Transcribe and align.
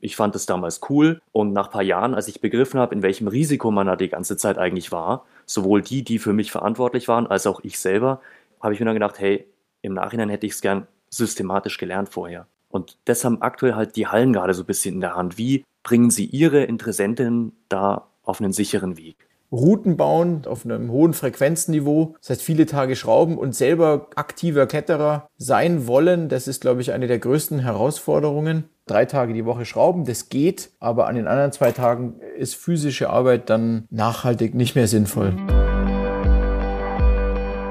ich 0.00 0.16
fand 0.16 0.34
es 0.36 0.46
damals 0.46 0.80
cool 0.88 1.20
und 1.32 1.52
nach 1.52 1.66
ein 1.66 1.72
paar 1.72 1.82
Jahren, 1.82 2.14
als 2.14 2.28
ich 2.28 2.40
begriffen 2.40 2.80
habe, 2.80 2.94
in 2.94 3.02
welchem 3.02 3.28
Risiko 3.28 3.70
man 3.70 3.86
da 3.86 3.96
die 3.96 4.08
ganze 4.08 4.36
Zeit 4.36 4.58
eigentlich 4.58 4.92
war, 4.92 5.24
sowohl 5.46 5.82
die, 5.82 6.02
die 6.02 6.18
für 6.18 6.32
mich 6.32 6.50
verantwortlich 6.50 7.08
waren, 7.08 7.26
als 7.26 7.46
auch 7.46 7.60
ich 7.62 7.78
selber, 7.78 8.20
habe 8.60 8.74
ich 8.74 8.80
mir 8.80 8.86
dann 8.86 8.94
gedacht, 8.94 9.18
hey, 9.18 9.46
im 9.82 9.94
Nachhinein 9.94 10.28
hätte 10.28 10.46
ich 10.46 10.52
es 10.52 10.60
gern 10.60 10.86
systematisch 11.10 11.78
gelernt 11.78 12.08
vorher. 12.08 12.46
Und 12.68 12.98
das 13.06 13.24
haben 13.24 13.40
aktuell 13.40 13.74
halt 13.74 13.96
die 13.96 14.06
Hallen 14.06 14.32
gerade 14.32 14.54
so 14.54 14.62
ein 14.62 14.66
bisschen 14.66 14.96
in 14.96 15.00
der 15.00 15.16
Hand. 15.16 15.38
Wie 15.38 15.64
bringen 15.82 16.10
sie 16.10 16.26
ihre 16.26 16.64
Interessenten 16.64 17.52
da 17.68 18.08
auf 18.22 18.40
einen 18.40 18.52
sicheren 18.52 18.96
Weg? 18.98 19.28
Routen 19.50 19.96
bauen 19.96 20.42
auf 20.46 20.64
einem 20.64 20.90
hohen 20.90 21.14
Frequenzniveau, 21.14 22.16
das 22.20 22.30
heißt 22.30 22.42
viele 22.42 22.66
Tage 22.66 22.96
schrauben 22.96 23.38
und 23.38 23.54
selber 23.54 24.08
aktiver 24.14 24.66
Kletterer 24.66 25.26
sein 25.38 25.86
wollen, 25.86 26.28
das 26.28 26.48
ist, 26.48 26.60
glaube 26.60 26.82
ich, 26.82 26.92
eine 26.92 27.06
der 27.06 27.18
größten 27.18 27.60
Herausforderungen. 27.60 28.64
Drei 28.88 29.04
Tage 29.04 29.34
die 29.34 29.44
Woche 29.44 29.66
schrauben, 29.66 30.06
das 30.06 30.30
geht, 30.30 30.70
aber 30.80 31.08
an 31.08 31.14
den 31.14 31.26
anderen 31.26 31.52
zwei 31.52 31.72
Tagen 31.72 32.14
ist 32.38 32.56
physische 32.56 33.10
Arbeit 33.10 33.50
dann 33.50 33.86
nachhaltig 33.90 34.54
nicht 34.54 34.76
mehr 34.76 34.88
sinnvoll. 34.88 35.34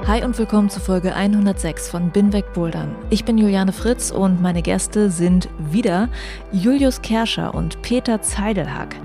Hi 0.05 0.23
und 0.23 0.37
willkommen 0.37 0.69
zu 0.69 0.79
Folge 0.79 1.15
106 1.15 1.89
von 1.89 2.11
Binweg 2.11 2.53
Bouldern. 2.53 2.95
Ich 3.09 3.25
bin 3.25 3.39
Juliane 3.39 3.73
Fritz 3.73 4.11
und 4.11 4.43
meine 4.43 4.61
Gäste 4.61 5.09
sind 5.09 5.49
wieder 5.57 6.09
Julius 6.51 7.01
Kerscher 7.01 7.55
und 7.55 7.81
Peter 7.81 8.21
Zeidelhack. 8.21 8.95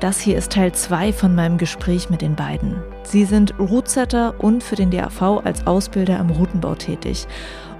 Das 0.00 0.20
hier 0.20 0.38
ist 0.38 0.52
Teil 0.52 0.72
2 0.72 1.12
von 1.12 1.34
meinem 1.34 1.58
Gespräch 1.58 2.08
mit 2.08 2.22
den 2.22 2.34
beiden. 2.34 2.76
Sie 3.02 3.24
sind 3.24 3.52
Rootsetter 3.58 4.36
und 4.38 4.62
für 4.62 4.76
den 4.76 4.90
DAV 4.90 5.42
als 5.44 5.66
Ausbilder 5.66 6.18
im 6.18 6.30
Routenbau 6.30 6.76
tätig. 6.76 7.26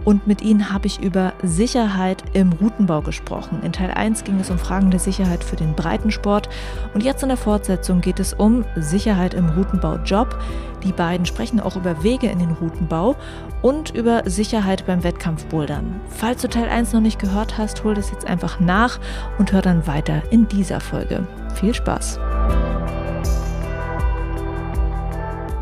Und 0.09 0.27
mit 0.27 0.41
ihnen 0.41 0.73
habe 0.73 0.87
ich 0.87 1.03
über 1.03 1.35
Sicherheit 1.43 2.25
im 2.33 2.55
Routenbau 2.55 3.03
gesprochen. 3.03 3.61
In 3.63 3.75
Teil 3.75 3.91
1 3.91 4.25
ging 4.25 4.41
es 4.41 4.49
um 4.49 4.57
Fragen 4.57 4.91
der 4.91 5.01
Sicherheit 5.01 5.45
für 5.45 5.57
den 5.57 5.75
Breitensport. 5.75 6.49
Und 6.95 7.03
jetzt 7.03 7.23
in 7.23 7.29
der 7.29 7.37
Fortsetzung 7.37 8.01
geht 8.01 8.19
es 8.19 8.33
um 8.33 8.65
Sicherheit 8.75 9.35
im 9.35 9.51
Routenbau-Job. 9.51 10.39
Die 10.83 10.93
beiden 10.93 11.27
sprechen 11.27 11.61
auch 11.61 11.77
über 11.77 12.03
Wege 12.03 12.29
in 12.29 12.39
den 12.39 12.53
Routenbau 12.53 13.17
und 13.61 13.95
über 13.95 14.23
Sicherheit 14.25 14.87
beim 14.87 15.05
Wettkampfbouldern. 15.05 16.01
Falls 16.09 16.41
du 16.41 16.49
Teil 16.49 16.71
1 16.71 16.95
noch 16.95 17.03
nicht 17.03 17.19
gehört 17.19 17.59
hast, 17.59 17.85
hol 17.85 17.93
das 17.93 18.11
jetzt 18.11 18.27
einfach 18.27 18.61
nach 18.61 18.99
und 19.37 19.53
hör 19.53 19.61
dann 19.61 19.87
weiter 19.87 20.23
in 20.31 20.49
dieser 20.49 20.81
Folge. 20.81 21.27
Viel 21.55 21.75
Spaß! 21.75 22.19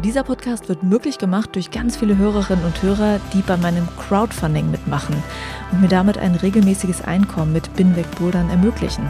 Dieser 0.07 0.23
Podcast 0.23 0.69
wird 0.69 0.85
möglich 0.85 1.19
gemacht 1.19 1.57
durch 1.57 1.73
ganz 1.73 1.97
viele 1.97 2.17
Hörerinnen 2.17 2.65
und 2.65 2.81
Hörer, 2.81 3.19
die 3.35 3.43
bei 3.43 3.57
meinem 3.57 3.89
Crowdfunding 3.97 4.71
mitmachen 4.71 5.21
und 5.73 5.81
mir 5.81 5.89
damit 5.89 6.17
ein 6.17 6.37
regelmäßiges 6.37 7.03
Einkommen 7.03 7.53
mit 7.53 7.75
Binweg 7.75 8.09
Bouldern 8.13 8.49
ermöglichen. 8.49 9.03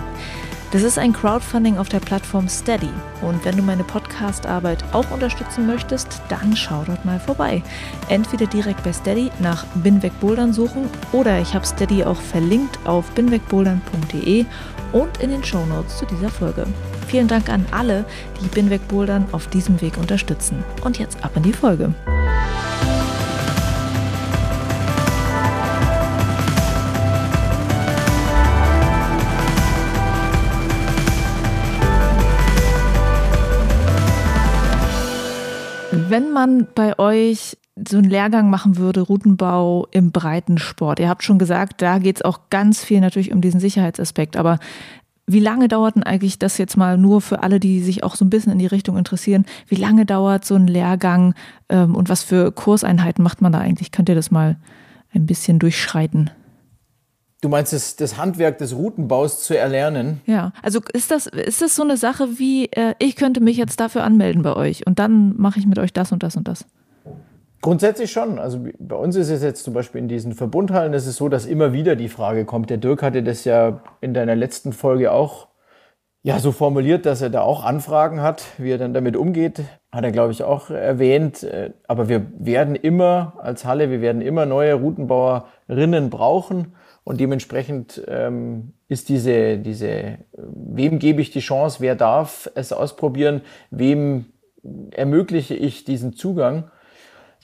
Das 0.72 0.82
ist 0.82 0.98
ein 0.98 1.12
Crowdfunding 1.12 1.76
auf 1.76 1.90
der 1.90 2.00
Plattform 2.00 2.48
Steady. 2.48 2.88
Und 3.20 3.44
wenn 3.44 3.58
du 3.58 3.62
meine 3.62 3.84
Podcast-Arbeit 3.84 4.82
auch 4.94 5.10
unterstützen 5.10 5.66
möchtest, 5.66 6.22
dann 6.30 6.56
schau 6.56 6.82
dort 6.86 7.04
mal 7.04 7.20
vorbei. 7.20 7.62
Entweder 8.08 8.46
direkt 8.46 8.82
bei 8.82 8.94
Steady 8.94 9.30
nach 9.38 9.66
Binwegbouldern 9.74 10.54
suchen 10.54 10.88
oder 11.12 11.38
ich 11.40 11.52
habe 11.52 11.66
Steady 11.66 12.04
auch 12.04 12.22
verlinkt 12.22 12.78
auf 12.86 13.10
binwegbouldern.de 13.10 14.46
und 14.94 15.18
in 15.18 15.28
den 15.28 15.44
Shownotes 15.44 15.98
zu 15.98 16.06
dieser 16.06 16.30
Folge. 16.30 16.66
Vielen 17.06 17.28
Dank 17.28 17.48
an 17.48 17.64
alle, 17.70 18.04
die 18.42 18.48
Binwegbouldern 18.48 19.26
auf 19.30 19.46
diesem 19.46 19.80
Weg 19.80 19.96
unterstützen. 19.96 20.64
Und 20.84 20.98
jetzt 20.98 21.22
ab 21.24 21.30
in 21.36 21.44
die 21.44 21.52
Folge. 21.52 21.94
Wenn 36.08 36.32
man 36.32 36.66
bei 36.74 36.98
euch 36.98 37.56
so 37.88 37.98
einen 37.98 38.08
Lehrgang 38.08 38.48
machen 38.50 38.78
würde, 38.78 39.02
Routenbau 39.02 39.86
im 39.90 40.10
Breitensport. 40.10 40.98
Ihr 40.98 41.08
habt 41.08 41.22
schon 41.22 41.38
gesagt, 41.38 41.82
da 41.82 41.98
geht 41.98 42.16
es 42.16 42.22
auch 42.22 42.40
ganz 42.48 42.82
viel 42.82 43.00
natürlich 43.00 43.32
um 43.32 43.40
diesen 43.40 43.60
Sicherheitsaspekt. 43.60 44.36
Aber 44.36 44.58
wie 45.26 45.40
lange 45.40 45.68
dauert 45.68 45.96
denn 45.96 46.04
eigentlich 46.04 46.38
das 46.38 46.56
jetzt 46.56 46.76
mal 46.76 46.96
nur 46.96 47.20
für 47.20 47.42
alle, 47.42 47.58
die 47.58 47.82
sich 47.82 48.04
auch 48.04 48.14
so 48.14 48.24
ein 48.24 48.30
bisschen 48.30 48.52
in 48.52 48.58
die 48.58 48.66
Richtung 48.66 48.96
interessieren? 48.96 49.44
Wie 49.66 49.74
lange 49.74 50.06
dauert 50.06 50.44
so 50.44 50.54
ein 50.54 50.68
Lehrgang 50.68 51.34
ähm, 51.68 51.94
und 51.96 52.08
was 52.08 52.22
für 52.22 52.52
Kurseinheiten 52.52 53.22
macht 53.22 53.42
man 53.42 53.52
da 53.52 53.58
eigentlich? 53.58 53.90
Könnt 53.90 54.08
ihr 54.08 54.14
das 54.14 54.30
mal 54.30 54.56
ein 55.12 55.26
bisschen 55.26 55.58
durchschreiten? 55.58 56.30
Du 57.42 57.48
meinst 57.48 57.72
das, 57.72 57.96
das 57.96 58.16
Handwerk 58.16 58.58
des 58.58 58.74
Routenbaus 58.74 59.42
zu 59.42 59.58
erlernen? 59.58 60.20
Ja, 60.26 60.52
also 60.62 60.80
ist 60.92 61.10
das, 61.10 61.26
ist 61.26 61.60
das 61.60 61.76
so 61.76 61.82
eine 61.82 61.96
Sache 61.96 62.38
wie, 62.38 62.66
äh, 62.66 62.94
ich 62.98 63.16
könnte 63.16 63.40
mich 63.40 63.56
jetzt 63.56 63.80
dafür 63.80 64.04
anmelden 64.04 64.42
bei 64.42 64.54
euch 64.54 64.86
und 64.86 64.98
dann 64.98 65.34
mache 65.36 65.58
ich 65.58 65.66
mit 65.66 65.78
euch 65.78 65.92
das 65.92 66.12
und 66.12 66.22
das 66.22 66.36
und 66.36 66.48
das? 66.48 66.66
Grundsätzlich 67.66 68.12
schon. 68.12 68.38
Also 68.38 68.60
bei 68.78 68.94
uns 68.94 69.16
ist 69.16 69.28
es 69.28 69.42
jetzt 69.42 69.64
zum 69.64 69.74
Beispiel 69.74 70.00
in 70.00 70.06
diesen 70.06 70.34
Verbundhallen, 70.34 70.92
ist 70.92 71.12
so, 71.16 71.28
dass 71.28 71.46
immer 71.46 71.72
wieder 71.72 71.96
die 71.96 72.08
Frage 72.08 72.44
kommt. 72.44 72.70
Der 72.70 72.76
Dirk 72.76 73.02
hatte 73.02 73.24
das 73.24 73.44
ja 73.44 73.80
in 74.00 74.14
deiner 74.14 74.36
letzten 74.36 74.72
Folge 74.72 75.10
auch 75.10 75.48
ja, 76.22 76.38
so 76.38 76.52
formuliert, 76.52 77.06
dass 77.06 77.22
er 77.22 77.30
da 77.30 77.40
auch 77.40 77.64
Anfragen 77.64 78.22
hat, 78.22 78.44
wie 78.58 78.70
er 78.70 78.78
dann 78.78 78.94
damit 78.94 79.16
umgeht, 79.16 79.64
hat 79.90 80.04
er, 80.04 80.12
glaube 80.12 80.30
ich, 80.30 80.44
auch 80.44 80.70
erwähnt. 80.70 81.44
Aber 81.88 82.08
wir 82.08 82.26
werden 82.38 82.76
immer 82.76 83.32
als 83.42 83.64
Halle, 83.64 83.90
wir 83.90 84.00
werden 84.00 84.22
immer 84.22 84.46
neue 84.46 84.74
Routenbauerinnen 84.74 86.08
brauchen. 86.08 86.76
Und 87.02 87.18
dementsprechend 87.18 88.00
ähm, 88.06 88.74
ist 88.86 89.08
diese, 89.08 89.58
diese, 89.58 90.18
wem 90.36 91.00
gebe 91.00 91.20
ich 91.20 91.32
die 91.32 91.40
Chance, 91.40 91.78
wer 91.80 91.96
darf 91.96 92.48
es 92.54 92.72
ausprobieren, 92.72 93.40
wem 93.72 94.26
ermögliche 94.92 95.56
ich 95.56 95.82
diesen 95.82 96.12
Zugang 96.12 96.70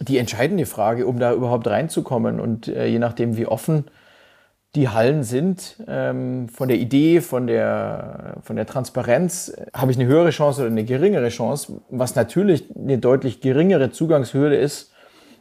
die 0.03 0.19
entscheidende 0.19 0.67
Frage, 0.67 1.07
um 1.07 1.19
da 1.19 1.33
überhaupt 1.33 1.67
reinzukommen. 1.67 2.41
Und 2.41 2.69
äh, 2.69 2.87
je 2.87 2.99
nachdem, 2.99 3.37
wie 3.37 3.47
offen 3.47 3.85
die 4.75 4.89
Hallen 4.89 5.23
sind, 5.23 5.83
ähm, 5.87 6.49
von 6.49 6.69
der 6.69 6.79
Idee, 6.79 7.21
von 7.21 7.47
der, 7.47 8.39
von 8.43 8.57
der 8.57 8.67
Transparenz, 8.67 9.51
äh, 9.51 9.67
habe 9.75 9.93
ich 9.93 9.99
eine 9.99 10.09
höhere 10.09 10.31
Chance 10.31 10.63
oder 10.63 10.71
eine 10.71 10.85
geringere 10.85 11.29
Chance, 11.29 11.83
was 11.91 12.15
natürlich 12.15 12.65
eine 12.75 12.99
deutlich 12.99 13.41
geringere 13.41 13.91
Zugangshürde 13.91 14.57
ist, 14.57 14.93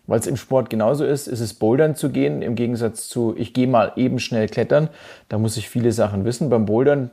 weil 0.06 0.20
es 0.20 0.28
im 0.28 0.36
Sport 0.36 0.70
genauso 0.70 1.06
ist, 1.06 1.28
ist 1.28 1.40
es 1.40 1.54
Bouldern 1.54 1.96
zu 1.96 2.10
gehen, 2.10 2.42
im 2.42 2.56
Gegensatz 2.56 3.08
zu, 3.08 3.34
ich 3.38 3.54
gehe 3.54 3.68
mal 3.68 3.94
eben 3.96 4.20
schnell 4.20 4.48
klettern. 4.48 4.90
Da 5.30 5.38
muss 5.38 5.56
ich 5.56 5.70
viele 5.70 5.94
Sachen 5.94 6.26
wissen. 6.26 6.50
Beim 6.50 6.66
Bouldern 6.66 7.12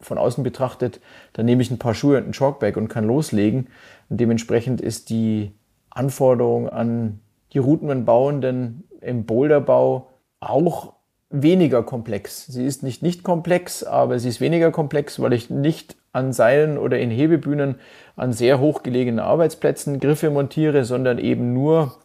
von 0.00 0.18
außen 0.18 0.44
betrachtet, 0.44 1.00
da 1.32 1.42
nehme 1.42 1.62
ich 1.62 1.70
ein 1.70 1.78
paar 1.78 1.94
Schuhe 1.94 2.18
und 2.18 2.28
ein 2.28 2.32
Chalkbag 2.32 2.76
und 2.76 2.88
kann 2.88 3.06
loslegen. 3.06 3.68
Und 4.10 4.20
dementsprechend 4.20 4.82
ist 4.82 5.08
die 5.08 5.52
Anforderungen 5.94 6.68
an 6.68 7.20
die 7.52 7.58
Routenbauenden 7.58 8.84
im 9.00 9.24
Boulderbau 9.24 10.10
auch 10.40 10.94
weniger 11.30 11.82
komplex. 11.82 12.46
Sie 12.46 12.64
ist 12.64 12.82
nicht 12.82 13.02
nicht 13.02 13.22
komplex, 13.22 13.82
aber 13.82 14.18
sie 14.18 14.28
ist 14.28 14.40
weniger 14.40 14.70
komplex, 14.70 15.20
weil 15.20 15.32
ich 15.32 15.50
nicht 15.50 15.96
an 16.12 16.32
Seilen 16.32 16.78
oder 16.78 16.98
in 16.98 17.10
Hebebühnen 17.10 17.76
an 18.16 18.32
sehr 18.32 18.60
hochgelegenen 18.60 19.20
Arbeitsplätzen 19.20 19.98
Griffe 19.98 20.30
montiere, 20.30 20.84
sondern 20.84 21.18
eben 21.18 21.52
nur 21.52 21.96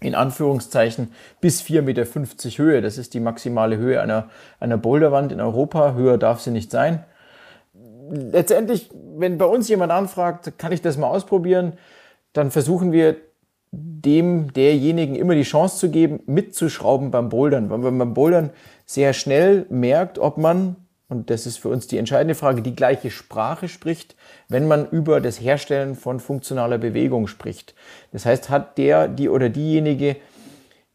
in 0.00 0.14
Anführungszeichen 0.14 1.12
bis 1.40 1.62
4,50 1.62 1.82
Meter 1.82 2.04
Höhe. 2.62 2.82
Das 2.82 2.98
ist 2.98 3.14
die 3.14 3.20
maximale 3.20 3.76
Höhe 3.76 4.00
einer, 4.00 4.28
einer 4.60 4.78
Boulderwand 4.78 5.32
in 5.32 5.40
Europa. 5.40 5.94
Höher 5.94 6.18
darf 6.18 6.40
sie 6.40 6.50
nicht 6.50 6.70
sein. 6.70 7.04
Letztendlich, 8.10 8.90
wenn 9.16 9.38
bei 9.38 9.46
uns 9.46 9.68
jemand 9.68 9.92
anfragt, 9.92 10.58
kann 10.58 10.72
ich 10.72 10.82
das 10.82 10.96
mal 10.96 11.08
ausprobieren, 11.08 11.74
dann 12.34 12.50
versuchen 12.50 12.92
wir 12.92 13.16
dem 13.72 14.52
derjenigen 14.52 15.14
immer 15.14 15.34
die 15.34 15.42
Chance 15.42 15.78
zu 15.78 15.90
geben, 15.90 16.20
mitzuschrauben 16.26 17.10
beim 17.10 17.28
Bouldern. 17.28 17.70
Weil 17.70 17.78
man 17.78 17.98
beim 17.98 18.14
Bouldern 18.14 18.50
sehr 18.84 19.12
schnell 19.12 19.66
merkt, 19.70 20.18
ob 20.18 20.36
man, 20.36 20.76
und 21.08 21.30
das 21.30 21.46
ist 21.46 21.58
für 21.58 21.68
uns 21.70 21.86
die 21.86 21.96
entscheidende 21.96 22.34
Frage, 22.34 22.62
die 22.62 22.76
gleiche 22.76 23.10
Sprache 23.10 23.68
spricht, 23.68 24.14
wenn 24.48 24.68
man 24.68 24.88
über 24.90 25.20
das 25.20 25.40
Herstellen 25.40 25.94
von 25.94 26.20
funktionaler 26.20 26.78
Bewegung 26.78 27.26
spricht. 27.26 27.74
Das 28.12 28.26
heißt, 28.26 28.50
hat 28.50 28.78
der, 28.78 29.08
die 29.08 29.28
oder 29.28 29.48
diejenige 29.48 30.16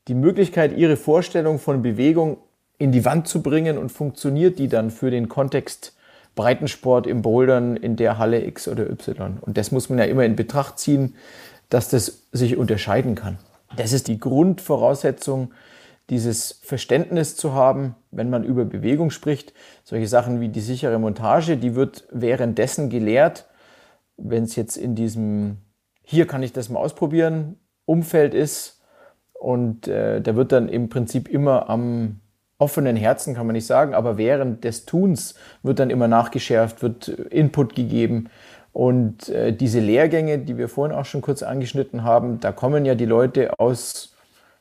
die 0.08 0.16
Möglichkeit, 0.16 0.76
ihre 0.76 0.98
Vorstellung 0.98 1.60
von 1.60 1.82
Bewegung 1.82 2.38
in 2.78 2.92
die 2.92 3.06
Wand 3.06 3.28
zu 3.28 3.42
bringen 3.44 3.78
und 3.78 3.92
funktioniert 3.92 4.58
die 4.60 4.68
dann 4.68 4.90
für 4.90 5.12
den 5.12 5.30
Kontext 5.30 5.96
Breitensport 6.40 7.06
im 7.06 7.22
Bouldern 7.22 7.76
in 7.76 7.98
der 7.98 8.18
Halle 8.18 8.46
X 8.46 8.70
oder 8.70 8.90
Y. 8.90 9.40
Und 9.42 9.58
das 9.58 9.74
muss 9.74 9.90
man 9.90 10.00
ja 10.00 10.06
immer 10.06 10.24
in 10.24 10.38
Betracht 10.38 10.80
ziehen, 10.80 11.16
dass 11.68 11.90
das 11.90 12.30
sich 12.32 12.56
unterscheiden 12.56 13.16
kann. 13.16 13.40
Das 13.76 13.92
ist 13.92 14.08
die 14.08 14.22
Grundvoraussetzung, 14.22 15.52
dieses 16.10 16.62
Verständnis 16.64 17.36
zu 17.36 17.52
haben, 17.52 17.96
wenn 18.12 18.30
man 18.30 18.46
über 18.46 18.64
Bewegung 18.64 19.10
spricht. 19.10 19.54
Solche 19.84 20.08
Sachen 20.08 20.40
wie 20.40 20.48
die 20.48 20.62
sichere 20.62 20.98
Montage, 20.98 21.58
die 21.58 21.76
wird 21.76 22.08
währenddessen 22.10 22.90
gelehrt, 22.90 23.46
wenn 24.16 24.46
es 24.46 24.56
jetzt 24.56 24.78
in 24.78 24.96
diesem, 24.96 25.58
hier 26.04 26.26
kann 26.26 26.42
ich 26.42 26.54
das 26.54 26.70
mal 26.70 26.80
ausprobieren, 26.80 27.58
Umfeld 27.84 28.34
ist. 28.34 28.82
Und 29.34 29.90
äh, 29.90 30.22
da 30.22 30.38
wird 30.38 30.54
dann 30.54 30.70
im 30.70 30.88
Prinzip 30.88 31.28
immer 31.28 31.70
am 31.70 32.22
offenen 32.60 32.96
Herzen, 32.96 33.34
kann 33.34 33.48
man 33.48 33.56
nicht 33.56 33.66
sagen, 33.66 33.96
aber 33.96 34.18
während 34.18 34.64
des 34.64 34.86
Tuns 34.86 35.36
wird 35.64 35.80
dann 35.80 35.90
immer 35.90 36.08
nachgeschärft, 36.08 36.84
wird 36.84 37.08
Input 37.08 37.74
gegeben. 37.74 38.30
Und 38.72 39.30
äh, 39.30 39.52
diese 39.52 39.80
Lehrgänge, 39.80 40.38
die 40.38 40.58
wir 40.58 40.70
vorhin 40.70 40.96
auch 40.96 41.06
schon 41.06 41.22
kurz 41.22 41.42
angeschnitten 41.42 42.04
haben, 42.04 42.40
da 42.40 42.52
kommen 42.52 42.86
ja 42.86 42.94
die 42.94 43.06
Leute 43.06 43.60
aus 43.60 44.14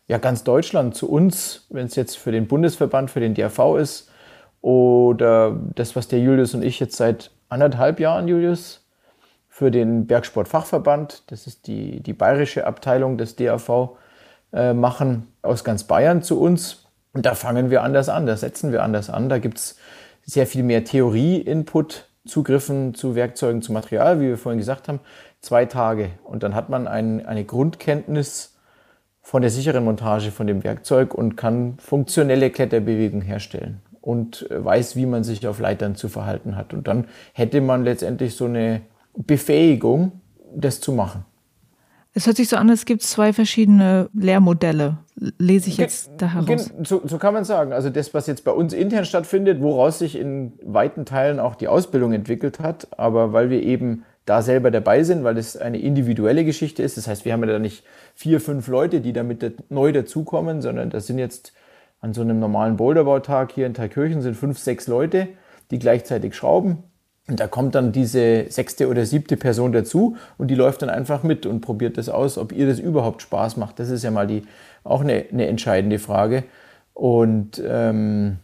ja, 0.06 0.16
ganz 0.16 0.42
Deutschland 0.42 0.94
zu 0.94 1.10
uns, 1.10 1.66
wenn 1.68 1.86
es 1.86 1.96
jetzt 1.96 2.16
für 2.16 2.32
den 2.32 2.48
Bundesverband, 2.48 3.10
für 3.10 3.20
den 3.20 3.34
DRV 3.34 3.76
ist, 3.76 4.10
oder 4.60 5.56
das, 5.74 5.94
was 5.94 6.08
der 6.08 6.20
Julius 6.20 6.54
und 6.54 6.64
ich 6.64 6.80
jetzt 6.80 6.96
seit 6.96 7.30
anderthalb 7.48 8.00
Jahren, 8.00 8.26
Julius, 8.26 8.84
für 9.48 9.70
den 9.70 10.06
Bergsportfachverband, 10.06 11.24
das 11.30 11.46
ist 11.46 11.66
die, 11.66 12.00
die 12.00 12.12
bayerische 12.12 12.66
Abteilung 12.66 13.18
des 13.18 13.36
DRV, 13.36 13.96
äh, 14.52 14.72
machen, 14.72 15.28
aus 15.42 15.64
ganz 15.64 15.84
Bayern 15.84 16.22
zu 16.22 16.40
uns. 16.40 16.87
Und 17.18 17.26
da 17.26 17.34
fangen 17.34 17.68
wir 17.68 17.82
anders 17.82 18.08
an, 18.08 18.26
da 18.26 18.36
setzen 18.36 18.70
wir 18.70 18.84
anders 18.84 19.10
an. 19.10 19.28
Da 19.28 19.38
gibt 19.38 19.58
es 19.58 19.76
sehr 20.24 20.46
viel 20.46 20.62
mehr 20.62 20.84
Theorie-Input, 20.84 22.06
Zugriffen 22.24 22.94
zu 22.94 23.16
Werkzeugen, 23.16 23.60
zu 23.60 23.72
Material, 23.72 24.20
wie 24.20 24.28
wir 24.28 24.38
vorhin 24.38 24.60
gesagt 24.60 24.86
haben, 24.86 25.00
zwei 25.40 25.64
Tage. 25.64 26.10
Und 26.22 26.44
dann 26.44 26.54
hat 26.54 26.68
man 26.68 26.86
ein, 26.86 27.26
eine 27.26 27.44
Grundkenntnis 27.44 28.56
von 29.20 29.42
der 29.42 29.50
sicheren 29.50 29.82
Montage 29.82 30.30
von 30.30 30.46
dem 30.46 30.62
Werkzeug 30.62 31.12
und 31.12 31.36
kann 31.36 31.76
funktionelle 31.80 32.50
Kletterbewegung 32.50 33.22
herstellen 33.22 33.80
und 34.00 34.48
äh, 34.48 34.64
weiß, 34.64 34.94
wie 34.94 35.06
man 35.06 35.24
sich 35.24 35.44
auf 35.48 35.58
Leitern 35.58 35.96
zu 35.96 36.08
verhalten 36.08 36.54
hat. 36.54 36.72
Und 36.72 36.86
dann 36.86 37.08
hätte 37.32 37.60
man 37.60 37.82
letztendlich 37.82 38.36
so 38.36 38.44
eine 38.44 38.82
Befähigung, 39.16 40.20
das 40.54 40.80
zu 40.80 40.92
machen. 40.92 41.24
Es 42.14 42.26
hört 42.26 42.36
sich 42.36 42.48
so 42.48 42.56
an, 42.56 42.68
es 42.68 42.84
gibt 42.84 43.02
zwei 43.02 43.32
verschiedene 43.32 44.08
Lehrmodelle. 44.12 44.98
Lese 45.38 45.68
ich 45.68 45.76
jetzt 45.76 46.10
da 46.16 46.32
heraus? 46.32 46.70
So, 46.84 47.02
so, 47.04 47.18
kann 47.18 47.34
man 47.34 47.44
sagen. 47.44 47.72
Also 47.72 47.90
das, 47.90 48.14
was 48.14 48.26
jetzt 48.26 48.44
bei 48.44 48.52
uns 48.52 48.72
intern 48.72 49.04
stattfindet, 49.04 49.60
woraus 49.60 49.98
sich 49.98 50.16
in 50.16 50.52
weiten 50.62 51.04
Teilen 51.04 51.38
auch 51.38 51.54
die 51.54 51.68
Ausbildung 51.68 52.12
entwickelt 52.12 52.60
hat, 52.60 52.88
aber 52.98 53.32
weil 53.32 53.50
wir 53.50 53.62
eben 53.62 54.04
da 54.24 54.42
selber 54.42 54.70
dabei 54.70 55.02
sind, 55.04 55.24
weil 55.24 55.38
es 55.38 55.56
eine 55.56 55.78
individuelle 55.78 56.44
Geschichte 56.44 56.82
ist. 56.82 56.96
Das 56.96 57.08
heißt, 57.08 57.24
wir 57.24 57.32
haben 57.32 57.40
ja 57.40 57.52
da 57.52 57.58
nicht 57.58 57.84
vier, 58.14 58.40
fünf 58.40 58.68
Leute, 58.68 59.00
die 59.00 59.12
damit 59.12 59.70
neu 59.70 59.92
dazukommen, 59.92 60.60
sondern 60.60 60.90
das 60.90 61.06
sind 61.06 61.18
jetzt 61.18 61.52
an 62.00 62.12
so 62.12 62.20
einem 62.20 62.38
normalen 62.38 62.76
Boulderbautag 62.76 63.52
hier 63.52 63.66
in 63.66 63.74
Thalkirchen 63.74 64.22
sind 64.22 64.36
fünf, 64.36 64.58
sechs 64.58 64.86
Leute, 64.86 65.28
die 65.70 65.78
gleichzeitig 65.78 66.36
schrauben. 66.36 66.84
Und 67.28 67.40
da 67.40 67.46
kommt 67.46 67.74
dann 67.74 67.92
diese 67.92 68.46
sechste 68.48 68.88
oder 68.88 69.04
siebte 69.04 69.36
Person 69.36 69.72
dazu 69.72 70.16
und 70.38 70.48
die 70.48 70.54
läuft 70.54 70.80
dann 70.80 70.88
einfach 70.88 71.22
mit 71.22 71.44
und 71.44 71.60
probiert 71.60 71.98
das 71.98 72.08
aus, 72.08 72.38
ob 72.38 72.52
ihr 72.52 72.66
das 72.66 72.78
überhaupt 72.78 73.20
Spaß 73.20 73.58
macht. 73.58 73.78
Das 73.78 73.90
ist 73.90 74.02
ja 74.02 74.10
mal 74.10 74.26
die, 74.26 74.44
auch 74.82 75.02
eine, 75.02 75.26
eine 75.30 75.46
entscheidende 75.46 75.98
Frage. 75.98 76.44
Und 76.94 77.62
ähm, 77.64 78.38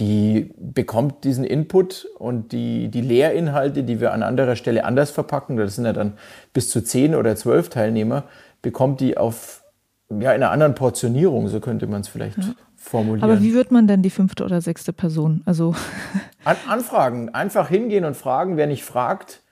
die 0.00 0.52
bekommt 0.58 1.24
diesen 1.24 1.44
Input 1.44 2.06
und 2.18 2.52
die, 2.52 2.88
die 2.88 3.00
Lehrinhalte, 3.00 3.84
die 3.84 4.00
wir 4.00 4.12
an 4.12 4.22
anderer 4.22 4.56
Stelle 4.56 4.84
anders 4.84 5.10
verpacken, 5.10 5.56
das 5.56 5.76
sind 5.76 5.86
ja 5.86 5.92
dann 5.92 6.14
bis 6.52 6.68
zu 6.68 6.82
zehn 6.82 7.14
oder 7.14 7.36
zwölf 7.36 7.70
Teilnehmer, 7.70 8.24
bekommt 8.60 9.00
die 9.00 9.16
auf 9.16 9.62
ja, 10.10 10.32
in 10.32 10.42
einer 10.42 10.50
anderen 10.50 10.74
Portionierung, 10.74 11.48
so 11.48 11.60
könnte 11.60 11.86
man 11.86 12.02
es 12.02 12.08
vielleicht 12.08 12.38
ja. 12.38 12.54
Formulieren. 12.86 13.28
Aber 13.28 13.42
wie 13.42 13.54
wird 13.54 13.70
man 13.70 13.86
denn 13.86 14.02
die 14.02 14.10
fünfte 14.10 14.44
oder 14.44 14.60
sechste 14.60 14.92
Person? 14.92 15.42
Also 15.44 15.74
an, 16.44 16.56
anfragen, 16.68 17.30
einfach 17.30 17.68
hingehen 17.68 18.04
und 18.04 18.16
fragen. 18.16 18.56
Wer 18.56 18.66
nicht 18.66 18.84
fragt, 18.84 19.42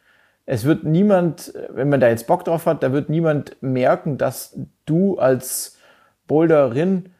es 0.46 0.64
wird 0.64 0.84
niemand, 0.84 1.52
wenn 1.70 1.88
man 1.88 2.00
da 2.00 2.08
jetzt 2.08 2.26
Bock 2.26 2.44
drauf 2.44 2.66
hat, 2.66 2.82
da 2.82 2.92
wird 2.92 3.08
niemand 3.08 3.56
merken, 3.60 4.18
dass 4.18 4.58
du 4.86 5.18
als 5.18 5.76
Boulderin 6.26 7.10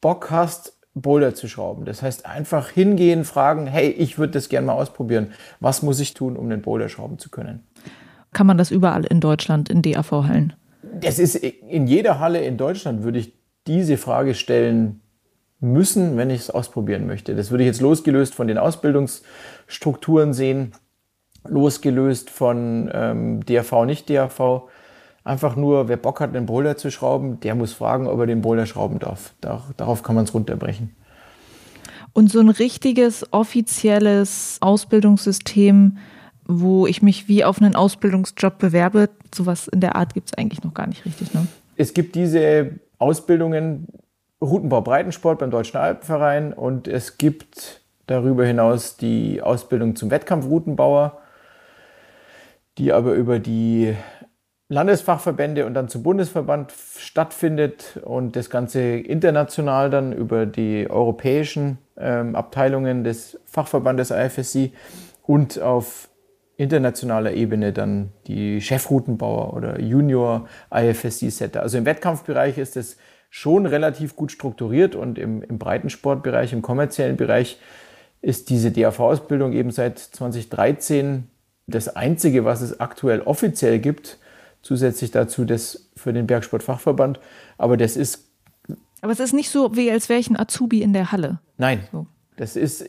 Bock 0.00 0.30
hast, 0.30 0.78
Boulder 0.94 1.34
zu 1.34 1.46
schrauben. 1.46 1.84
Das 1.84 2.02
heißt, 2.02 2.26
einfach 2.26 2.70
hingehen, 2.70 3.24
fragen, 3.24 3.66
hey, 3.66 3.88
ich 3.90 4.18
würde 4.18 4.32
das 4.32 4.48
gerne 4.48 4.66
mal 4.66 4.72
ausprobieren. 4.72 5.32
Was 5.60 5.82
muss 5.82 6.00
ich 6.00 6.14
tun, 6.14 6.36
um 6.36 6.50
den 6.50 6.62
Boulder 6.62 6.88
schrauben 6.88 7.18
zu 7.18 7.30
können? 7.30 7.64
Kann 8.32 8.46
man 8.46 8.58
das 8.58 8.70
überall 8.70 9.04
in 9.04 9.20
Deutschland 9.20 9.68
in 9.68 9.82
DAV-Hallen? 9.82 10.54
Das 11.00 11.18
ist 11.18 11.36
in 11.36 11.86
jeder 11.86 12.18
Halle 12.18 12.40
in 12.40 12.56
Deutschland 12.56 13.02
würde 13.02 13.18
ich 13.18 13.34
diese 13.66 13.96
Frage 13.96 14.34
stellen 14.34 14.99
müssen, 15.60 16.16
wenn 16.16 16.30
ich 16.30 16.40
es 16.40 16.50
ausprobieren 16.50 17.06
möchte. 17.06 17.34
Das 17.34 17.50
würde 17.50 17.64
ich 17.64 17.68
jetzt 17.68 17.80
losgelöst 17.80 18.34
von 18.34 18.48
den 18.48 18.58
Ausbildungsstrukturen 18.58 20.32
sehen, 20.32 20.72
losgelöst 21.46 22.30
von 22.30 22.90
ähm, 22.92 23.44
DRV, 23.44 23.84
nicht 23.84 24.08
DRV. 24.08 24.62
Einfach 25.22 25.54
nur, 25.54 25.88
wer 25.88 25.98
Bock 25.98 26.20
hat, 26.20 26.34
einen 26.34 26.46
Boulder 26.46 26.76
zu 26.76 26.90
schrauben, 26.90 27.40
der 27.40 27.54
muss 27.54 27.74
fragen, 27.74 28.06
ob 28.06 28.18
er 28.20 28.26
den 28.26 28.40
Boulder 28.40 28.64
schrauben 28.64 28.98
darf. 28.98 29.34
Darauf 29.40 30.02
kann 30.02 30.14
man 30.14 30.24
es 30.24 30.32
runterbrechen. 30.32 30.96
Und 32.12 32.32
so 32.32 32.40
ein 32.40 32.48
richtiges, 32.48 33.30
offizielles 33.32 34.56
Ausbildungssystem, 34.60 35.98
wo 36.46 36.86
ich 36.86 37.02
mich 37.02 37.28
wie 37.28 37.44
auf 37.44 37.60
einen 37.60 37.76
Ausbildungsjob 37.76 38.58
bewerbe, 38.58 39.10
sowas 39.32 39.68
in 39.68 39.80
der 39.80 39.94
Art 39.94 40.14
gibt 40.14 40.30
es 40.30 40.38
eigentlich 40.38 40.64
noch 40.64 40.74
gar 40.74 40.86
nicht 40.86 41.04
richtig. 41.04 41.32
Ne? 41.34 41.46
Es 41.76 41.94
gibt 41.94 42.14
diese 42.16 42.80
Ausbildungen, 42.98 43.86
Routenbau 44.40 44.80
Breitensport 44.80 45.38
beim 45.38 45.50
Deutschen 45.50 45.76
Alpenverein 45.76 46.52
und 46.52 46.88
es 46.88 47.18
gibt 47.18 47.82
darüber 48.06 48.44
hinaus 48.44 48.96
die 48.96 49.42
Ausbildung 49.42 49.96
zum 49.96 50.10
Wettkampfroutenbauer, 50.10 51.18
die 52.78 52.92
aber 52.92 53.12
über 53.12 53.38
die 53.38 53.94
Landesfachverbände 54.68 55.66
und 55.66 55.74
dann 55.74 55.88
zum 55.88 56.02
Bundesverband 56.02 56.72
stattfindet 56.96 58.00
und 58.04 58.36
das 58.36 58.50
Ganze 58.50 58.80
international 58.80 59.90
dann 59.90 60.12
über 60.12 60.46
die 60.46 60.88
europäischen 60.88 61.78
ähm, 61.98 62.34
Abteilungen 62.34 63.04
des 63.04 63.38
Fachverbandes 63.46 64.10
IFSC 64.10 64.72
und 65.22 65.60
auf 65.60 66.08
internationaler 66.56 67.32
Ebene 67.32 67.72
dann 67.72 68.12
die 68.26 68.60
Chefroutenbauer 68.60 69.54
oder 69.54 69.80
Junior 69.80 70.46
IFSC-Setter. 70.70 71.62
Also 71.62 71.78
im 71.78 71.84
Wettkampfbereich 71.84 72.56
ist 72.58 72.76
es 72.76 72.96
schon 73.30 73.64
relativ 73.64 74.16
gut 74.16 74.32
strukturiert 74.32 74.94
und 74.94 75.18
im, 75.18 75.42
im 75.42 75.58
Breitensportbereich, 75.58 76.52
im 76.52 76.62
kommerziellen 76.62 77.16
Bereich 77.16 77.58
ist 78.20 78.50
diese 78.50 78.70
DAV-Ausbildung 78.70 79.54
eben 79.54 79.70
seit 79.70 79.98
2013 79.98 81.28
das 81.66 81.88
einzige, 81.96 82.44
was 82.44 82.60
es 82.60 82.80
aktuell 82.80 83.22
offiziell 83.22 83.78
gibt 83.78 84.18
zusätzlich 84.62 85.10
dazu 85.10 85.44
das 85.44 85.90
für 85.96 86.12
den 86.12 86.26
Bergsportfachverband. 86.26 87.20
Aber 87.58 87.76
das 87.76 87.96
ist. 87.96 88.26
Aber 89.00 89.12
es 89.12 89.20
ist 89.20 89.32
nicht 89.32 89.50
so, 89.50 89.76
wie 89.76 89.90
als 89.90 90.08
wäre 90.08 90.20
ich 90.20 90.28
ein 90.28 90.38
Azubi 90.38 90.82
in 90.82 90.92
der 90.92 91.12
Halle. 91.12 91.40
Nein. 91.56 91.84
So. 91.90 92.06
Das 92.36 92.56
ist 92.56 92.86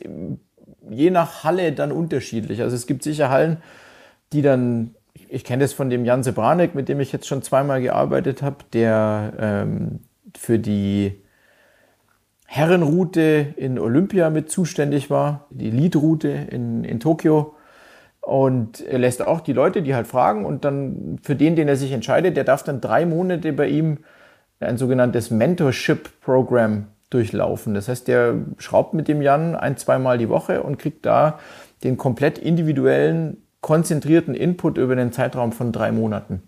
je 0.89 1.09
nach 1.09 1.43
Halle 1.43 1.71
dann 1.71 1.91
unterschiedlich. 1.91 2.61
Also 2.61 2.75
es 2.75 2.87
gibt 2.87 3.03
sicher 3.03 3.29
Hallen, 3.29 3.57
die 4.33 4.41
dann, 4.41 4.95
ich 5.29 5.43
kenne 5.43 5.63
das 5.63 5.73
von 5.73 5.89
dem 5.89 6.03
Jan 6.03 6.23
Sebranek, 6.23 6.75
mit 6.75 6.89
dem 6.89 6.99
ich 6.99 7.11
jetzt 7.11 7.27
schon 7.27 7.41
zweimal 7.41 7.81
gearbeitet 7.81 8.41
habe, 8.41 8.57
der 8.73 9.33
ähm, 9.39 9.99
für 10.37 10.59
die 10.59 11.21
Herrenroute 12.45 13.53
in 13.55 13.79
Olympia 13.79 14.29
mit 14.29 14.51
zuständig 14.51 15.09
war, 15.09 15.47
die 15.49 15.71
Leadroute 15.71 16.27
in, 16.27 16.83
in 16.83 16.99
Tokio. 16.99 17.55
Und 18.19 18.81
er 18.81 18.99
lässt 18.99 19.25
auch 19.25 19.41
die 19.41 19.53
Leute, 19.53 19.81
die 19.81 19.95
halt 19.95 20.05
fragen, 20.05 20.45
und 20.45 20.65
dann 20.65 21.17
für 21.23 21.35
den, 21.35 21.55
den 21.55 21.67
er 21.67 21.75
sich 21.75 21.91
entscheidet, 21.91 22.37
der 22.37 22.43
darf 22.43 22.63
dann 22.63 22.81
drei 22.81 23.05
Monate 23.05 23.53
bei 23.53 23.67
ihm 23.67 23.99
ein 24.59 24.77
sogenanntes 24.77 25.31
Mentorship-Programm 25.31 26.87
durchlaufen. 27.09 27.73
Das 27.73 27.87
heißt, 27.87 28.07
der 28.07 28.35
schraubt 28.57 28.93
mit 28.93 29.07
dem 29.07 29.21
Jan 29.21 29.55
ein, 29.55 29.77
zweimal 29.77 30.17
die 30.17 30.29
Woche 30.29 30.61
und 30.61 30.77
kriegt 30.77 31.05
da 31.05 31.39
den 31.83 31.97
komplett 31.97 32.37
individuellen, 32.37 33.37
konzentrierten 33.61 34.35
Input 34.35 34.77
über 34.77 34.95
den 34.95 35.11
Zeitraum 35.11 35.51
von 35.51 35.71
drei 35.71 35.91
Monaten 35.91 36.43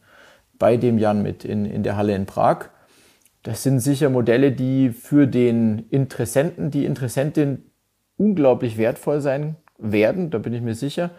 bei 0.60 0.78
dem 0.78 0.98
Jan 0.98 1.22
mit 1.22 1.44
in, 1.44 1.66
in 1.66 1.84
der 1.84 1.98
Halle 1.98 2.16
in 2.16 2.26
Prag. 2.26 2.70
Das 3.44 3.62
sind 3.62 3.80
sicher 3.82 4.10
Modelle, 4.10 4.52
die 4.52 4.90
für 4.90 5.28
den 5.28 5.88
Interessenten, 5.90 6.72
die 6.72 6.86
Interessentin 6.86 7.64
unglaublich 8.18 8.78
wertvoll 8.78 9.22
sein 9.22 9.56
werden, 9.78 10.30
da 10.30 10.38
bin 10.38 10.54
ich 10.54 10.62
mir 10.62 10.76
sicher. 10.76 11.12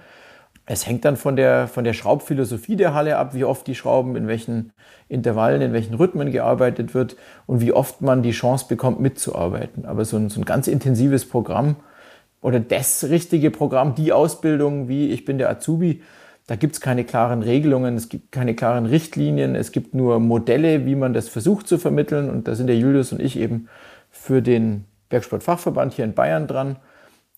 Es 0.66 0.86
hängt 0.86 1.04
dann 1.04 1.16
von 1.16 1.36
der, 1.36 1.68
von 1.68 1.84
der 1.84 1.92
Schraubphilosophie 1.92 2.76
der 2.76 2.94
Halle 2.94 3.18
ab, 3.18 3.34
wie 3.34 3.44
oft 3.44 3.66
die 3.66 3.74
Schrauben, 3.74 4.16
in 4.16 4.26
welchen 4.26 4.72
Intervallen, 5.08 5.60
in 5.60 5.74
welchen 5.74 5.94
Rhythmen 5.94 6.32
gearbeitet 6.32 6.94
wird 6.94 7.16
und 7.44 7.60
wie 7.60 7.72
oft 7.72 8.00
man 8.00 8.22
die 8.22 8.30
Chance 8.30 8.66
bekommt, 8.68 9.00
mitzuarbeiten. 9.00 9.84
Aber 9.84 10.06
so 10.06 10.16
ein, 10.16 10.30
so 10.30 10.40
ein 10.40 10.46
ganz 10.46 10.66
intensives 10.66 11.28
Programm, 11.28 11.76
oder 12.44 12.60
das 12.60 13.04
richtige 13.04 13.50
Programm, 13.50 13.94
die 13.94 14.12
Ausbildung, 14.12 14.86
wie 14.86 15.08
ich 15.08 15.24
bin 15.24 15.38
der 15.38 15.48
Azubi. 15.48 16.02
Da 16.46 16.56
gibt 16.56 16.74
es 16.74 16.80
keine 16.80 17.04
klaren 17.04 17.42
Regelungen, 17.42 17.96
es 17.96 18.08
gibt 18.08 18.30
keine 18.30 18.54
klaren 18.54 18.84
Richtlinien, 18.84 19.54
es 19.54 19.72
gibt 19.72 19.94
nur 19.94 20.20
Modelle, 20.20 20.84
wie 20.84 20.94
man 20.94 21.14
das 21.14 21.28
versucht 21.28 21.66
zu 21.66 21.78
vermitteln. 21.78 22.28
Und 22.28 22.48
da 22.48 22.54
sind 22.54 22.66
der 22.66 22.76
Julius 22.76 23.12
und 23.12 23.20
ich 23.22 23.38
eben 23.38 23.68
für 24.10 24.42
den 24.42 24.84
Bergsportfachverband 25.08 25.94
hier 25.94 26.04
in 26.04 26.14
Bayern 26.14 26.46
dran, 26.46 26.76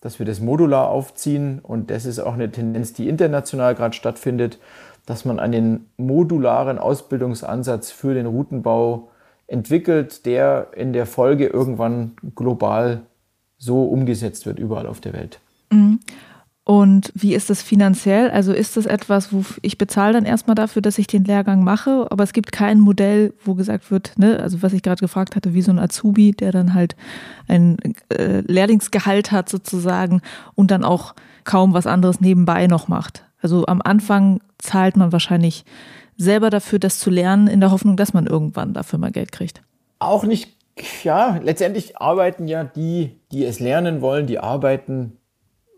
dass 0.01 0.19
wir 0.19 0.25
das 0.25 0.41
modular 0.41 0.89
aufziehen. 0.89 1.59
Und 1.59 1.89
das 1.89 2.05
ist 2.05 2.19
auch 2.19 2.33
eine 2.33 2.51
Tendenz, 2.51 2.93
die 2.93 3.07
international 3.07 3.75
gerade 3.75 3.95
stattfindet, 3.95 4.59
dass 5.05 5.23
man 5.23 5.39
einen 5.39 5.89
modularen 5.95 6.77
Ausbildungsansatz 6.77 7.91
für 7.91 8.13
den 8.13 8.25
Routenbau 8.25 9.09
entwickelt, 9.47 10.25
der 10.25 10.67
in 10.75 10.91
der 10.91 11.05
Folge 11.05 11.47
irgendwann 11.47 12.17
global 12.35 13.03
so 13.57 13.85
umgesetzt 13.85 14.45
wird, 14.45 14.59
überall 14.59 14.85
auf 14.85 14.99
der 14.99 15.13
Welt. 15.13 15.39
Mhm. 15.71 15.99
Und 16.67 17.13
wie 17.15 17.33
ist 17.33 17.49
das 17.49 17.61
finanziell? 17.61 18.29
Also 18.29 18.51
ist 18.51 18.75
das 18.75 18.85
etwas, 18.85 19.31
wo 19.31 19.45
ich 19.61 19.77
bezahle 19.77 20.11
dann 20.11 20.25
erstmal 20.25 20.55
dafür, 20.55 20.81
dass 20.81 20.97
ich 20.97 21.07
den 21.07 21.23
Lehrgang 21.23 21.63
mache, 21.63 22.07
aber 22.09 22.25
es 22.25 22.33
gibt 22.33 22.51
kein 22.51 22.81
Modell, 22.81 23.33
wo 23.45 23.55
gesagt 23.55 23.89
wird, 23.89 24.11
ne, 24.17 24.41
also 24.41 24.61
was 24.61 24.73
ich 24.73 24.83
gerade 24.83 24.99
gefragt 24.99 25.37
hatte, 25.37 25.53
wie 25.53 25.61
so 25.61 25.71
ein 25.71 25.79
Azubi, 25.79 26.33
der 26.33 26.51
dann 26.51 26.73
halt 26.73 26.97
ein 27.47 27.77
äh, 28.09 28.41
Lehrlingsgehalt 28.41 29.31
hat 29.31 29.47
sozusagen 29.47 30.21
und 30.55 30.69
dann 30.69 30.83
auch 30.83 31.15
kaum 31.45 31.73
was 31.73 31.87
anderes 31.87 32.19
nebenbei 32.19 32.67
noch 32.67 32.89
macht. 32.89 33.23
Also 33.41 33.65
am 33.67 33.81
Anfang 33.81 34.41
zahlt 34.57 34.97
man 34.97 35.13
wahrscheinlich 35.13 35.63
selber 36.17 36.49
dafür, 36.49 36.79
das 36.79 36.99
zu 36.99 37.09
lernen, 37.09 37.47
in 37.47 37.61
der 37.61 37.71
Hoffnung, 37.71 37.95
dass 37.95 38.13
man 38.13 38.27
irgendwann 38.27 38.73
dafür 38.73 38.99
mal 38.99 39.13
Geld 39.13 39.31
kriegt. 39.31 39.61
Auch 39.99 40.25
nicht, 40.25 40.53
ja, 41.05 41.39
letztendlich 41.41 42.01
arbeiten 42.01 42.49
ja 42.49 42.65
die, 42.65 43.21
die 43.31 43.45
es 43.45 43.61
lernen 43.61 44.01
wollen, 44.01 44.27
die 44.27 44.39
arbeiten 44.39 45.13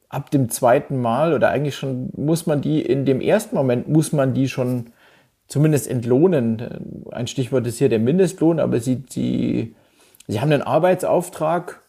ab 0.09 0.31
dem 0.31 0.49
zweiten 0.49 0.99
Mal 0.99 1.33
oder 1.33 1.49
eigentlich 1.49 1.75
schon 1.75 2.09
muss 2.15 2.47
man 2.47 2.61
die 2.61 2.81
in 2.81 3.05
dem 3.05 3.21
ersten 3.21 3.55
Moment 3.55 3.87
muss 3.87 4.11
man 4.11 4.33
die 4.33 4.49
schon 4.49 4.91
zumindest 5.47 5.87
entlohnen. 5.87 7.05
Ein 7.11 7.27
Stichwort 7.27 7.65
ist 7.67 7.77
hier 7.77 7.89
der 7.89 7.99
Mindestlohn, 7.99 8.59
aber 8.59 8.79
sie, 8.79 9.03
sie, 9.09 9.75
sie 10.27 10.41
haben 10.41 10.51
einen 10.51 10.63
Arbeitsauftrag, 10.63 11.81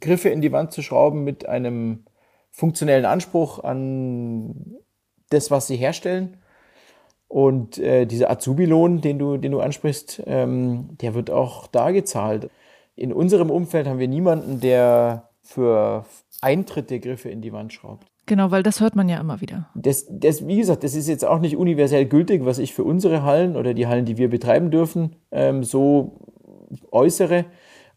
Griffe 0.00 0.28
in 0.28 0.40
die 0.40 0.52
Wand 0.52 0.72
zu 0.72 0.82
schrauben 0.82 1.24
mit 1.24 1.48
einem 1.48 2.04
funktionellen 2.50 3.04
Anspruch 3.04 3.62
an 3.62 4.76
das, 5.30 5.50
was 5.50 5.66
sie 5.66 5.76
herstellen. 5.76 6.38
Und 7.28 7.78
äh, 7.78 8.06
dieser 8.06 8.30
Azubi-Lohn, 8.30 9.00
den 9.00 9.18
du, 9.18 9.36
den 9.36 9.52
du 9.52 9.60
ansprichst, 9.60 10.22
ähm, 10.26 10.96
der 11.00 11.14
wird 11.14 11.30
auch 11.30 11.66
da 11.66 11.90
gezahlt. 11.90 12.50
In 12.94 13.12
unserem 13.12 13.50
Umfeld 13.50 13.86
haben 13.88 13.98
wir 13.98 14.08
niemanden, 14.08 14.60
der 14.60 15.28
für 15.42 16.04
Eintritte 16.40 17.00
Griffe 17.00 17.28
in 17.28 17.40
die 17.40 17.52
Wand 17.52 17.72
schraubt. 17.72 18.06
Genau, 18.26 18.50
weil 18.50 18.64
das 18.64 18.80
hört 18.80 18.96
man 18.96 19.08
ja 19.08 19.20
immer 19.20 19.40
wieder. 19.40 19.68
Das, 19.74 20.06
das, 20.10 20.46
wie 20.46 20.56
gesagt, 20.56 20.82
das 20.82 20.94
ist 20.94 21.08
jetzt 21.08 21.24
auch 21.24 21.38
nicht 21.38 21.56
universell 21.56 22.06
gültig, 22.06 22.44
was 22.44 22.58
ich 22.58 22.74
für 22.74 22.82
unsere 22.82 23.22
Hallen 23.22 23.56
oder 23.56 23.72
die 23.72 23.86
Hallen, 23.86 24.04
die 24.04 24.16
wir 24.16 24.28
betreiben 24.28 24.70
dürfen, 24.72 25.16
ähm, 25.30 25.62
so 25.62 26.20
äußere. 26.90 27.44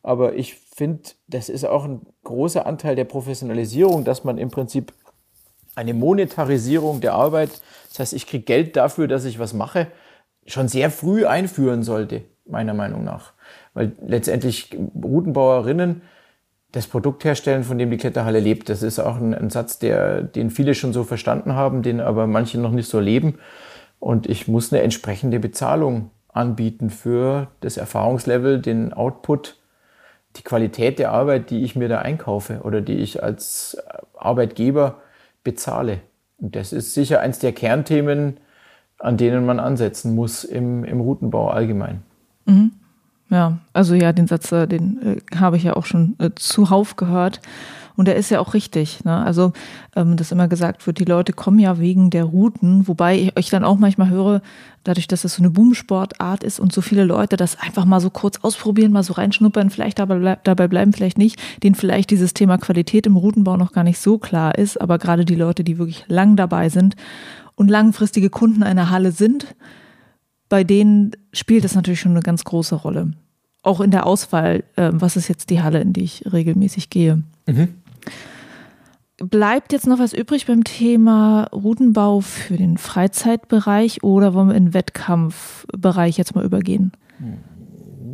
Aber 0.03 0.35
ich 0.35 0.53
finde, 0.55 1.09
das 1.27 1.49
ist 1.49 1.65
auch 1.65 1.85
ein 1.85 2.01
großer 2.23 2.65
Anteil 2.65 2.95
der 2.95 3.05
Professionalisierung, 3.05 4.03
dass 4.03 4.23
man 4.23 4.37
im 4.37 4.49
Prinzip 4.49 4.93
eine 5.75 5.93
Monetarisierung 5.93 7.01
der 7.01 7.13
Arbeit, 7.13 7.49
das 7.89 7.99
heißt, 7.99 8.13
ich 8.13 8.27
kriege 8.27 8.43
Geld 8.43 8.75
dafür, 8.75 9.07
dass 9.07 9.25
ich 9.25 9.39
was 9.39 9.53
mache, 9.53 9.87
schon 10.45 10.67
sehr 10.67 10.91
früh 10.91 11.25
einführen 11.25 11.83
sollte, 11.83 12.23
meiner 12.45 12.73
Meinung 12.73 13.03
nach. 13.03 13.33
Weil 13.73 13.93
letztendlich 14.05 14.77
Routenbauerinnen 14.95 16.01
das 16.71 16.87
Produkt 16.87 17.23
herstellen, 17.23 17.63
von 17.63 17.77
dem 17.77 17.89
die 17.89 17.97
Kletterhalle 17.97 18.39
lebt. 18.39 18.69
Das 18.69 18.83
ist 18.83 18.99
auch 18.99 19.17
ein, 19.17 19.33
ein, 19.33 19.49
Satz, 19.49 19.79
der, 19.79 20.21
den 20.21 20.51
viele 20.51 20.75
schon 20.75 20.93
so 20.93 21.03
verstanden 21.03 21.53
haben, 21.53 21.81
den 21.81 21.99
aber 21.99 22.27
manche 22.27 22.59
noch 22.59 22.71
nicht 22.71 22.89
so 22.89 22.99
leben. 22.99 23.39
Und 23.99 24.27
ich 24.27 24.47
muss 24.47 24.71
eine 24.71 24.81
entsprechende 24.83 25.39
Bezahlung 25.39 26.11
anbieten 26.31 26.89
für 26.89 27.47
das 27.61 27.77
Erfahrungslevel, 27.77 28.61
den 28.61 28.93
Output, 28.93 29.57
die 30.35 30.43
Qualität 30.43 30.99
der 30.99 31.11
Arbeit, 31.11 31.49
die 31.49 31.63
ich 31.63 31.75
mir 31.75 31.89
da 31.89 31.99
einkaufe 31.99 32.61
oder 32.63 32.81
die 32.81 32.97
ich 32.97 33.23
als 33.23 33.77
Arbeitgeber 34.15 35.01
bezahle. 35.43 36.01
Und 36.37 36.55
das 36.55 36.71
ist 36.71 36.93
sicher 36.93 37.19
eins 37.19 37.39
der 37.39 37.51
Kernthemen, 37.51 38.37
an 38.99 39.17
denen 39.17 39.45
man 39.45 39.59
ansetzen 39.59 40.13
muss 40.13 40.43
im, 40.43 40.83
im 40.83 41.01
Routenbau 41.01 41.49
allgemein. 41.49 42.03
Mhm. 42.45 42.71
Ja, 43.29 43.59
also 43.73 43.93
ja, 43.93 44.11
den 44.11 44.27
Satz, 44.27 44.51
äh, 44.51 44.67
den 44.67 45.01
äh, 45.01 45.35
habe 45.37 45.57
ich 45.57 45.63
ja 45.63 45.75
auch 45.75 45.85
schon 45.85 46.15
äh, 46.19 46.31
zuhauf 46.35 46.95
gehört. 46.95 47.41
Und 47.95 48.07
der 48.07 48.15
ist 48.15 48.31
ja 48.31 48.39
auch 48.39 48.53
richtig. 48.53 49.03
Ne? 49.03 49.13
Also, 49.13 49.51
ähm, 49.93 50.15
dass 50.15 50.31
immer 50.31 50.47
gesagt 50.47 50.87
wird, 50.87 50.99
die 50.99 51.05
Leute 51.05 51.33
kommen 51.33 51.59
ja 51.59 51.79
wegen 51.79 52.09
der 52.11 52.23
Routen, 52.23 52.87
wobei 52.87 53.19
ich 53.19 53.37
euch 53.37 53.49
dann 53.49 53.65
auch 53.65 53.77
manchmal 53.77 54.09
höre, 54.09 54.41
dadurch, 54.85 55.07
dass 55.07 55.23
das 55.23 55.35
so 55.35 55.41
eine 55.43 55.49
Boomsportart 55.49 56.45
ist 56.45 56.61
und 56.61 56.71
so 56.71 56.79
viele 56.79 57.03
Leute 57.03 57.35
das 57.35 57.59
einfach 57.59 57.83
mal 57.83 57.99
so 57.99 58.09
kurz 58.09 58.37
ausprobieren, 58.41 58.93
mal 58.93 59.03
so 59.03 59.11
reinschnuppern, 59.11 59.69
vielleicht 59.69 59.99
dabei, 59.99 60.37
dabei 60.45 60.69
bleiben, 60.69 60.93
vielleicht 60.93 61.17
nicht, 61.17 61.41
denen 61.61 61.75
vielleicht 61.75 62.09
dieses 62.09 62.33
Thema 62.33 62.57
Qualität 62.57 63.05
im 63.05 63.17
Routenbau 63.17 63.57
noch 63.57 63.73
gar 63.73 63.83
nicht 63.83 63.99
so 63.99 64.17
klar 64.17 64.57
ist, 64.57 64.79
aber 64.79 64.97
gerade 64.97 65.25
die 65.25 65.35
Leute, 65.35 65.65
die 65.65 65.77
wirklich 65.77 66.05
lang 66.07 66.37
dabei 66.37 66.69
sind 66.69 66.95
und 67.55 67.69
langfristige 67.69 68.29
Kunden 68.29 68.63
einer 68.63 68.91
Halle 68.91 69.11
sind, 69.11 69.55
bei 70.49 70.63
denen 70.63 71.11
spielt 71.31 71.63
das 71.63 71.75
natürlich 71.75 71.99
schon 71.99 72.11
eine 72.11 72.21
ganz 72.21 72.43
große 72.43 72.75
Rolle. 72.75 73.11
Auch 73.61 73.81
in 73.81 73.91
der 73.91 74.05
Auswahl, 74.05 74.63
äh, 74.75 74.89
was 74.91 75.15
ist 75.15 75.27
jetzt 75.27 75.49
die 75.49 75.61
Halle, 75.61 75.81
in 75.81 75.93
die 75.93 76.03
ich 76.03 76.23
regelmäßig 76.31 76.89
gehe. 76.89 77.23
Mhm. 77.45 77.69
Bleibt 79.17 79.73
jetzt 79.73 79.85
noch 79.85 79.99
was 79.99 80.13
übrig 80.13 80.45
beim 80.45 80.63
Thema 80.63 81.49
Routenbau 81.51 82.21
für 82.21 82.55
den 82.55 82.77
Freizeitbereich 82.77 84.01
oder 84.01 84.33
wollen 84.33 84.47
wir 84.47 84.55
in 84.55 84.67
den 84.67 84.73
Wettkampfbereich 84.73 86.17
jetzt 86.17 86.35
mal 86.35 86.45
übergehen? 86.45 86.93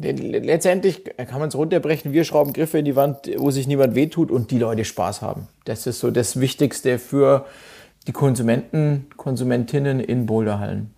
Letztendlich 0.02 1.04
kann 1.16 1.40
man 1.40 1.50
es 1.50 1.56
runterbrechen. 1.56 2.12
Wir 2.12 2.24
schrauben 2.24 2.54
Griffe 2.54 2.80
in 2.80 2.86
die 2.86 2.96
Wand, 2.96 3.30
wo 3.38 3.52
sich 3.52 3.68
niemand 3.68 3.94
wehtut 3.94 4.32
und 4.32 4.50
die 4.50 4.58
Leute 4.58 4.84
Spaß 4.84 5.22
haben. 5.22 5.48
Das 5.66 5.86
ist 5.86 6.00
so 6.00 6.10
das 6.10 6.40
Wichtigste 6.40 6.98
für 6.98 7.46
die 8.08 8.12
Konsumenten, 8.12 9.06
Konsumentinnen 9.16 10.00
in 10.00 10.26
Boulderhallen. 10.26 10.95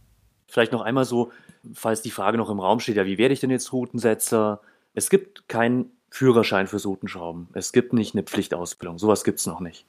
Vielleicht 0.48 0.72
noch 0.72 0.82
einmal 0.82 1.06
so, 1.06 1.32
falls 1.74 2.02
die 2.02 2.12
Frage 2.12 2.38
noch 2.38 2.50
im 2.50 2.60
Raum 2.60 2.80
steht, 2.80 2.96
ja, 2.96 3.06
wie 3.06 3.18
werde 3.18 3.34
ich 3.34 3.40
denn 3.40 3.50
jetzt 3.50 3.74
Routensetzer? 3.74 4.62
Es 4.94 5.10
gibt 5.10 5.48
keinen 5.50 5.92
Führerschein 6.10 6.68
fürs 6.68 6.86
Routenschrauben. 6.86 7.50
Es 7.54 7.72
gibt 7.72 7.94
nicht 7.94 8.16
eine 8.16 8.24
Pflichtausbildung. 8.24 8.98
Sowas 8.98 9.24
gibt 9.24 9.40
es 9.40 9.46
noch 9.46 9.60
nicht. 9.60 9.86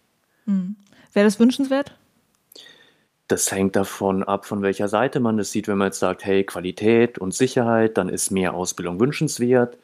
Hm. 0.47 0.77
Wäre 1.13 1.25
das 1.25 1.39
wünschenswert? 1.39 1.95
Das 3.29 3.53
hängt 3.53 3.77
davon 3.77 4.23
ab, 4.23 4.47
von 4.47 4.63
welcher 4.63 4.89
Seite 4.89 5.21
man 5.21 5.37
das 5.37 5.53
sieht. 5.53 5.69
Wenn 5.69 5.79
man 5.79 5.89
jetzt 5.89 5.99
sagt, 5.99 6.25
hey, 6.25 6.45
Qualität 6.45 7.19
und 7.19 7.35
Sicherheit, 7.35 7.99
dann 7.99 8.09
ist 8.09 8.31
mehr 8.31 8.55
Ausbildung 8.55 8.99
wünschenswert. 9.01 9.79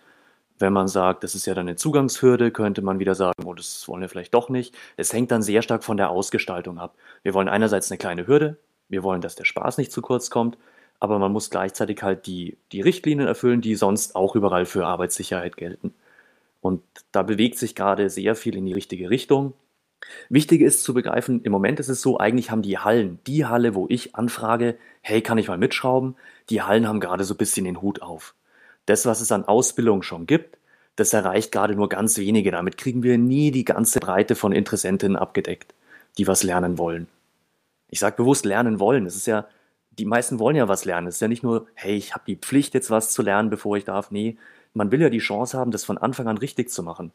Wenn 0.59 0.73
man 0.73 0.89
sagt, 0.89 1.25
das 1.25 1.35
ist 1.35 1.47
ja 1.47 1.55
dann 1.55 1.69
eine 1.69 1.77
Zugangshürde, 1.77 2.51
könnte 2.51 2.81
man 2.81 2.99
wieder 2.99 3.15
sagen, 3.15 3.45
oh, 3.45 3.55
das 3.55 3.87
wollen 3.87 4.01
wir 4.01 4.09
vielleicht 4.09 4.33
doch 4.35 4.49
nicht. 4.49 4.75
Es 4.97 5.13
hängt 5.13 5.31
dann 5.31 5.43
sehr 5.43 5.63
stark 5.63 5.85
von 5.85 5.97
der 5.97 6.11
Ausgestaltung 6.11 6.79
ab. 6.79 6.95
Wir 7.23 7.35
wollen 7.35 7.49
einerseits 7.49 7.91
eine 7.91 7.99
kleine 7.99 8.27
Hürde, 8.27 8.57
wir 8.89 9.03
wollen, 9.03 9.21
dass 9.21 9.35
der 9.35 9.45
Spaß 9.45 9.79
nicht 9.79 9.93
zu 9.93 10.03
kurz 10.03 10.31
kommt, 10.31 10.59
aber 11.01 11.19
man 11.19 11.33
muss 11.33 11.51
gleichzeitig 11.51 12.03
halt 12.03 12.27
die, 12.27 12.57
die 12.73 12.81
Richtlinien 12.81 13.27
erfüllen, 13.27 13.61
die 13.61 13.75
sonst 13.75 14.17
auch 14.17 14.37
überall 14.37 14.67
für 14.67 14.87
Arbeitssicherheit 14.87 15.57
gelten. 15.57 15.95
Und 16.61 16.83
da 17.13 17.23
bewegt 17.23 17.59
sich 17.59 17.75
gerade 17.75 18.09
sehr 18.09 18.35
viel 18.35 18.57
in 18.57 18.65
die 18.65 18.73
richtige 18.73 19.11
Richtung. 19.11 19.53
Wichtig 20.29 20.61
ist 20.61 20.83
zu 20.83 20.95
begreifen, 20.95 21.43
im 21.43 21.53
Moment 21.53 21.81
ist 21.81 21.89
es 21.89 22.01
so, 22.01 22.19
eigentlich 22.19 22.51
haben 22.51 22.63
die 22.63 22.79
Hallen, 22.79 23.19
die 23.27 23.45
Halle, 23.45 23.75
wo 23.75 23.87
ich 23.89 24.15
anfrage, 24.15 24.77
hey, 25.03 25.21
kann 25.23 25.39
ich 25.39 25.49
mal 25.49 25.59
mitschrauben? 25.59 26.17
Die 26.51 26.63
Hallen 26.63 26.89
haben 26.89 27.01
gerade 27.01 27.25
so 27.25 27.35
ein 27.35 27.39
bisschen 27.39 27.65
den 27.65 27.83
Hut 27.83 28.03
auf. 28.03 28.35
Das, 28.87 29.07
was 29.07 29.21
es 29.21 29.33
an 29.33 29.45
Ausbildung 29.45 30.03
schon 30.03 30.27
gibt, 30.27 30.59
das 30.97 31.13
erreicht 31.13 31.53
gerade 31.53 31.75
nur 31.75 31.89
ganz 31.89 32.19
wenige. 32.19 32.51
Damit 32.51 32.79
kriegen 32.79 33.03
wir 33.03 33.19
nie 33.19 33.51
die 33.51 33.65
ganze 33.65 34.01
Breite 34.01 34.35
von 34.35 34.53
Interessentinnen 34.53 35.17
abgedeckt, 35.17 35.75
die 36.19 36.27
was 36.27 36.43
lernen 36.43 36.79
wollen. 36.79 37.09
Ich 37.95 38.01
sage 38.01 38.17
bewusst 38.17 38.45
lernen 38.45 38.81
wollen. 38.81 39.07
Es 39.07 39.15
ist 39.15 39.29
ja, 39.29 39.47
die 39.93 40.05
meisten 40.05 40.41
wollen 40.41 40.57
ja 40.57 40.67
was 40.67 40.85
lernen. 40.85 41.07
Es 41.07 41.15
ist 41.15 41.21
ja 41.21 41.29
nicht 41.29 41.45
nur, 41.45 41.69
hey, 41.75 41.95
ich 41.95 42.13
habe 42.13 42.25
die 42.27 42.35
Pflicht, 42.35 42.75
jetzt 42.75 42.91
was 42.91 43.13
zu 43.13 43.23
lernen, 43.23 43.51
bevor 43.51 43.77
ich 43.77 43.85
darf. 43.85 44.11
Nee, 44.11 44.37
man 44.73 44.91
will 44.91 45.01
ja 45.01 45.11
die 45.11 45.21
Chance 45.21 45.57
haben, 45.57 45.71
das 45.71 45.85
von 45.85 45.97
Anfang 45.97 46.27
an 46.27 46.37
richtig 46.37 46.71
zu 46.71 46.83
machen. 46.83 47.13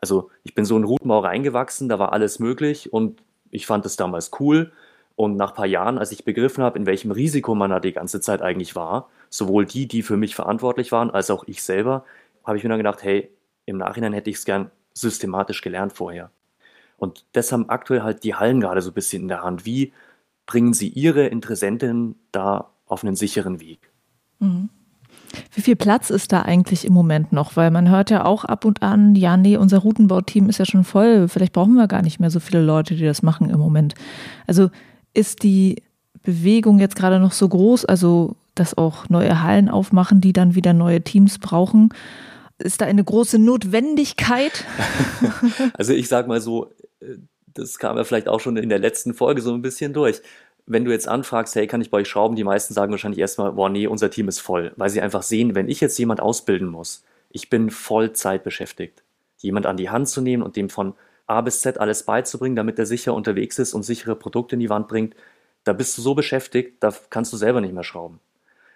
Also 0.00 0.30
ich 0.42 0.54
bin 0.54 0.64
so 0.64 0.78
in 0.78 0.84
Routenbau 0.84 1.18
reingewachsen, 1.18 1.90
da 1.90 1.98
war 1.98 2.14
alles 2.14 2.38
möglich 2.38 2.90
und 2.90 3.22
ich 3.50 3.66
fand 3.66 3.84
es 3.84 3.96
damals 3.96 4.30
cool. 4.40 4.72
Und 5.14 5.36
nach 5.36 5.50
ein 5.50 5.56
paar 5.56 5.66
Jahren, 5.66 5.98
als 5.98 6.10
ich 6.10 6.24
begriffen 6.24 6.64
habe, 6.64 6.78
in 6.78 6.86
welchem 6.86 7.10
Risiko 7.10 7.54
man 7.54 7.68
da 7.68 7.78
die 7.78 7.92
ganze 7.92 8.22
Zeit 8.22 8.40
eigentlich 8.40 8.74
war, 8.74 9.10
sowohl 9.28 9.66
die, 9.66 9.86
die 9.86 10.00
für 10.00 10.16
mich 10.16 10.34
verantwortlich 10.34 10.90
waren, 10.90 11.10
als 11.10 11.30
auch 11.30 11.44
ich 11.46 11.62
selber, 11.62 12.06
habe 12.44 12.56
ich 12.56 12.62
mir 12.62 12.70
dann 12.70 12.78
gedacht, 12.78 13.02
hey, 13.02 13.28
im 13.66 13.76
Nachhinein 13.76 14.14
hätte 14.14 14.30
ich 14.30 14.36
es 14.36 14.46
gern 14.46 14.70
systematisch 14.94 15.60
gelernt 15.60 15.92
vorher. 15.92 16.30
Und 16.96 17.26
das 17.32 17.52
haben 17.52 17.68
aktuell 17.68 18.02
halt 18.02 18.24
die 18.24 18.34
Hallen 18.34 18.62
gerade 18.62 18.80
so 18.80 18.90
ein 18.90 18.94
bisschen 18.94 19.24
in 19.24 19.28
der 19.28 19.42
Hand. 19.42 19.66
Wie 19.66 19.92
bringen 20.46 20.74
sie 20.74 20.88
ihre 20.88 21.26
Interessentinnen 21.26 22.16
da 22.32 22.70
auf 22.86 23.04
einen 23.04 23.16
sicheren 23.16 23.60
Weg? 23.60 23.92
Mhm. 24.38 24.68
Wie 25.52 25.62
viel 25.62 25.76
Platz 25.76 26.10
ist 26.10 26.32
da 26.32 26.42
eigentlich 26.42 26.84
im 26.84 26.92
Moment 26.92 27.32
noch? 27.32 27.56
Weil 27.56 27.70
man 27.70 27.88
hört 27.88 28.10
ja 28.10 28.24
auch 28.24 28.44
ab 28.44 28.64
und 28.64 28.82
an, 28.82 29.14
ja, 29.14 29.36
nee, 29.36 29.56
unser 29.56 29.78
Routenbauteam 29.78 30.48
ist 30.48 30.58
ja 30.58 30.64
schon 30.64 30.84
voll. 30.84 31.28
Vielleicht 31.28 31.52
brauchen 31.52 31.74
wir 31.74 31.88
gar 31.88 32.02
nicht 32.02 32.20
mehr 32.20 32.30
so 32.30 32.40
viele 32.40 32.62
Leute, 32.62 32.94
die 32.94 33.04
das 33.04 33.22
machen 33.22 33.50
im 33.50 33.58
Moment. 33.58 33.94
Also 34.46 34.70
ist 35.12 35.42
die 35.42 35.82
Bewegung 36.22 36.78
jetzt 36.78 36.96
gerade 36.96 37.20
noch 37.20 37.32
so 37.32 37.48
groß, 37.48 37.84
also 37.84 38.36
dass 38.54 38.78
auch 38.78 39.08
neue 39.08 39.42
Hallen 39.42 39.68
aufmachen, 39.68 40.20
die 40.20 40.32
dann 40.32 40.54
wieder 40.54 40.72
neue 40.72 41.02
Teams 41.02 41.38
brauchen? 41.38 41.90
Ist 42.58 42.80
da 42.80 42.86
eine 42.86 43.02
große 43.02 43.38
Notwendigkeit? 43.38 44.64
also 45.74 45.92
ich 45.92 46.08
sag 46.08 46.28
mal 46.28 46.40
so, 46.40 46.70
äh, 47.00 47.16
das 47.54 47.78
kam 47.78 47.96
ja 47.96 48.04
vielleicht 48.04 48.28
auch 48.28 48.40
schon 48.40 48.56
in 48.56 48.68
der 48.68 48.78
letzten 48.78 49.14
Folge 49.14 49.40
so 49.40 49.54
ein 49.54 49.62
bisschen 49.62 49.92
durch. 49.92 50.20
Wenn 50.66 50.84
du 50.84 50.90
jetzt 50.90 51.08
anfragst, 51.08 51.54
hey, 51.54 51.66
kann 51.66 51.80
ich 51.80 51.90
bei 51.90 51.98
euch 51.98 52.08
schrauben, 52.08 52.36
die 52.36 52.44
meisten 52.44 52.74
sagen 52.74 52.90
wahrscheinlich 52.90 53.20
erstmal, 53.20 53.52
boah, 53.52 53.68
nee, 53.68 53.86
unser 53.86 54.10
Team 54.10 54.28
ist 54.28 54.40
voll, 54.40 54.72
weil 54.76 54.90
sie 54.90 55.00
einfach 55.00 55.22
sehen, 55.22 55.54
wenn 55.54 55.68
ich 55.68 55.80
jetzt 55.80 55.98
jemand 55.98 56.20
ausbilden 56.20 56.68
muss, 56.68 57.04
ich 57.30 57.50
bin 57.50 57.70
Vollzeit 57.70 58.44
beschäftigt, 58.44 59.02
jemand 59.38 59.66
an 59.66 59.76
die 59.76 59.90
Hand 59.90 60.08
zu 60.08 60.20
nehmen 60.20 60.42
und 60.42 60.56
dem 60.56 60.70
von 60.70 60.94
A 61.26 61.40
bis 61.40 61.60
Z 61.60 61.78
alles 61.78 62.04
beizubringen, 62.04 62.56
damit 62.56 62.78
er 62.78 62.86
sicher 62.86 63.14
unterwegs 63.14 63.58
ist 63.58 63.74
und 63.74 63.82
sichere 63.82 64.16
Produkte 64.16 64.56
in 64.56 64.60
die 64.60 64.70
Wand 64.70 64.88
bringt, 64.88 65.14
da 65.64 65.72
bist 65.72 65.96
du 65.96 66.02
so 66.02 66.14
beschäftigt, 66.14 66.76
da 66.80 66.94
kannst 67.10 67.32
du 67.32 67.36
selber 67.36 67.60
nicht 67.60 67.74
mehr 67.74 67.84
schrauben. 67.84 68.20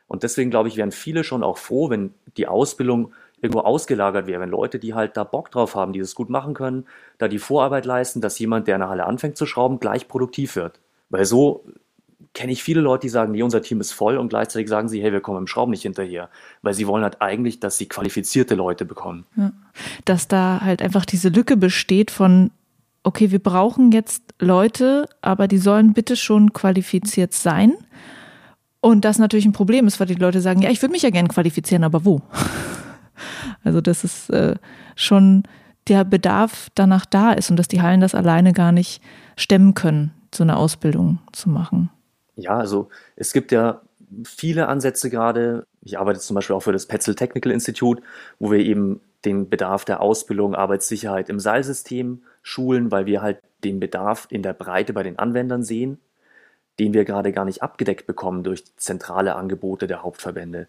Und 0.07 0.23
deswegen 0.23 0.51
glaube 0.51 0.69
ich, 0.69 0.77
wären 0.77 0.93
viele 0.93 1.23
schon 1.23 1.43
auch 1.43 1.59
froh, 1.59 1.91
wenn 1.91 2.15
die 2.37 2.49
Ausbildung 2.49 3.13
irgendwo 3.41 3.61
ausgelagert 3.61 4.27
wäre, 4.27 4.41
wenn 4.41 4.51
Leute, 4.51 4.79
die 4.79 4.95
halt 4.95 5.17
da 5.17 5.25
Bock 5.25 5.51
drauf 5.51 5.75
haben, 5.75 5.93
die 5.93 6.01
das 6.01 6.15
gut 6.15 6.31
machen 6.31 6.55
können, 6.55 6.87
da 7.19 7.29
die 7.29 7.39
Vorarbeit 7.39 7.85
leisten, 7.85 8.21
dass 8.21 8.39
jemand, 8.39 8.67
der 8.67 8.77
in 8.77 8.81
der 8.81 8.89
Halle 8.89 9.07
anfängt 9.07 9.37
zu 9.37 9.47
schrauben, 9.47 9.79
gleich 9.81 10.09
produktiv 10.09 10.57
wird. 10.57 10.81
Weil 11.11 11.25
so 11.25 11.65
kenne 12.35 12.53
ich 12.53 12.63
viele 12.63 12.81
Leute, 12.81 13.03
die 13.03 13.09
sagen, 13.09 13.33
nee, 13.33 13.43
unser 13.43 13.63
Team 13.63 13.81
ist 13.81 13.93
voll 13.93 14.17
und 14.17 14.29
gleichzeitig 14.29 14.69
sagen 14.69 14.89
sie, 14.89 15.03
hey, 15.03 15.13
wir 15.13 15.21
kommen 15.21 15.39
im 15.39 15.47
Schrauben 15.47 15.71
nicht 15.71 15.83
hinterher. 15.83 16.29
Weil 16.63 16.75
sie 16.75 16.87
wollen 16.87 17.03
halt 17.03 17.21
eigentlich, 17.23 17.61
dass 17.61 17.79
sie 17.79 17.87
qualifizierte 17.87 18.55
Leute 18.55 18.85
bekommen. 18.85 19.25
Ja. 19.37 19.53
Dass 20.05 20.29
da 20.29 20.61
halt 20.63 20.83
einfach 20.83 21.05
diese 21.05 21.31
Lücke 21.31 21.57
besteht 21.57 22.11
von, 22.11 22.51
okay, 23.03 23.31
wir 23.31 23.39
brauchen 23.39 23.93
jetzt 23.93 24.23
Leute, 24.39 25.09
aber 25.21 25.49
die 25.49 25.59
sollen 25.59 25.95
bitte 25.95 26.17
schon 26.17 26.53
qualifiziert 26.53 27.33
sein. 27.33 27.75
Und 28.81 29.05
das 29.05 29.19
natürlich 29.19 29.47
ein 29.47 29.53
Problem 29.53 29.87
ist, 29.87 29.99
weil 29.99 30.07
die 30.07 30.15
Leute 30.15 30.41
sagen, 30.41 30.63
ja, 30.63 30.71
ich 30.71 30.81
würde 30.83 30.93
mich 30.93 31.03
ja 31.03 31.11
gerne 31.11 31.29
qualifizieren, 31.29 31.83
aber 31.85 32.05
wo? 32.05 32.21
Also, 33.65 33.81
dass 33.81 34.05
es 34.05 34.29
äh, 34.31 34.57
schon 34.97 35.45
der 35.89 36.05
Bedarf 36.05 36.69
danach 36.75 37.07
da 37.07 37.33
ist 37.33 37.51
und 37.51 37.57
dass 37.57 37.69
die 37.69 37.83
Hallen 37.83 38.01
das 38.01 38.15
alleine 38.15 38.53
gar 38.53 38.73
nicht 38.73 39.03
stemmen 39.37 39.75
können 39.75 40.13
so 40.35 40.45
eine 40.45 40.57
Ausbildung 40.57 41.19
zu 41.33 41.49
machen? 41.49 41.91
Ja, 42.37 42.57
also 42.59 42.89
es 43.17 43.33
gibt 43.33 43.53
ja 43.53 43.81
viele 44.25 44.69
Ansätze 44.69 45.11
gerade. 45.11 45.67
Ich 45.83 45.99
arbeite 45.99 46.21
zum 46.21 46.35
Beispiel 46.35 46.57
auch 46.57 46.63
für 46.63 46.73
das 46.73 46.87
Petzl 46.87 47.15
Technical 47.15 47.53
Institute, 47.53 48.03
wo 48.39 48.51
wir 48.51 48.59
eben 48.59 49.01
den 49.25 49.49
Bedarf 49.49 49.85
der 49.85 50.01
Ausbildung, 50.01 50.55
Arbeitssicherheit 50.55 51.29
im 51.29 51.41
Seilsystem 51.41 52.23
schulen, 52.43 52.91
weil 52.91 53.07
wir 53.07 53.21
halt 53.21 53.41
den 53.65 53.81
Bedarf 53.81 54.29
in 54.31 54.43
der 54.43 54.53
Breite 54.53 54.93
bei 54.93 55.03
den 55.03 55.19
Anwendern 55.19 55.65
sehen, 55.65 55.99
den 56.79 56.95
wir 56.95 57.05
gerade 57.05 57.33
gar 57.33 57.45
nicht 57.45 57.63
abgedeckt 57.63 58.07
bekommen 58.07 58.45
durch 58.45 58.65
zentrale 58.77 59.35
Angebote 59.35 59.89
der 59.89 60.03
Hauptverbände. 60.05 60.69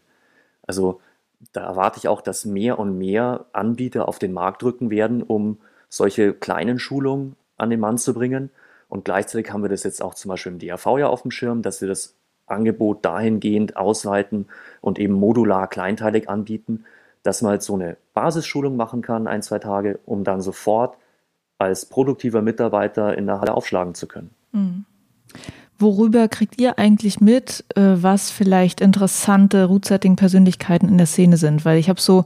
Also 0.66 1.02
da 1.54 1.62
erwarte 1.62 2.00
ich 2.00 2.08
auch, 2.08 2.22
dass 2.22 2.46
mehr 2.46 2.80
und 2.80 2.98
mehr 2.98 3.46
Anbieter 3.54 4.08
auf 4.08 4.20
den 4.20 4.34
Markt 4.34 4.62
drücken 4.62 4.90
werden, 4.90 5.24
um 5.24 5.60
solche 5.88 6.34
kleinen 6.34 6.80
Schulungen 6.80 7.36
an 7.58 7.70
den 7.70 7.80
Mann 7.80 7.98
zu 7.98 8.14
bringen 8.14 8.52
und 8.90 9.06
gleichzeitig 9.06 9.54
haben 9.54 9.62
wir 9.62 9.70
das 9.70 9.84
jetzt 9.84 10.02
auch 10.02 10.16
zum 10.16 10.30
Beispiel 10.30 10.52
im 10.52 10.60
DAV 10.60 10.98
ja 10.98 11.08
auf 11.08 11.22
dem 11.22 11.32
Schirm, 11.32 11.62
dass 11.62 11.80
wir 11.80 11.88
das 11.88 12.16
Angebot 12.48 13.06
dahingehend 13.06 13.78
ausweiten 13.78 14.48
und 14.82 14.98
eben 14.98 15.14
modular 15.14 15.68
kleinteilig 15.68 16.28
anbieten, 16.28 16.86
dass 17.22 17.44
man 17.44 17.52
halt 17.52 17.64
so 17.64 17.76
eine 17.76 17.98
Basisschulung 18.16 18.76
machen 18.76 19.04
kann, 19.04 19.28
ein, 19.28 19.44
zwei 19.44 19.60
Tage, 19.60 20.00
um 20.06 20.24
dann 20.24 20.42
sofort 20.42 20.98
als 21.60 21.86
produktiver 21.86 22.42
Mitarbeiter 22.42 23.16
in 23.16 23.28
der 23.28 23.40
Halle 23.40 23.54
aufschlagen 23.54 23.94
zu 23.94 24.08
können. 24.08 24.32
Mhm. 24.52 24.86
Worüber 25.80 26.28
kriegt 26.28 26.60
ihr 26.60 26.78
eigentlich 26.78 27.22
mit, 27.22 27.64
äh, 27.76 27.82
was 27.96 28.32
vielleicht 28.32 28.82
interessante 28.82 29.66
Root-Setting-Persönlichkeiten 29.66 30.90
in 30.90 30.98
der 30.98 31.08
Szene 31.08 31.38
sind? 31.38 31.66
Weil 31.66 31.80
ich 31.80 31.90
habe 31.90 32.02
so 32.02 32.26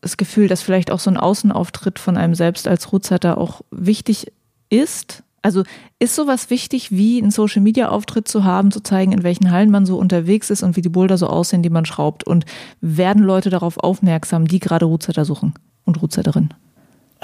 das 0.00 0.16
Gefühl, 0.16 0.46
dass 0.46 0.62
vielleicht 0.62 0.90
auch 0.90 1.00
so 1.00 1.10
ein 1.10 1.16
Außenauftritt 1.16 1.98
von 1.98 2.16
einem 2.16 2.34
selbst 2.34 2.68
als 2.68 2.92
Rootsetter 2.92 3.38
auch 3.38 3.62
wichtig 3.70 4.32
ist, 4.70 5.24
also 5.46 5.62
ist 6.00 6.16
sowas 6.16 6.50
wichtig, 6.50 6.90
wie 6.90 7.22
einen 7.22 7.30
Social 7.30 7.62
Media 7.62 7.88
Auftritt 7.88 8.26
zu 8.26 8.42
haben, 8.42 8.72
zu 8.72 8.80
zeigen, 8.80 9.12
in 9.12 9.22
welchen 9.22 9.52
Hallen 9.52 9.70
man 9.70 9.86
so 9.86 9.96
unterwegs 9.96 10.50
ist 10.50 10.64
und 10.64 10.74
wie 10.74 10.82
die 10.82 10.88
Boulder 10.88 11.18
so 11.18 11.28
aussehen, 11.28 11.62
die 11.62 11.70
man 11.70 11.84
schraubt? 11.84 12.24
Und 12.24 12.46
werden 12.80 13.22
Leute 13.22 13.48
darauf 13.48 13.78
aufmerksam, 13.78 14.48
die 14.48 14.58
gerade 14.58 14.86
Rootsetter 14.86 15.24
suchen 15.24 15.54
und 15.84 16.02
Rootsetterinnen? 16.02 16.52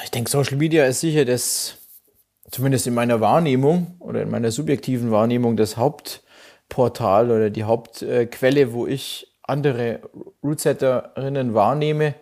Ich 0.05 0.12
denke, 0.12 0.31
Social 0.31 0.57
Media 0.57 0.85
ist 0.85 1.01
sicher 1.01 1.25
das, 1.25 1.79
zumindest 2.52 2.86
in 2.86 2.94
meiner 2.94 3.20
Wahrnehmung 3.20 3.96
oder 3.98 4.22
in 4.22 4.30
meiner 4.30 4.52
subjektiven 4.52 5.10
Wahrnehmung, 5.10 5.56
das 5.56 5.76
Hauptportal 5.76 7.32
oder 7.32 7.50
die 7.50 7.64
Hauptquelle, 7.64 8.72
wo 8.72 8.86
ich 8.86 9.34
andere 9.42 10.00
Rootsetterinnen 10.44 11.54
wahrnehme 11.54 12.14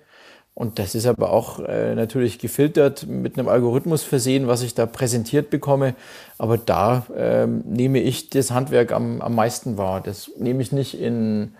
und 0.60 0.78
das 0.78 0.94
ist 0.94 1.06
aber 1.06 1.30
auch 1.30 1.60
äh, 1.60 1.94
natürlich 1.94 2.38
gefiltert 2.38 3.06
mit 3.06 3.38
einem 3.38 3.48
Algorithmus 3.48 4.02
versehen, 4.02 4.46
was 4.46 4.62
ich 4.62 4.74
da 4.74 4.84
präsentiert 4.84 5.48
bekomme. 5.48 5.94
Aber 6.36 6.58
da 6.58 7.06
ähm, 7.16 7.62
nehme 7.66 8.00
ich 8.00 8.28
das 8.28 8.50
Handwerk 8.50 8.92
am, 8.92 9.22
am 9.22 9.34
meisten 9.34 9.78
wahr. 9.78 10.02
Das 10.02 10.30
nehme 10.36 10.60
ich 10.60 10.70
nicht 10.70 11.00
in, 11.00 11.54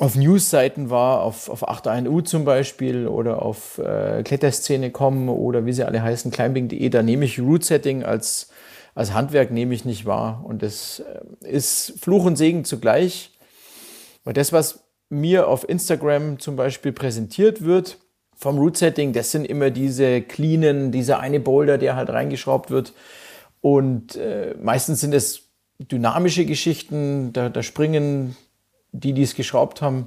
auf 0.00 0.16
News-Seiten 0.16 0.88
wahr, 0.88 1.22
auf, 1.22 1.50
auf 1.50 1.68
81U 1.68 2.24
zum 2.24 2.46
Beispiel 2.46 3.06
oder 3.06 3.42
auf 3.42 3.76
äh, 3.76 4.22
Kletterszene.com 4.22 5.28
oder 5.28 5.66
wie 5.66 5.74
sie 5.74 5.84
alle 5.84 6.02
heißen, 6.02 6.30
climbing.de. 6.30 6.88
Da 6.88 7.02
nehme 7.02 7.26
ich 7.26 7.38
Root-Setting 7.38 8.02
als, 8.02 8.48
als 8.94 9.12
Handwerk 9.12 9.50
nehme 9.50 9.74
ich 9.74 9.84
nicht 9.84 10.06
wahr. 10.06 10.42
Und 10.42 10.62
das 10.62 11.00
äh, 11.00 11.46
ist 11.46 11.94
Fluch 12.00 12.24
und 12.24 12.36
Segen 12.36 12.64
zugleich. 12.64 13.32
Weil 14.24 14.32
das, 14.32 14.54
was 14.54 14.84
mir 15.10 15.48
auf 15.48 15.68
Instagram 15.68 16.38
zum 16.38 16.56
Beispiel 16.56 16.92
präsentiert 16.92 17.62
wird 17.62 17.98
vom 18.34 18.58
Root 18.58 18.78
Setting, 18.78 19.12
das 19.12 19.30
sind 19.32 19.44
immer 19.44 19.68
diese 19.68 20.22
cleanen, 20.22 20.92
dieser 20.92 21.20
eine 21.20 21.40
Boulder, 21.40 21.76
der 21.76 21.94
halt 21.94 22.08
reingeschraubt 22.08 22.70
wird. 22.70 22.94
Und 23.60 24.16
äh, 24.16 24.54
meistens 24.62 25.02
sind 25.02 25.12
es 25.12 25.50
dynamische 25.78 26.46
Geschichten, 26.46 27.34
da, 27.34 27.50
da 27.50 27.62
springen 27.62 28.34
die, 28.92 29.12
die 29.12 29.22
es 29.22 29.34
geschraubt 29.34 29.82
haben, 29.82 30.06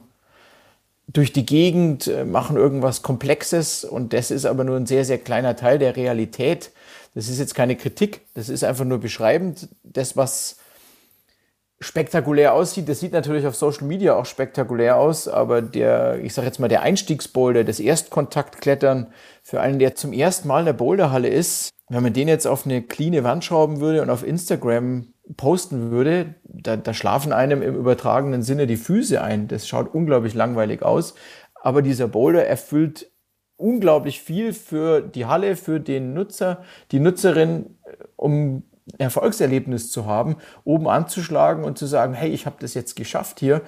durch 1.08 1.34
die 1.34 1.46
Gegend, 1.46 2.08
äh, 2.08 2.26
machen 2.26 2.56
irgendwas 2.56 3.02
Komplexes 3.02 3.84
und 3.84 4.14
das 4.14 4.32
ist 4.32 4.46
aber 4.46 4.64
nur 4.64 4.78
ein 4.78 4.86
sehr, 4.86 5.06
sehr 5.06 5.18
kleiner 5.18 5.56
Teil 5.56 5.80
der 5.80 5.96
Realität. 5.96 6.72
Das 7.14 7.28
ist 7.28 7.40
jetzt 7.40 7.56
keine 7.56 7.76
Kritik, 7.76 8.22
das 8.34 8.50
ist 8.50 8.64
einfach 8.64 8.86
nur 8.86 9.00
beschreibend. 9.00 9.68
Das, 9.84 10.18
was 10.18 10.58
spektakulär 11.84 12.54
aussieht. 12.54 12.90
Das 12.90 13.00
sieht 13.00 13.12
natürlich 13.12 13.46
auf 13.46 13.56
Social 13.56 13.86
Media 13.86 14.16
auch 14.16 14.26
spektakulär 14.26 14.98
aus, 14.98 15.28
aber 15.28 15.62
der, 15.62 16.20
ich 16.24 16.34
sage 16.34 16.48
jetzt 16.48 16.60
mal, 16.60 16.70
der 16.70 16.82
Einstiegsboulder, 16.82 17.64
das 17.64 17.80
Erstkontaktklettern 17.80 19.08
für 19.44 19.62
einen, 19.62 19.80
der 19.80 19.96
zum 19.96 20.14
ersten 20.14 20.48
Mal 20.48 20.62
in 20.62 20.66
der 20.66 20.74
Boulderhalle 20.74 21.28
ist, 21.28 21.70
wenn 21.90 22.02
man 22.02 22.14
den 22.14 22.28
jetzt 22.28 22.48
auf 22.48 22.66
eine 22.66 22.82
cleane 22.82 23.24
Wand 23.24 23.44
schrauben 23.44 23.80
würde 23.80 24.02
und 24.02 24.10
auf 24.10 24.26
Instagram 24.26 25.13
posten 25.38 25.92
würde, 25.92 26.36
da, 26.44 26.76
da 26.78 26.94
schlafen 26.94 27.34
einem 27.34 27.62
im 27.62 27.76
übertragenen 27.76 28.44
Sinne 28.44 28.68
die 28.68 28.78
Füße 28.78 29.22
ein. 29.22 29.48
Das 29.48 29.68
schaut 29.68 29.94
unglaublich 29.94 30.34
langweilig 30.34 30.84
aus. 30.84 31.16
Aber 31.56 31.82
dieser 31.82 32.08
Boulder 32.08 32.46
erfüllt 32.46 33.10
unglaublich 33.56 34.22
viel 34.22 34.54
für 34.54 35.02
die 35.02 35.26
Halle, 35.26 35.56
für 35.56 35.80
den 35.80 36.14
Nutzer, 36.14 36.64
die 36.92 37.00
Nutzerin, 37.00 37.78
um 38.16 38.64
Erfolgserlebnis 38.98 39.92
zu 39.92 40.06
haben, 40.06 40.38
oben 40.66 40.90
anzuschlagen 40.90 41.64
und 41.64 41.78
zu 41.78 41.86
sagen, 41.86 42.14
hey, 42.14 42.30
ich 42.32 42.46
habe 42.46 42.58
das 42.60 42.74
jetzt 42.74 42.96
geschafft 42.96 43.40
hier. 43.40 43.62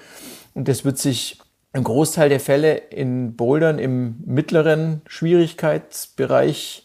Und 0.54 0.68
das 0.68 0.84
wird 0.84 0.98
sich 0.98 1.40
im 1.72 1.84
Großteil 1.84 2.30
der 2.30 2.40
Fälle 2.40 2.76
in 2.76 3.36
Bouldern 3.36 3.80
im 3.80 4.18
mittleren 4.26 5.02
Schwierigkeitsbereich 5.08 6.85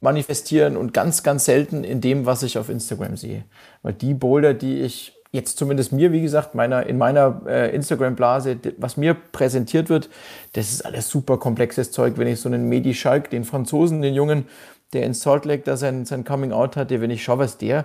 manifestieren 0.00 0.76
und 0.76 0.94
ganz, 0.94 1.22
ganz 1.22 1.44
selten 1.44 1.84
in 1.84 2.00
dem, 2.00 2.26
was 2.26 2.42
ich 2.42 2.58
auf 2.58 2.68
Instagram 2.68 3.16
sehe. 3.16 3.44
Weil 3.82 3.94
die 3.94 4.14
Boulder, 4.14 4.54
die 4.54 4.80
ich 4.80 5.14
jetzt 5.32 5.58
zumindest 5.58 5.92
mir, 5.92 6.12
wie 6.12 6.22
gesagt, 6.22 6.54
meiner, 6.54 6.86
in 6.86 6.98
meiner 6.98 7.42
äh, 7.46 7.74
Instagram-Blase, 7.74 8.58
was 8.78 8.96
mir 8.96 9.14
präsentiert 9.14 9.90
wird, 9.90 10.08
das 10.54 10.70
ist 10.70 10.86
alles 10.86 11.08
super 11.08 11.36
komplexes 11.38 11.90
Zeug. 11.90 12.14
Wenn 12.16 12.28
ich 12.28 12.40
so 12.40 12.48
einen 12.48 12.68
Medi 12.68 12.94
Schalk, 12.94 13.30
den 13.30 13.44
Franzosen, 13.44 14.00
den 14.00 14.14
Jungen, 14.14 14.46
der 14.92 15.02
in 15.04 15.14
Salt 15.14 15.44
Lake 15.44 15.64
da 15.64 15.76
sein, 15.76 16.06
sein 16.06 16.24
Coming 16.24 16.52
Out 16.52 16.76
hatte, 16.76 17.00
wenn 17.00 17.10
ich 17.10 17.22
schaue, 17.22 17.38
was 17.38 17.58
der 17.58 17.84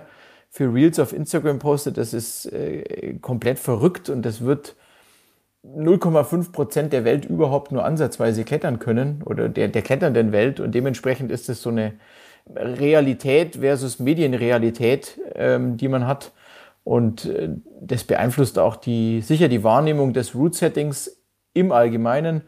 für 0.50 0.72
Reels 0.72 0.98
auf 0.98 1.12
Instagram 1.12 1.58
postet, 1.58 1.98
das 1.98 2.14
ist 2.14 2.46
äh, 2.46 3.14
komplett 3.20 3.58
verrückt 3.58 4.08
und 4.08 4.22
das 4.22 4.40
wird 4.40 4.76
0,5 5.66 6.52
Prozent 6.52 6.92
der 6.92 7.04
Welt 7.04 7.24
überhaupt 7.24 7.72
nur 7.72 7.84
ansatzweise 7.84 8.44
klettern 8.44 8.78
können 8.78 9.22
oder 9.24 9.48
der, 9.48 9.68
der 9.68 9.82
kletternden 9.82 10.32
Welt 10.32 10.60
und 10.60 10.74
dementsprechend 10.74 11.30
ist 11.30 11.48
es 11.48 11.62
so 11.62 11.70
eine 11.70 11.94
Realität 12.54 13.56
versus 13.56 13.98
Medienrealität, 13.98 15.18
ähm, 15.34 15.76
die 15.76 15.88
man 15.88 16.06
hat 16.06 16.32
und 16.84 17.24
äh, 17.24 17.48
das 17.80 18.04
beeinflusst 18.04 18.58
auch 18.58 18.76
die, 18.76 19.22
sicher 19.22 19.48
die 19.48 19.64
Wahrnehmung 19.64 20.12
des 20.12 20.34
Root-Settings 20.34 21.16
im 21.54 21.72
Allgemeinen. 21.72 22.42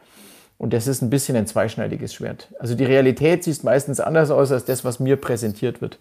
Und 0.59 0.73
das 0.73 0.87
ist 0.87 1.03
ein 1.03 1.11
bisschen 1.11 1.37
ein 1.37 1.47
zweischneidiges 1.47 2.15
Schwert. 2.15 2.49
Also 2.59 2.75
die 2.75 2.85
Realität 2.85 3.45
sieht 3.45 3.63
meistens 3.63 4.01
anders 4.01 4.31
aus 4.31 4.53
als 4.53 4.65
das, 4.65 4.87
was 4.87 5.01
mir 5.01 5.17
präsentiert 5.17 5.83
wird. 5.83 5.99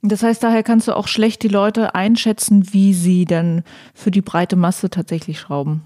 Das 0.00 0.22
heißt, 0.22 0.42
daher 0.42 0.62
kannst 0.62 0.88
du 0.88 0.96
auch 0.96 1.08
schlecht 1.08 1.42
die 1.42 1.48
Leute 1.48 1.94
einschätzen, 1.94 2.72
wie 2.72 2.94
sie 2.94 3.26
dann 3.26 3.64
für 3.94 4.10
die 4.10 4.22
breite 4.22 4.56
Masse 4.56 4.88
tatsächlich 4.88 5.38
schrauben. 5.40 5.82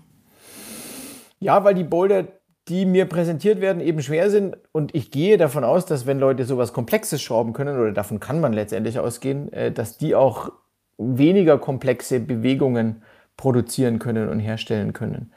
Ja, 1.43 1.65
weil 1.65 1.75
die 1.75 1.85
Boulder, 1.85 2.25
die 2.69 2.87
mir 2.87 3.07
präsentiert 3.07 3.61
werden, 3.61 3.81
eben 3.83 4.01
schwer 4.01 4.31
sind. 4.31 4.57
Und 4.71 4.95
ich 4.95 5.11
gehe 5.11 5.37
davon 5.37 5.65
aus, 5.65 5.87
dass 5.87 6.07
wenn 6.07 6.19
Leute 6.19 6.45
sowas 6.45 6.73
Komplexes 6.73 7.21
schrauben 7.21 7.53
können, 7.53 7.79
oder 7.79 7.93
davon 7.93 8.21
kann 8.21 8.41
man 8.41 8.53
letztendlich 8.53 8.99
ausgehen, 8.99 9.53
äh, 9.53 9.73
dass 9.73 9.99
die 9.99 10.15
auch 10.15 10.53
weniger 10.99 11.59
komplexe 11.59 12.21
Bewegungen 12.21 13.03
produzieren 13.37 13.99
können 13.99 14.29
und 14.29 14.39
herstellen 14.39 14.93
können. 14.93 15.33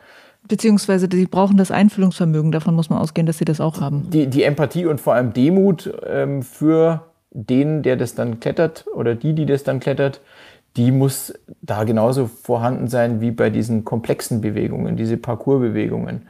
Beziehungsweise 0.47 1.07
sie 1.11 1.25
brauchen 1.25 1.57
das 1.57 1.71
Einfühlungsvermögen, 1.71 2.51
davon 2.51 2.75
muss 2.75 2.91
man 2.91 2.99
ausgehen, 2.99 3.25
dass 3.25 3.39
sie 3.39 3.45
das 3.45 3.59
auch 3.59 3.81
haben. 3.81 4.11
Die, 4.11 4.27
die 4.27 4.43
Empathie 4.43 4.85
und 4.85 5.01
vor 5.01 5.15
allem 5.15 5.33
Demut 5.33 5.91
ähm, 6.05 6.43
für 6.43 7.07
den, 7.31 7.81
der 7.81 7.95
das 7.95 8.13
dann 8.13 8.39
klettert 8.39 8.85
oder 8.93 9.15
die, 9.15 9.33
die 9.33 9.47
das 9.47 9.63
dann 9.63 9.79
klettert, 9.79 10.21
die 10.77 10.91
muss 10.91 11.33
da 11.61 11.83
genauso 11.83 12.27
vorhanden 12.27 12.87
sein 12.87 13.21
wie 13.21 13.31
bei 13.31 13.49
diesen 13.49 13.85
komplexen 13.85 14.41
Bewegungen, 14.41 14.97
diese 14.97 15.17
Parcoursbewegungen. 15.17 16.27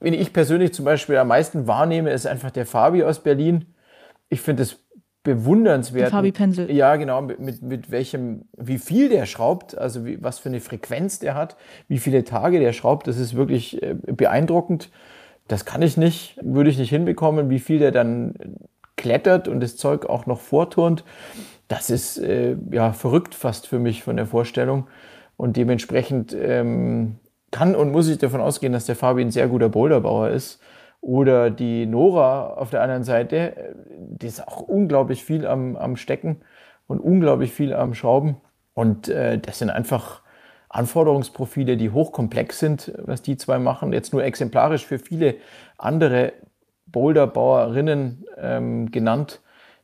Wenn 0.00 0.14
ich 0.14 0.32
persönlich 0.32 0.72
zum 0.72 0.84
Beispiel 0.84 1.16
am 1.16 1.28
meisten 1.28 1.66
wahrnehme, 1.66 2.10
ist 2.10 2.26
einfach 2.26 2.50
der 2.50 2.66
Fabi 2.66 3.02
aus 3.04 3.20
Berlin. 3.20 3.66
Ich 4.28 4.40
finde 4.40 4.62
es 4.62 4.78
bewundernswert. 5.22 6.04
Der 6.04 6.10
Fabi 6.10 6.32
Pensel. 6.32 6.70
Ja, 6.70 6.96
genau, 6.96 7.20
mit, 7.20 7.40
mit, 7.40 7.62
mit 7.62 7.90
welchem, 7.90 8.46
wie 8.56 8.78
viel 8.78 9.08
der 9.10 9.26
schraubt, 9.26 9.76
also 9.76 10.06
wie, 10.06 10.22
was 10.22 10.38
für 10.38 10.48
eine 10.48 10.60
Frequenz 10.60 11.18
der 11.18 11.34
hat, 11.34 11.56
wie 11.88 11.98
viele 11.98 12.24
Tage 12.24 12.58
der 12.58 12.72
schraubt, 12.72 13.06
das 13.06 13.18
ist 13.18 13.34
wirklich 13.34 13.82
äh, 13.82 13.94
beeindruckend. 13.94 14.90
Das 15.48 15.64
kann 15.64 15.82
ich 15.82 15.96
nicht, 15.96 16.38
würde 16.42 16.70
ich 16.70 16.78
nicht 16.78 16.90
hinbekommen, 16.90 17.50
wie 17.50 17.58
viel 17.58 17.78
der 17.78 17.90
dann 17.90 18.34
klettert 18.96 19.48
und 19.48 19.60
das 19.60 19.76
Zeug 19.76 20.06
auch 20.06 20.26
noch 20.26 20.40
vorturnt. 20.40 21.04
Das 21.70 21.88
ist 21.88 22.18
äh, 22.18 22.56
ja 22.72 22.92
verrückt 22.92 23.32
fast 23.32 23.68
für 23.68 23.78
mich 23.78 24.02
von 24.02 24.16
der 24.16 24.26
Vorstellung. 24.26 24.88
Und 25.36 25.56
dementsprechend 25.56 26.36
ähm, 26.36 27.20
kann 27.52 27.76
und 27.76 27.92
muss 27.92 28.08
ich 28.08 28.18
davon 28.18 28.40
ausgehen, 28.40 28.72
dass 28.72 28.86
der 28.86 28.96
Fabi 28.96 29.22
ein 29.22 29.30
sehr 29.30 29.46
guter 29.46 29.68
Boulderbauer 29.68 30.30
ist 30.30 30.60
oder 31.00 31.48
die 31.48 31.86
Nora 31.86 32.54
auf 32.54 32.70
der 32.70 32.82
anderen 32.82 33.04
Seite, 33.04 33.76
die 33.96 34.26
ist 34.26 34.46
auch 34.48 34.62
unglaublich 34.62 35.22
viel 35.24 35.46
am, 35.46 35.76
am 35.76 35.94
Stecken 35.94 36.40
und 36.88 36.98
unglaublich 36.98 37.52
viel 37.52 37.72
am 37.72 37.94
Schrauben. 37.94 38.38
Und 38.74 39.08
äh, 39.08 39.38
das 39.38 39.60
sind 39.60 39.70
einfach 39.70 40.22
Anforderungsprofile, 40.70 41.76
die 41.76 41.90
hochkomplex 41.90 42.58
sind, 42.58 42.92
was 42.98 43.22
die 43.22 43.36
zwei 43.36 43.60
machen. 43.60 43.92
Jetzt 43.92 44.12
nur 44.12 44.24
exemplarisch 44.24 44.84
für 44.84 44.98
viele 44.98 45.36
andere 45.78 46.32
Boulderbauerinnen 46.86 48.24
ähm, 48.38 48.90
genannt. 48.90 49.40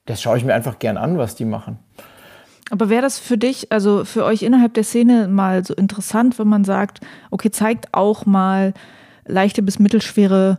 Das 0.07 0.23
schaue 0.23 0.39
ich 0.39 0.45
mir 0.45 0.55
einfach 0.55 0.79
gern 0.79 0.97
an, 0.97 1.19
was 1.19 1.35
die 1.35 1.45
machen. 1.45 1.79
Aber 2.71 2.89
wäre 2.89 3.03
das 3.03 3.19
für 3.19 3.39
dich, 3.39 3.71
also 3.71 4.05
für 4.05 4.25
euch 4.25 4.43
innerhalb 4.43 4.75
der 4.75 4.83
Szene 4.83 5.29
mal 5.29 5.65
so 5.65 5.75
interessant, 5.75 6.39
wenn 6.39 6.49
man 6.49 6.65
sagt, 6.65 7.01
okay, 7.31 7.51
zeigt 7.51 7.95
auch 7.95 8.27
mal 8.27 8.75
leichte 9.25 9.63
bis 9.63 9.79
mittelschwere 9.79 10.59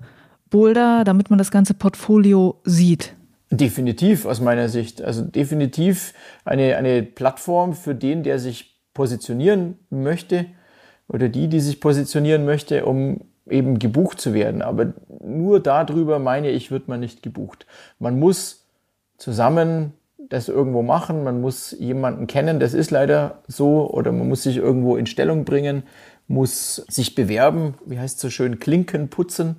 Boulder, 0.50 1.04
damit 1.04 1.30
man 1.30 1.40
das 1.40 1.52
ganze 1.52 1.74
Portfolio 1.74 2.62
sieht? 2.64 3.14
Definitiv 3.50 4.26
aus 4.26 4.42
meiner 4.42 4.70
Sicht. 4.70 5.02
Also 5.02 5.24
definitiv 5.24 6.14
eine, 6.46 6.78
eine 6.78 7.04
Plattform 7.04 7.74
für 7.74 7.96
den, 7.96 8.24
der 8.24 8.40
sich 8.40 8.78
positionieren 8.94 9.78
möchte 9.90 10.46
oder 11.08 11.30
die, 11.30 11.48
die 11.48 11.60
sich 11.60 11.80
positionieren 11.80 12.46
möchte, 12.46 12.86
um 12.86 13.22
eben 13.50 13.80
gebucht 13.80 14.20
zu 14.20 14.34
werden. 14.34 14.62
Aber 14.62 14.94
nur 15.22 15.62
darüber 15.62 16.20
meine 16.20 16.50
ich, 16.50 16.72
wird 16.72 16.88
man 16.88 17.00
nicht 17.00 17.24
gebucht. 17.24 17.66
Man 18.00 18.20
muss 18.20 18.67
zusammen 19.18 19.94
das 20.30 20.50
irgendwo 20.50 20.82
machen, 20.82 21.24
man 21.24 21.40
muss 21.40 21.72
jemanden 21.80 22.28
kennen, 22.28 22.60
das 22.60 22.74
ist 22.74 22.92
leider 22.92 23.44
so, 23.48 23.90
oder 23.90 24.12
man 24.12 24.28
muss 24.28 24.44
sich 24.44 24.58
irgendwo 24.58 24.98
in 24.98 25.06
Stellung 25.06 25.46
bringen, 25.46 25.84
muss 26.28 26.84
sich 26.90 27.16
bewerben, 27.16 27.76
wie 27.86 27.98
heißt 27.98 28.18
es 28.18 28.22
so 28.22 28.30
schön, 28.30 28.60
Klinken 28.60 29.10
putzen 29.10 29.58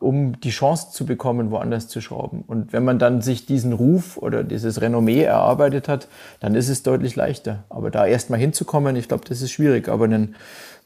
um 0.00 0.40
die 0.40 0.50
Chance 0.50 0.92
zu 0.92 1.04
bekommen, 1.04 1.50
woanders 1.50 1.86
zu 1.86 2.00
schrauben. 2.00 2.42
Und 2.46 2.72
wenn 2.72 2.84
man 2.84 2.98
dann 2.98 3.20
sich 3.20 3.44
diesen 3.44 3.74
Ruf 3.74 4.16
oder 4.16 4.42
dieses 4.42 4.80
Renommee 4.80 5.22
erarbeitet 5.22 5.88
hat, 5.88 6.08
dann 6.40 6.54
ist 6.54 6.70
es 6.70 6.82
deutlich 6.82 7.16
leichter. 7.16 7.64
Aber 7.68 7.90
da 7.90 8.06
erstmal 8.06 8.40
hinzukommen, 8.40 8.96
ich 8.96 9.08
glaube, 9.08 9.24
das 9.28 9.42
ist 9.42 9.52
schwierig. 9.52 9.88
Aber 9.88 10.06
einen, 10.06 10.34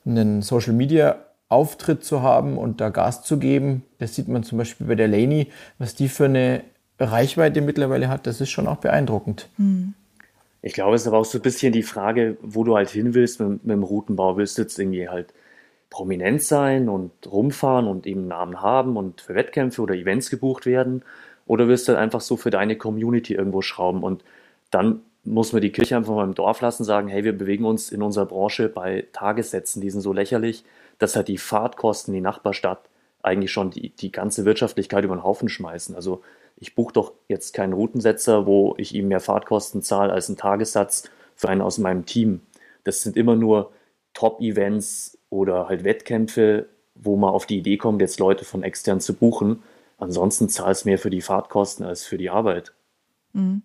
einen 0.04 0.42
Social 0.42 0.72
Media 0.72 1.16
Auftritt 1.48 2.04
zu 2.04 2.22
haben 2.22 2.58
und 2.58 2.80
da 2.80 2.88
Gas 2.88 3.22
zu 3.22 3.38
geben, 3.38 3.84
das 3.98 4.16
sieht 4.16 4.26
man 4.26 4.42
zum 4.42 4.58
Beispiel 4.58 4.88
bei 4.88 4.96
der 4.96 5.06
Laney, 5.06 5.52
was 5.78 5.94
die 5.94 6.08
für 6.08 6.24
eine 6.24 6.62
Reichweite 6.98 7.60
mittlerweile 7.60 8.08
hat, 8.08 8.26
das 8.26 8.40
ist 8.40 8.50
schon 8.50 8.66
auch 8.66 8.76
beeindruckend. 8.76 9.48
Mhm. 9.56 9.94
Ich 10.62 10.72
glaube, 10.72 10.96
es 10.96 11.02
ist 11.02 11.08
aber 11.08 11.18
auch 11.18 11.24
so 11.26 11.38
ein 11.38 11.42
bisschen 11.42 11.72
die 11.72 11.82
Frage, 11.82 12.38
wo 12.40 12.64
du 12.64 12.74
halt 12.74 12.88
hin 12.88 13.12
willst 13.12 13.38
mit, 13.38 13.64
mit 13.64 13.76
dem 13.76 13.82
Routenbau. 13.82 14.36
Willst 14.38 14.56
du 14.56 14.62
jetzt 14.62 14.78
irgendwie 14.78 15.08
halt 15.08 15.34
prominent 15.90 16.42
sein 16.42 16.88
und 16.88 17.12
rumfahren 17.30 17.86
und 17.86 18.06
eben 18.06 18.26
Namen 18.26 18.62
haben 18.62 18.96
und 18.96 19.20
für 19.20 19.34
Wettkämpfe 19.34 19.82
oder 19.82 19.94
Events 19.94 20.30
gebucht 20.30 20.64
werden? 20.64 21.02
Oder 21.46 21.68
wirst 21.68 21.86
du 21.86 21.92
halt 21.92 22.00
einfach 22.00 22.22
so 22.22 22.36
für 22.36 22.50
deine 22.50 22.76
Community 22.76 23.34
irgendwo 23.34 23.60
schrauben? 23.60 24.02
Und 24.02 24.24
dann 24.70 25.02
muss 25.24 25.52
man 25.52 25.62
die 25.62 25.70
Kirche 25.70 25.96
einfach 25.96 26.14
mal 26.14 26.24
im 26.24 26.34
Dorf 26.34 26.60
lassen, 26.60 26.84
sagen, 26.84 27.08
hey, 27.08 27.24
wir 27.24 27.36
bewegen 27.36 27.64
uns 27.64 27.90
in 27.90 28.02
unserer 28.02 28.26
Branche 28.26 28.68
bei 28.68 29.06
Tagessätzen, 29.12 29.82
die 29.82 29.90
sind 29.90 30.00
so 30.00 30.12
lächerlich, 30.12 30.64
dass 30.98 31.16
halt 31.16 31.28
die 31.28 31.38
Fahrtkosten 31.38 32.14
in 32.14 32.18
die 32.18 32.22
Nachbarstadt 32.22 32.88
eigentlich 33.22 33.52
schon 33.52 33.70
die, 33.70 33.90
die 33.90 34.12
ganze 34.12 34.44
Wirtschaftlichkeit 34.44 35.04
über 35.04 35.16
den 35.16 35.24
Haufen 35.24 35.48
schmeißen. 35.48 35.94
Also 35.94 36.22
ich 36.56 36.74
buche 36.74 36.92
doch 36.92 37.12
jetzt 37.28 37.52
keinen 37.54 37.72
Routensetzer, 37.72 38.46
wo 38.46 38.74
ich 38.78 38.94
ihm 38.94 39.08
mehr 39.08 39.20
Fahrtkosten 39.20 39.82
zahle 39.82 40.12
als 40.12 40.28
einen 40.28 40.36
Tagessatz 40.36 41.10
für 41.34 41.48
einen 41.48 41.60
aus 41.60 41.78
meinem 41.78 42.06
Team. 42.06 42.40
Das 42.84 43.02
sind 43.02 43.16
immer 43.16 43.36
nur 43.36 43.72
Top-Events, 44.12 45.18
oder 45.34 45.68
halt 45.68 45.82
Wettkämpfe, 45.82 46.68
wo 46.94 47.16
man 47.16 47.30
auf 47.30 47.44
die 47.44 47.58
Idee 47.58 47.76
kommt, 47.76 48.00
jetzt 48.00 48.20
Leute 48.20 48.44
von 48.44 48.62
extern 48.62 49.00
zu 49.00 49.14
buchen. 49.14 49.64
Ansonsten 49.98 50.48
zahlst 50.48 50.84
du 50.84 50.90
mehr 50.90 50.98
für 50.98 51.10
die 51.10 51.22
Fahrtkosten 51.22 51.84
als 51.84 52.04
für 52.04 52.18
die 52.18 52.30
Arbeit. 52.30 52.72
Mhm. 53.32 53.62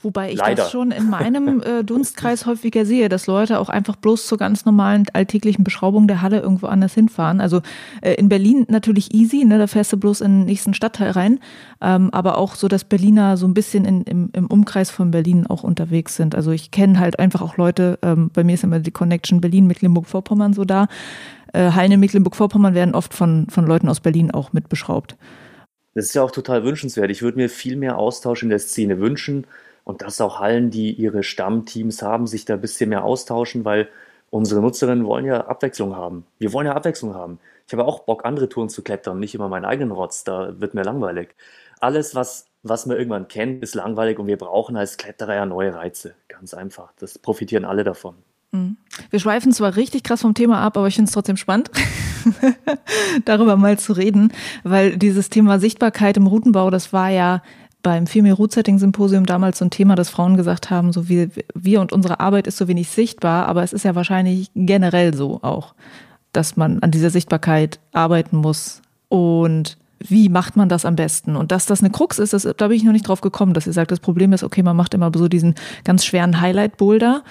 Wobei 0.00 0.30
ich 0.30 0.38
Leider. 0.38 0.62
das 0.62 0.70
schon 0.70 0.90
in 0.90 1.08
meinem 1.08 1.62
äh, 1.62 1.82
Dunstkreis 1.82 2.46
häufiger 2.46 2.84
sehe, 2.84 3.08
dass 3.08 3.26
Leute 3.26 3.58
auch 3.58 3.68
einfach 3.68 3.96
bloß 3.96 4.26
zur 4.26 4.38
ganz 4.38 4.64
normalen 4.64 5.06
alltäglichen 5.12 5.64
Beschraubung 5.64 6.06
der 6.06 6.22
Halle 6.22 6.40
irgendwo 6.40 6.66
anders 6.66 6.94
hinfahren. 6.94 7.40
Also 7.40 7.62
äh, 8.02 8.14
in 8.14 8.28
Berlin 8.28 8.66
natürlich 8.68 9.14
easy, 9.14 9.44
ne, 9.44 9.58
da 9.58 9.66
fährst 9.66 9.92
du 9.92 9.96
bloß 9.96 10.20
in 10.20 10.40
den 10.40 10.44
nächsten 10.44 10.74
Stadtteil 10.74 11.10
rein. 11.10 11.40
Ähm, 11.80 12.10
aber 12.12 12.38
auch 12.38 12.54
so, 12.54 12.68
dass 12.68 12.84
Berliner 12.84 13.36
so 13.36 13.46
ein 13.46 13.54
bisschen 13.54 13.84
in, 13.84 14.02
im, 14.02 14.30
im 14.32 14.46
Umkreis 14.46 14.90
von 14.90 15.10
Berlin 15.10 15.46
auch 15.46 15.62
unterwegs 15.62 16.16
sind. 16.16 16.34
Also 16.34 16.50
ich 16.52 16.70
kenne 16.70 17.00
halt 17.00 17.18
einfach 17.18 17.42
auch 17.42 17.56
Leute, 17.56 17.98
ähm, 18.02 18.30
bei 18.32 18.44
mir 18.44 18.54
ist 18.54 18.64
immer 18.64 18.80
die 18.80 18.90
Connection 18.90 19.40
Berlin, 19.40 19.66
Mecklenburg-Vorpommern 19.66 20.52
so 20.52 20.64
da. 20.64 20.88
Äh, 21.52 21.72
Hallen 21.72 21.92
in 21.92 22.00
Mecklenburg-Vorpommern 22.00 22.74
werden 22.74 22.94
oft 22.94 23.14
von, 23.14 23.46
von 23.48 23.66
Leuten 23.66 23.88
aus 23.88 24.00
Berlin 24.00 24.30
auch 24.30 24.52
mitbeschraubt. 24.52 25.16
Das 25.94 26.04
ist 26.04 26.14
ja 26.14 26.22
auch 26.22 26.30
total 26.30 26.62
wünschenswert. 26.62 27.10
Ich 27.10 27.22
würde 27.22 27.38
mir 27.38 27.48
viel 27.48 27.76
mehr 27.76 27.96
Austausch 27.96 28.42
in 28.42 28.50
der 28.50 28.58
Szene 28.58 29.00
wünschen 29.00 29.46
und 29.86 30.02
dass 30.02 30.20
auch 30.20 30.40
Hallen, 30.40 30.70
die 30.70 30.90
ihre 30.90 31.22
Stammteams 31.22 32.02
haben, 32.02 32.26
sich 32.26 32.44
da 32.44 32.54
ein 32.54 32.60
bisschen 32.60 32.90
mehr 32.90 33.04
austauschen, 33.04 33.64
weil 33.64 33.88
unsere 34.30 34.60
Nutzerinnen 34.60 35.06
wollen 35.06 35.24
ja 35.24 35.46
Abwechslung 35.46 35.94
haben. 35.94 36.26
Wir 36.40 36.52
wollen 36.52 36.66
ja 36.66 36.74
Abwechslung 36.74 37.14
haben. 37.14 37.38
Ich 37.68 37.72
habe 37.72 37.84
auch 37.84 38.00
Bock, 38.00 38.24
andere 38.24 38.48
Touren 38.48 38.68
zu 38.68 38.82
klettern, 38.82 39.20
nicht 39.20 39.36
immer 39.36 39.48
meinen 39.48 39.64
eigenen 39.64 39.92
Rotz, 39.92 40.24
da 40.24 40.60
wird 40.60 40.74
mir 40.74 40.82
langweilig. 40.82 41.36
Alles, 41.78 42.16
was, 42.16 42.48
was 42.64 42.86
man 42.86 42.96
irgendwann 42.96 43.28
kennt, 43.28 43.62
ist 43.62 43.76
langweilig 43.76 44.18
und 44.18 44.26
wir 44.26 44.36
brauchen 44.36 44.76
als 44.76 44.96
Kletterer 44.96 45.36
ja 45.36 45.46
neue 45.46 45.72
Reize. 45.72 46.16
Ganz 46.26 46.52
einfach. 46.52 46.92
Das 46.98 47.20
profitieren 47.20 47.64
alle 47.64 47.84
davon. 47.84 48.16
Mhm. 48.50 48.78
Wir 49.10 49.20
schweifen 49.20 49.52
zwar 49.52 49.76
richtig 49.76 50.02
krass 50.02 50.22
vom 50.22 50.34
Thema 50.34 50.62
ab, 50.62 50.76
aber 50.76 50.88
ich 50.88 50.96
finde 50.96 51.10
es 51.10 51.14
trotzdem 51.14 51.36
spannend, 51.36 51.70
darüber 53.24 53.56
mal 53.56 53.78
zu 53.78 53.92
reden, 53.92 54.32
weil 54.64 54.96
dieses 54.96 55.30
Thema 55.30 55.60
Sichtbarkeit 55.60 56.16
im 56.16 56.26
Routenbau, 56.26 56.70
das 56.70 56.92
war 56.92 57.10
ja 57.10 57.40
beim 57.86 58.08
Female 58.08 58.34
Route 58.34 58.52
Setting 58.52 58.80
Symposium 58.80 59.26
damals 59.26 59.58
so 59.58 59.64
ein 59.64 59.70
Thema, 59.70 59.94
dass 59.94 60.10
Frauen 60.10 60.36
gesagt 60.36 60.70
haben, 60.70 60.92
so 60.92 61.08
wie 61.08 61.28
wir 61.54 61.80
und 61.80 61.92
unsere 61.92 62.18
Arbeit 62.18 62.48
ist 62.48 62.56
so 62.56 62.66
wenig 62.66 62.88
sichtbar, 62.88 63.46
aber 63.46 63.62
es 63.62 63.72
ist 63.72 63.84
ja 63.84 63.94
wahrscheinlich 63.94 64.50
generell 64.56 65.14
so 65.14 65.38
auch, 65.42 65.72
dass 66.32 66.56
man 66.56 66.80
an 66.80 66.90
dieser 66.90 67.10
Sichtbarkeit 67.10 67.78
arbeiten 67.92 68.38
muss. 68.38 68.82
Und 69.08 69.78
wie 70.00 70.28
macht 70.28 70.56
man 70.56 70.68
das 70.68 70.84
am 70.84 70.96
besten? 70.96 71.36
Und 71.36 71.52
dass 71.52 71.66
das 71.66 71.78
eine 71.78 71.90
Krux 71.90 72.18
ist, 72.18 72.32
das, 72.32 72.42
da 72.42 72.66
bin 72.66 72.76
ich 72.76 72.82
noch 72.82 72.92
nicht 72.92 73.06
drauf 73.06 73.20
gekommen, 73.20 73.54
dass 73.54 73.68
ihr 73.68 73.72
sagt, 73.72 73.92
das 73.92 74.00
Problem 74.00 74.32
ist, 74.32 74.42
okay, 74.42 74.64
man 74.64 74.74
macht 74.74 74.92
immer 74.92 75.12
so 75.14 75.28
diesen 75.28 75.54
ganz 75.84 76.04
schweren 76.04 76.40
Highlight-Boulder, 76.40 77.22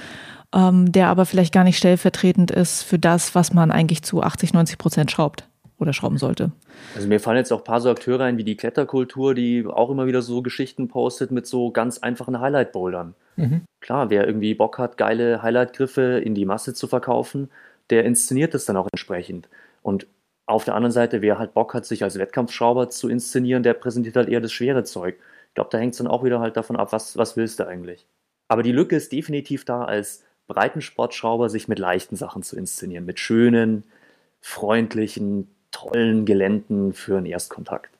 ähm, 0.54 0.89
der 0.89 1.10
aber 1.10 1.26
vielleicht 1.26 1.54
gar 1.54 1.65
nicht 1.65 1.78
stellvertretend 1.78 2.50
ist 2.50 2.82
für 2.82 2.98
das, 2.98 3.36
was 3.36 3.54
man 3.54 3.72
eigentlich 3.72 4.04
zu 4.04 4.24
80, 4.24 4.54
90 4.54 4.78
Prozent 4.78 5.12
schraubt 5.12 5.50
oder 5.78 5.94
schrauben 5.94 6.18
sollte. 6.18 6.52
Also 6.96 7.08
mir 7.08 7.20
fallen 7.20 7.38
jetzt 7.38 7.52
auch 7.52 7.60
ein 7.60 7.64
paar 7.66 7.82
so 7.82 7.90
Akteure 7.90 8.22
ein 8.24 8.38
wie 8.38 8.44
die 8.44 8.56
Kletterkultur, 8.56 9.34
die 9.34 9.66
auch 9.66 9.90
immer 9.90 10.08
wieder 10.08 10.22
so 10.22 10.42
Geschichten 10.42 10.88
postet 10.88 11.32
mit 11.32 11.48
so 11.48 11.72
ganz 11.72 11.98
einfachen 11.98 12.40
Highlight-Bouldern. 12.40 13.14
Mhm. 13.36 13.62
Klar, 13.82 14.10
wer 14.10 14.26
irgendwie 14.26 14.54
Bock 14.54 14.78
hat, 14.78 14.98
geile 14.98 15.42
Highlight-Griffe 15.42 16.22
in 16.24 16.34
die 16.34 16.46
Masse 16.46 16.74
zu 16.74 16.88
verkaufen, 16.88 17.50
der 17.90 18.06
inszeniert 18.06 18.54
das 18.54 18.66
dann 18.66 18.78
auch 18.78 18.88
entsprechend. 18.92 19.50
Und 19.82 20.08
Auf 20.48 20.64
der 20.64 20.76
anderen 20.76 20.92
Seite, 20.92 21.22
wer 21.22 21.40
halt 21.40 21.54
Bock 21.54 21.74
hat, 21.74 21.86
sich 21.86 22.04
als 22.04 22.20
Wettkampfschrauber 22.20 22.90
zu 22.90 23.10
inszenieren, 23.10 23.64
der 23.64 23.74
präsentiert 23.74 24.16
halt 24.16 24.30
eher 24.30 24.42
das 24.42 24.52
schwere 24.52 24.84
Zeug. 24.84 25.16
Ich 25.50 25.56
glaube, 25.56 25.70
da 25.72 25.80
hängt 25.80 25.94
es 25.94 25.98
dann 25.98 26.08
auch 26.08 26.24
wieder 26.24 26.40
halt 26.40 26.56
davon 26.56 26.76
ab, 26.76 26.92
was, 26.92 27.18
was 27.18 27.36
willst 27.36 27.60
du 27.60 27.68
eigentlich. 27.68 28.06
Aber 28.48 28.62
die 28.62 28.72
Lücke 28.72 28.96
ist 28.96 29.12
definitiv 29.12 29.66
da, 29.66 29.86
als 29.86 30.24
Breitensportschrauber 30.48 31.50
sich 31.50 31.68
mit 31.68 31.80
leichten 31.80 32.16
Sachen 32.16 32.44
zu 32.44 32.56
inszenieren, 32.56 33.06
mit 33.06 33.20
schönen, 33.20 33.86
freundlichen, 34.42 35.48
tollen 35.76 36.26
Geländen 36.26 36.94
für 36.94 37.18
einen 37.18 37.26
Erstkontakt. 37.26 37.92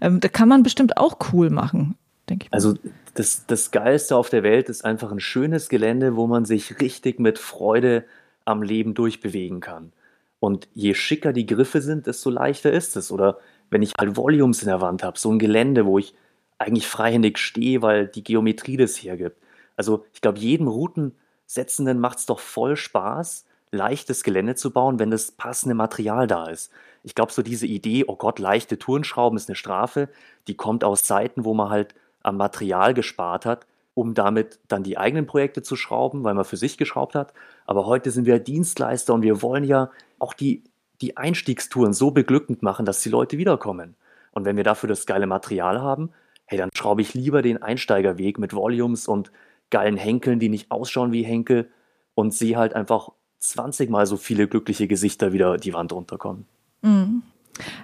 Ähm, 0.00 0.20
da 0.20 0.28
kann 0.28 0.48
man 0.48 0.62
bestimmt 0.62 0.96
auch 0.96 1.16
cool 1.32 1.48
machen, 1.50 1.96
denke 2.28 2.46
ich. 2.46 2.52
Also 2.52 2.74
das, 3.14 3.46
das 3.46 3.70
Geilste 3.70 4.16
auf 4.16 4.28
der 4.28 4.42
Welt 4.42 4.68
ist 4.68 4.84
einfach 4.84 5.10
ein 5.10 5.20
schönes 5.20 5.68
Gelände, 5.68 6.16
wo 6.16 6.26
man 6.26 6.44
sich 6.44 6.80
richtig 6.80 7.18
mit 7.18 7.38
Freude 7.38 8.04
am 8.44 8.62
Leben 8.62 8.94
durchbewegen 8.94 9.60
kann. 9.60 9.92
Und 10.38 10.68
je 10.74 10.94
schicker 10.94 11.32
die 11.32 11.46
Griffe 11.46 11.80
sind, 11.80 12.06
desto 12.06 12.28
leichter 12.28 12.72
ist 12.72 12.96
es. 12.96 13.12
Oder 13.12 13.38
wenn 13.70 13.82
ich 13.82 13.92
halt 13.98 14.16
Volumes 14.16 14.62
in 14.62 14.68
der 14.68 14.80
Wand 14.80 15.02
habe, 15.02 15.18
so 15.18 15.30
ein 15.30 15.38
Gelände, 15.38 15.86
wo 15.86 15.98
ich 15.98 16.14
eigentlich 16.58 16.86
freihändig 16.86 17.38
stehe, 17.38 17.80
weil 17.80 18.08
die 18.08 18.24
Geometrie 18.24 18.76
das 18.76 18.96
hergibt. 18.96 19.36
Also 19.76 20.04
ich 20.12 20.20
glaube, 20.20 20.38
jedem 20.38 20.68
Routensetzenden 20.68 21.98
macht 21.98 22.18
es 22.18 22.26
doch 22.26 22.40
voll 22.40 22.76
Spaß, 22.76 23.46
leichtes 23.72 24.22
Gelände 24.22 24.54
zu 24.54 24.70
bauen, 24.70 24.98
wenn 24.98 25.10
das 25.10 25.32
passende 25.32 25.74
Material 25.74 26.26
da 26.26 26.46
ist. 26.46 26.70
Ich 27.02 27.14
glaube, 27.14 27.32
so 27.32 27.42
diese 27.42 27.66
Idee, 27.66 28.04
oh 28.06 28.16
Gott, 28.16 28.38
leichte 28.38 28.78
Tourenschrauben 28.78 29.36
ist 29.36 29.48
eine 29.48 29.56
Strafe, 29.56 30.08
die 30.46 30.54
kommt 30.54 30.84
aus 30.84 31.02
Zeiten, 31.02 31.44
wo 31.44 31.54
man 31.54 31.70
halt 31.70 31.94
am 32.22 32.36
Material 32.36 32.94
gespart 32.94 33.46
hat, 33.46 33.66
um 33.94 34.14
damit 34.14 34.60
dann 34.68 34.82
die 34.82 34.98
eigenen 34.98 35.26
Projekte 35.26 35.62
zu 35.62 35.74
schrauben, 35.74 36.22
weil 36.22 36.34
man 36.34 36.44
für 36.44 36.56
sich 36.56 36.78
geschraubt 36.78 37.14
hat. 37.14 37.32
Aber 37.66 37.86
heute 37.86 38.10
sind 38.10 38.26
wir 38.26 38.38
Dienstleister 38.38 39.14
und 39.14 39.22
wir 39.22 39.42
wollen 39.42 39.64
ja 39.64 39.90
auch 40.18 40.34
die, 40.34 40.62
die 41.00 41.16
Einstiegstouren 41.16 41.94
so 41.94 42.10
beglückend 42.10 42.62
machen, 42.62 42.86
dass 42.86 43.00
die 43.00 43.08
Leute 43.08 43.38
wiederkommen. 43.38 43.96
Und 44.32 44.44
wenn 44.44 44.56
wir 44.56 44.64
dafür 44.64 44.88
das 44.88 45.06
geile 45.06 45.26
Material 45.26 45.80
haben, 45.80 46.10
hey, 46.44 46.58
dann 46.58 46.70
schraube 46.74 47.02
ich 47.02 47.14
lieber 47.14 47.42
den 47.42 47.62
Einsteigerweg 47.62 48.38
mit 48.38 48.54
Volumes 48.54 49.08
und 49.08 49.32
geilen 49.70 49.96
Henkeln, 49.96 50.38
die 50.38 50.50
nicht 50.50 50.70
ausschauen 50.70 51.12
wie 51.12 51.22
Henkel 51.22 51.70
und 52.14 52.32
sehe 52.34 52.56
halt 52.56 52.74
einfach 52.74 53.10
20 53.42 53.90
mal 53.90 54.06
so 54.06 54.16
viele 54.16 54.46
glückliche 54.46 54.86
Gesichter 54.86 55.32
wieder 55.32 55.56
die 55.56 55.74
Wand 55.74 55.92
runterkommen. 55.92 56.46
Mhm. 56.82 57.22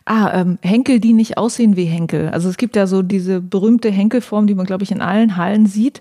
Ah, 0.04 0.40
ähm, 0.40 0.58
Henkel, 0.62 1.00
die 1.00 1.12
nicht 1.12 1.36
aussehen 1.36 1.76
wie 1.76 1.84
Henkel. 1.84 2.30
Also 2.30 2.48
es 2.48 2.56
gibt 2.56 2.76
ja 2.76 2.86
so 2.86 3.02
diese 3.02 3.40
berühmte 3.40 3.90
Henkelform, 3.90 4.46
die 4.46 4.54
man, 4.54 4.66
glaube 4.66 4.84
ich, 4.84 4.92
in 4.92 5.02
allen 5.02 5.36
Hallen 5.36 5.66
sieht. 5.66 6.00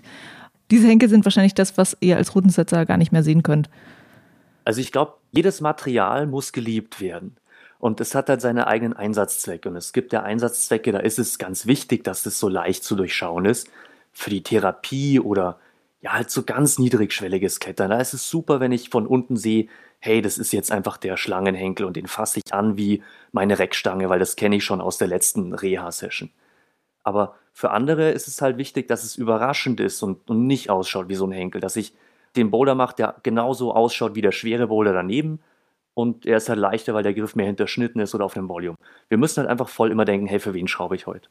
Diese 0.70 0.86
Henkel 0.86 1.08
sind 1.08 1.24
wahrscheinlich 1.24 1.54
das, 1.54 1.76
was 1.76 1.96
ihr 2.00 2.16
als 2.16 2.34
Routensetzer 2.34 2.86
gar 2.86 2.96
nicht 2.96 3.12
mehr 3.12 3.22
sehen 3.22 3.42
könnt. 3.42 3.68
Also 4.64 4.80
ich 4.80 4.92
glaube, 4.92 5.14
jedes 5.32 5.60
Material 5.60 6.26
muss 6.26 6.52
geliebt 6.52 7.00
werden. 7.00 7.36
Und 7.78 8.00
es 8.00 8.14
hat 8.14 8.28
halt 8.28 8.40
seine 8.40 8.68
eigenen 8.68 8.94
Einsatzzwecke. 8.94 9.68
Und 9.68 9.76
es 9.76 9.92
gibt 9.92 10.12
ja 10.12 10.22
Einsatzzwecke, 10.22 10.92
da 10.92 10.98
ist 10.98 11.18
es 11.18 11.38
ganz 11.38 11.66
wichtig, 11.66 12.04
dass 12.04 12.26
es 12.26 12.38
so 12.38 12.48
leicht 12.48 12.84
zu 12.84 12.96
durchschauen 12.96 13.44
ist. 13.44 13.68
Für 14.12 14.30
die 14.30 14.42
Therapie 14.42 15.20
oder 15.20 15.58
ja, 16.00 16.12
halt 16.12 16.30
so 16.30 16.44
ganz 16.44 16.78
niedrigschwelliges 16.78 17.60
Klettern. 17.60 17.90
Da 17.90 18.00
ist 18.00 18.14
es 18.14 18.28
super, 18.28 18.60
wenn 18.60 18.72
ich 18.72 18.90
von 18.90 19.06
unten 19.06 19.36
sehe, 19.36 19.68
hey, 20.00 20.22
das 20.22 20.38
ist 20.38 20.52
jetzt 20.52 20.70
einfach 20.70 20.96
der 20.96 21.16
Schlangenhenkel 21.16 21.84
und 21.84 21.96
den 21.96 22.06
fasse 22.06 22.40
ich 22.44 22.54
an 22.54 22.76
wie 22.76 23.02
meine 23.32 23.58
Reckstange, 23.58 24.08
weil 24.08 24.20
das 24.20 24.36
kenne 24.36 24.56
ich 24.56 24.64
schon 24.64 24.80
aus 24.80 24.98
der 24.98 25.08
letzten 25.08 25.52
Reha-Session. 25.54 26.30
Aber 27.02 27.36
für 27.52 27.70
andere 27.70 28.10
ist 28.10 28.28
es 28.28 28.40
halt 28.42 28.58
wichtig, 28.58 28.86
dass 28.86 29.02
es 29.02 29.16
überraschend 29.16 29.80
ist 29.80 30.02
und, 30.02 30.30
und 30.30 30.46
nicht 30.46 30.70
ausschaut 30.70 31.08
wie 31.08 31.14
so 31.16 31.26
ein 31.26 31.32
Henkel, 31.32 31.60
dass 31.60 31.76
ich 31.76 31.94
den 32.36 32.50
Boulder 32.50 32.74
mache, 32.74 32.94
der 32.96 33.16
genauso 33.22 33.74
ausschaut 33.74 34.14
wie 34.14 34.22
der 34.22 34.32
schwere 34.32 34.68
Boulder 34.68 34.92
daneben 34.92 35.40
und 35.94 36.26
er 36.26 36.36
ist 36.36 36.48
halt 36.48 36.60
leichter, 36.60 36.94
weil 36.94 37.02
der 37.02 37.14
Griff 37.14 37.34
mehr 37.34 37.46
hinterschnitten 37.46 38.00
ist 38.00 38.14
oder 38.14 38.24
auf 38.24 38.34
dem 38.34 38.48
Volume. 38.48 38.76
Wir 39.08 39.18
müssen 39.18 39.38
halt 39.38 39.50
einfach 39.50 39.68
voll 39.68 39.90
immer 39.90 40.04
denken, 40.04 40.28
hey, 40.28 40.38
für 40.38 40.54
wen 40.54 40.68
schraube 40.68 40.94
ich 40.94 41.08
heute? 41.08 41.28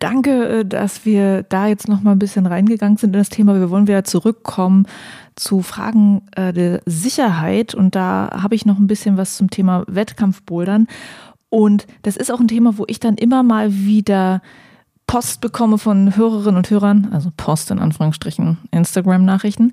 Danke, 0.00 0.60
äh, 0.60 0.64
dass 0.64 1.04
wir 1.04 1.42
da 1.44 1.66
jetzt 1.66 1.88
noch 1.88 2.00
mal 2.00 2.12
ein 2.12 2.18
bisschen 2.18 2.46
reingegangen 2.46 2.96
sind 2.96 3.14
in 3.14 3.20
das 3.20 3.28
Thema. 3.28 3.54
Wir 3.54 3.70
wollen 3.70 3.86
wieder 3.86 4.04
zurückkommen 4.04 4.86
zu 5.36 5.62
Fragen 5.62 6.22
äh, 6.36 6.52
der 6.52 6.82
Sicherheit 6.86 7.74
und 7.74 7.94
da 7.94 8.30
habe 8.42 8.54
ich 8.54 8.66
noch 8.66 8.78
ein 8.78 8.86
bisschen 8.86 9.16
was 9.16 9.36
zum 9.36 9.50
Thema 9.50 9.84
Wettkampfbouldern 9.86 10.86
und 11.50 11.86
das 12.02 12.16
ist 12.16 12.32
auch 12.32 12.40
ein 12.40 12.48
Thema, 12.48 12.78
wo 12.78 12.84
ich 12.86 13.00
dann 13.00 13.16
immer 13.16 13.42
mal 13.42 13.74
wieder 13.74 14.40
Post 15.06 15.40
bekomme 15.40 15.76
von 15.76 16.16
Hörerinnen 16.16 16.56
und 16.56 16.70
Hörern, 16.70 17.08
also 17.10 17.30
Post 17.36 17.72
in 17.72 17.80
Anführungsstrichen, 17.80 18.58
Instagram-Nachrichten, 18.70 19.72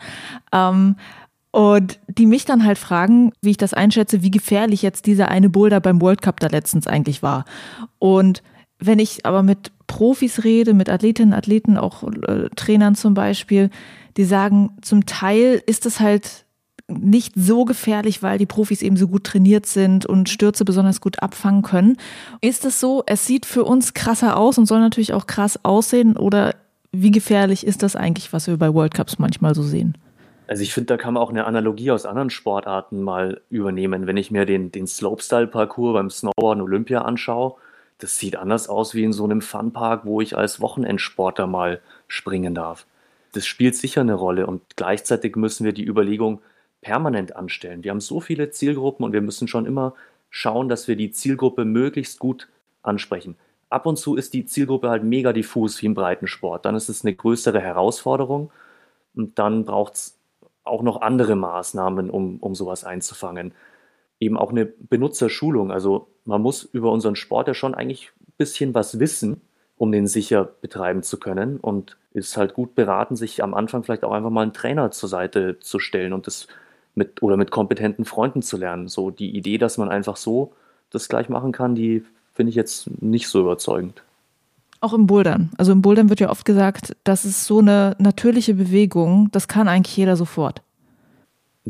ähm, 0.52 0.96
und 1.52 2.00
die 2.08 2.26
mich 2.26 2.46
dann 2.46 2.66
halt 2.66 2.78
fragen, 2.78 3.32
wie 3.42 3.52
ich 3.52 3.58
das 3.58 3.74
einschätze, 3.74 4.22
wie 4.22 4.32
gefährlich 4.32 4.82
jetzt 4.82 5.06
dieser 5.06 5.30
eine 5.30 5.50
Boulder 5.50 5.80
beim 5.80 6.02
World 6.02 6.22
Cup 6.22 6.40
da 6.40 6.48
letztens 6.48 6.88
eigentlich 6.88 7.24
war. 7.24 7.46
Und 8.00 8.44
wenn 8.80 9.00
ich 9.00 9.26
aber 9.26 9.44
mit 9.44 9.72
Profis 9.88 10.44
rede, 10.44 10.74
mit 10.74 10.90
Athletinnen, 10.90 11.34
Athleten, 11.34 11.78
auch 11.78 12.04
äh, 12.04 12.50
Trainern 12.56 12.96
zum 12.96 13.14
Beispiel, 13.14 13.70
die 14.18 14.26
sagen, 14.26 14.78
zum 14.82 15.06
Teil 15.06 15.62
ist 15.66 15.86
es 15.86 16.00
halt 16.00 16.46
nicht 16.88 17.34
so 17.36 17.66
gefährlich, 17.66 18.24
weil 18.24 18.38
die 18.38 18.46
Profis 18.46 18.82
eben 18.82 18.96
so 18.96 19.08
gut 19.08 19.26
trainiert 19.26 19.66
sind 19.66 20.06
und 20.06 20.30
Stürze 20.30 20.64
besonders 20.64 21.02
gut 21.02 21.22
abfangen 21.22 21.62
können. 21.62 21.98
Ist 22.42 22.64
es 22.66 22.80
so, 22.80 23.04
es 23.06 23.26
sieht 23.26 23.46
für 23.46 23.66
uns 23.66 23.94
krasser 23.94 24.38
aus 24.38 24.58
und 24.58 24.66
soll 24.66 24.80
natürlich 24.80 25.14
auch 25.14 25.28
krass 25.28 25.60
aussehen 25.64 26.16
oder 26.16 26.56
wie 26.94 27.12
gefährlich 27.12 27.68
ist 27.68 27.84
das 27.84 27.96
eigentlich, 27.96 28.32
was 28.32 28.48
wir 28.48 28.58
bei 28.58 28.74
World 28.74 28.94
Cups 28.94 29.20
manchmal 29.20 29.54
so 29.54 29.64
sehen? 29.64 29.98
Also 30.48 30.64
ich 30.64 30.74
finde, 30.74 30.88
da 30.88 30.98
kann 30.98 31.14
man 31.14 31.22
auch 31.22 31.30
eine 31.30 31.46
Analogie 31.46 31.92
aus 31.92 32.06
anderen 32.06 32.30
Sportarten 32.30 33.02
mal 33.02 33.42
übernehmen. 33.50 34.08
Wenn 34.08 34.16
ich 34.16 34.32
mir 34.32 34.46
den, 34.46 34.72
den 34.72 34.88
Slopestyle-Parcours 34.88 35.94
beim 35.94 36.10
Snowboarden 36.10 36.64
Olympia 36.64 37.02
anschaue, 37.02 37.56
das 38.00 38.18
sieht 38.18 38.36
anders 38.36 38.70
aus 38.70 38.94
wie 38.94 39.04
in 39.04 39.14
so 39.14 39.24
einem 39.24 39.42
Funpark, 39.42 40.06
wo 40.06 40.22
ich 40.22 40.38
als 40.38 40.62
Wochenendsportler 40.62 41.48
mal 41.48 41.82
springen 42.08 42.54
darf. 42.54 42.86
Das 43.34 43.46
spielt 43.46 43.76
sicher 43.76 44.02
eine 44.02 44.14
Rolle 44.14 44.48
und 44.48 44.62
gleichzeitig 44.76 45.36
müssen 45.36 45.66
wir 45.66 45.74
die 45.74 45.86
Überlegung 45.86 46.42
permanent 46.82 47.36
anstellen. 47.36 47.84
Wir 47.84 47.92
haben 47.92 48.00
so 48.00 48.20
viele 48.20 48.52
Zielgruppen 48.52 49.04
und 49.04 49.14
wir 49.14 49.22
müssen 49.22 49.48
schon 49.48 49.66
immer 49.66 49.94
schauen, 50.30 50.70
dass 50.70 50.88
wir 50.88 50.96
die 50.96 51.12
Zielgruppe 51.12 51.66
möglichst 51.66 52.20
gut 52.20 52.48
ansprechen. 52.84 53.36
Ab 53.70 53.86
und 53.86 53.98
zu 53.98 54.16
ist 54.16 54.34
die 54.34 54.46
Zielgruppe 54.46 54.90
halt 54.90 55.04
mega 55.04 55.34
diffus 55.34 55.82
wie 55.82 55.88
im 55.88 55.94
Breitensport. 55.94 56.66
Dann 56.66 56.76
ist 56.76 56.90
es 56.90 57.04
eine 57.04 57.16
größere 57.16 57.60
Herausforderung 57.60 58.52
und 59.14 59.40
dann 59.40 59.66
braucht 59.66 59.96
es 59.96 60.18
auch 60.64 60.84
noch 60.84 61.02
andere 61.02 61.36
Maßnahmen, 61.36 62.10
um, 62.10 62.38
um 62.38 62.56
sowas 62.56 62.84
einzufangen. 62.84 63.54
Eben 64.20 64.38
auch 64.38 64.52
eine 64.52 64.66
Benutzerschulung. 64.66 65.72
Also 65.72 66.08
man 66.26 66.42
muss 66.42 66.64
über 66.64 66.92
unseren 66.92 67.16
Sport 67.16 67.48
ja 67.48 67.54
schon 67.54 67.76
eigentlich 67.76 68.12
ein 68.20 68.34
bisschen 68.38 68.74
was 68.74 69.00
wissen, 69.00 69.42
um 69.78 69.92
den 69.92 70.08
sicher 70.08 70.44
betreiben 70.62 71.04
zu 71.04 71.18
können. 71.20 71.60
Und 71.60 71.98
ist 72.14 72.36
halt 72.36 72.54
gut 72.54 72.76
beraten, 72.76 73.16
sich 73.16 73.44
am 73.44 73.54
Anfang 73.54 73.84
vielleicht 73.84 74.04
auch 74.04 74.12
einfach 74.12 74.32
mal 74.32 74.42
einen 74.42 74.54
Trainer 74.54 74.92
zur 74.92 75.08
Seite 75.08 75.60
zu 75.60 75.80
stellen 75.80 76.14
und 76.14 76.28
das 76.28 76.48
mit 76.96 77.22
oder 77.22 77.38
mit 77.38 77.52
kompetenten 77.52 78.06
Freunden 78.06 78.42
zu 78.42 78.58
lernen. 78.58 78.88
So 78.88 79.12
die 79.12 79.36
Idee, 79.38 79.58
dass 79.58 79.78
man 79.78 79.90
einfach 79.90 80.18
so 80.18 80.54
das 80.90 81.10
gleich 81.10 81.30
machen 81.30 81.52
kann, 81.52 81.76
die 81.76 82.04
finde 82.34 82.50
ich 82.50 82.56
jetzt 82.56 82.90
nicht 83.02 83.28
so 83.28 83.40
überzeugend. 83.40 84.04
Auch 84.80 84.94
im 84.94 85.08
Bouldern. 85.08 85.52
Also 85.58 85.72
im 85.72 85.82
Bouldern 85.82 86.10
wird 86.10 86.20
ja 86.20 86.30
oft 86.30 86.46
gesagt, 86.46 86.96
das 87.04 87.26
ist 87.26 87.46
so 87.46 87.60
eine 87.60 87.96
natürliche 88.00 88.54
Bewegung, 88.54 89.30
das 89.32 89.48
kann 89.48 89.68
eigentlich 89.68 89.98
jeder 89.98 90.16
sofort. 90.16 90.62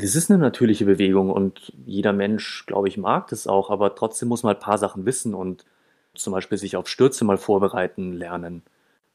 Das 0.00 0.14
ist 0.14 0.30
eine 0.30 0.38
natürliche 0.38 0.84
Bewegung 0.84 1.28
und 1.28 1.72
jeder 1.84 2.12
Mensch, 2.12 2.64
glaube 2.66 2.86
ich, 2.86 2.96
mag 2.98 3.26
das 3.28 3.48
auch, 3.48 3.68
aber 3.68 3.96
trotzdem 3.96 4.28
muss 4.28 4.44
man 4.44 4.50
halt 4.50 4.58
ein 4.58 4.64
paar 4.64 4.78
Sachen 4.78 5.06
wissen 5.06 5.34
und 5.34 5.64
zum 6.14 6.32
Beispiel 6.32 6.56
sich 6.56 6.76
auf 6.76 6.86
Stürze 6.86 7.24
mal 7.24 7.36
vorbereiten 7.36 8.12
lernen. 8.12 8.62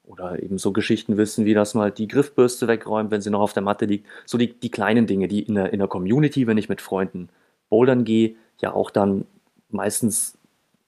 Oder 0.03 0.43
eben 0.43 0.57
so 0.57 0.73
Geschichten 0.73 1.15
wissen, 1.15 1.45
wie 1.45 1.53
dass 1.53 1.73
man 1.73 1.83
halt 1.83 1.99
die 1.99 2.09
Griffbürste 2.09 2.67
wegräumt, 2.67 3.11
wenn 3.11 3.21
sie 3.21 3.29
noch 3.29 3.39
auf 3.39 3.53
der 3.53 3.63
Matte 3.63 3.85
liegt. 3.85 4.07
So 4.25 4.37
die, 4.37 4.59
die 4.59 4.71
kleinen 4.71 5.07
Dinge, 5.07 5.29
die 5.29 5.43
in 5.43 5.55
der, 5.55 5.71
in 5.71 5.79
der 5.79 5.87
Community, 5.87 6.47
wenn 6.47 6.57
ich 6.57 6.67
mit 6.67 6.81
Freunden 6.81 7.29
bouldern 7.69 8.03
gehe, 8.03 8.35
ja 8.59 8.73
auch 8.73 8.91
dann 8.91 9.23
meistens 9.69 10.37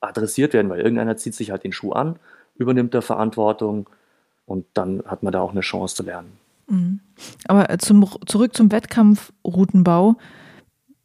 adressiert 0.01 0.51
werden, 0.51 0.69
weil 0.69 0.81
irgendeiner 0.81 1.15
zieht 1.15 1.35
sich 1.35 1.51
halt 1.51 1.63
den 1.63 1.71
Schuh 1.71 1.93
an, 1.93 2.19
übernimmt 2.55 2.93
da 2.93 2.99
Verantwortung 2.99 3.89
und 4.45 4.65
dann 4.73 5.03
hat 5.05 5.23
man 5.23 5.31
da 5.31 5.39
auch 5.39 5.51
eine 5.51 5.61
Chance 5.61 5.95
zu 5.95 6.03
lernen. 6.03 6.44
Mhm. 6.67 6.99
Aber 7.47 7.69
äh, 7.69 7.77
zum, 7.77 8.07
zurück 8.25 8.55
zum 8.55 8.71
Wettkampfroutenbau. 8.71 10.15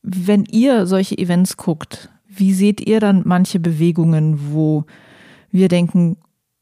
Wenn 0.03 0.44
ihr 0.44 0.87
solche 0.87 1.18
Events 1.18 1.57
guckt, 1.57 2.09
wie 2.27 2.55
seht 2.55 2.81
ihr 2.81 3.01
dann 3.01 3.23
manche 3.27 3.61
Bewegungen, 3.61 4.53
wo 4.53 4.85
wir 5.51 5.68
denken, 5.68 6.16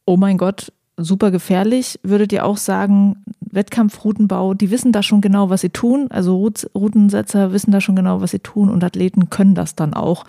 oh 0.06 0.16
mein 0.16 0.38
Gott, 0.38 0.72
super 0.96 1.30
gefährlich? 1.30 2.00
Würdet 2.02 2.32
ihr 2.32 2.44
auch 2.44 2.56
sagen, 2.56 3.24
Wettkampfroutenbau, 3.40 4.54
die 4.54 4.70
wissen 4.70 4.92
da 4.92 5.02
schon 5.02 5.20
genau, 5.20 5.50
was 5.50 5.60
sie 5.60 5.70
tun? 5.70 6.08
Also 6.10 6.36
Routensetzer 6.74 7.52
wissen 7.52 7.70
da 7.70 7.80
schon 7.80 7.96
genau, 7.96 8.20
was 8.20 8.32
sie 8.32 8.40
tun 8.40 8.70
und 8.70 8.82
Athleten 8.82 9.30
können 9.30 9.54
das 9.54 9.74
dann 9.74 9.94
auch? 9.94 10.24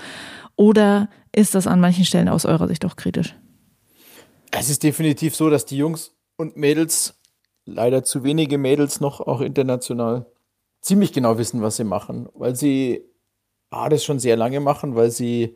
Oder 0.55 1.09
ist 1.31 1.55
das 1.55 1.67
an 1.67 1.79
manchen 1.79 2.05
Stellen 2.05 2.29
aus 2.29 2.45
eurer 2.45 2.67
Sicht 2.67 2.85
auch 2.85 2.95
kritisch? 2.95 3.35
Es 4.51 4.69
ist 4.69 4.83
definitiv 4.83 5.35
so, 5.35 5.49
dass 5.49 5.65
die 5.65 5.77
Jungs 5.77 6.11
und 6.37 6.57
Mädels 6.57 7.18
leider 7.69 8.03
zu 8.03 8.23
wenige 8.23 8.57
Mädels 8.57 8.99
noch, 8.99 9.19
auch 9.21 9.41
international, 9.41 10.25
ziemlich 10.81 11.13
genau 11.13 11.37
wissen, 11.37 11.61
was 11.61 11.77
sie 11.77 11.83
machen, 11.83 12.29
weil 12.33 12.55
sie 12.55 13.05
A, 13.71 13.89
das 13.89 14.03
schon 14.03 14.19
sehr 14.19 14.35
lange 14.35 14.59
machen, 14.59 14.95
weil 14.95 15.11
sie 15.11 15.55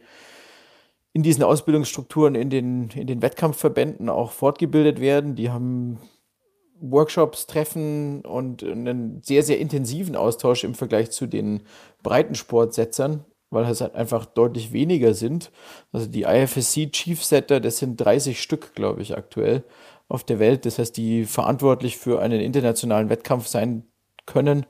in 1.14 1.24
diesen 1.24 1.44
Ausbildungsstrukturen 1.44 2.36
in 2.36 2.50
den, 2.50 2.90
in 2.90 3.08
den 3.08 3.22
Wettkampfverbänden 3.22 4.10
auch 4.10 4.32
fortgebildet 4.32 5.00
werden. 5.00 5.36
Die 5.36 5.50
haben 5.50 6.00
Workshops, 6.80 7.48
Treffen 7.48 8.22
und 8.22 8.64
einen 8.64 9.22
sehr, 9.22 9.44
sehr 9.44 9.60
intensiven 9.60 10.16
Austausch 10.16 10.64
im 10.64 10.76
Vergleich 10.76 11.12
zu 11.12 11.28
den 11.28 11.62
Breitensportsetzern, 12.02 13.26
weil 13.52 13.66
es 13.66 13.82
halt 13.82 13.96
einfach 13.96 14.26
deutlich 14.26 14.74
weniger 14.74 15.14
sind. 15.14 15.52
Also 15.92 16.08
die 16.08 16.24
IFSC 16.24 16.92
Chief 16.92 17.24
Setter, 17.24 17.60
das 17.60 17.78
sind 17.78 17.98
30 17.98 18.42
Stück, 18.42 18.74
glaube 18.74 19.02
ich, 19.02 19.16
aktuell 19.16 19.64
auf 20.08 20.24
der 20.24 20.40
Welt. 20.40 20.66
Das 20.66 20.80
heißt, 20.80 20.96
die 20.98 21.26
verantwortlich 21.26 21.98
für 21.98 22.22
einen 22.22 22.40
internationalen 22.40 23.10
Wettkampf 23.10 23.48
sein 23.48 23.86
können 24.26 24.66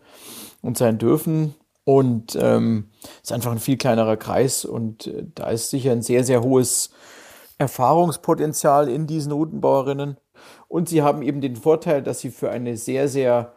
und 0.62 0.78
sein 0.78 0.98
dürfen. 0.98 1.56
Und 1.86 2.38
ähm, 2.40 2.92
ist 3.22 3.34
einfach 3.34 3.52
ein 3.52 3.60
viel 3.60 3.76
kleinerer 3.76 4.16
Kreis 4.16 4.64
und 4.64 5.08
äh, 5.08 5.26
da 5.36 5.50
ist 5.50 5.70
sicher 5.70 5.92
ein 5.92 6.02
sehr, 6.02 6.24
sehr 6.24 6.42
hohes 6.42 6.92
Erfahrungspotenzial 7.58 8.88
in 8.88 9.06
diesen 9.06 9.34
Routenbauerinnen. 9.34 10.16
Und 10.70 10.88
sie 10.88 11.02
haben 11.02 11.22
eben 11.22 11.42
den 11.42 11.58
Vorteil, 11.58 12.02
dass 12.02 12.22
sie 12.22 12.32
für 12.32 12.50
eine 12.50 12.78
sehr, 12.78 13.10
sehr 13.10 13.54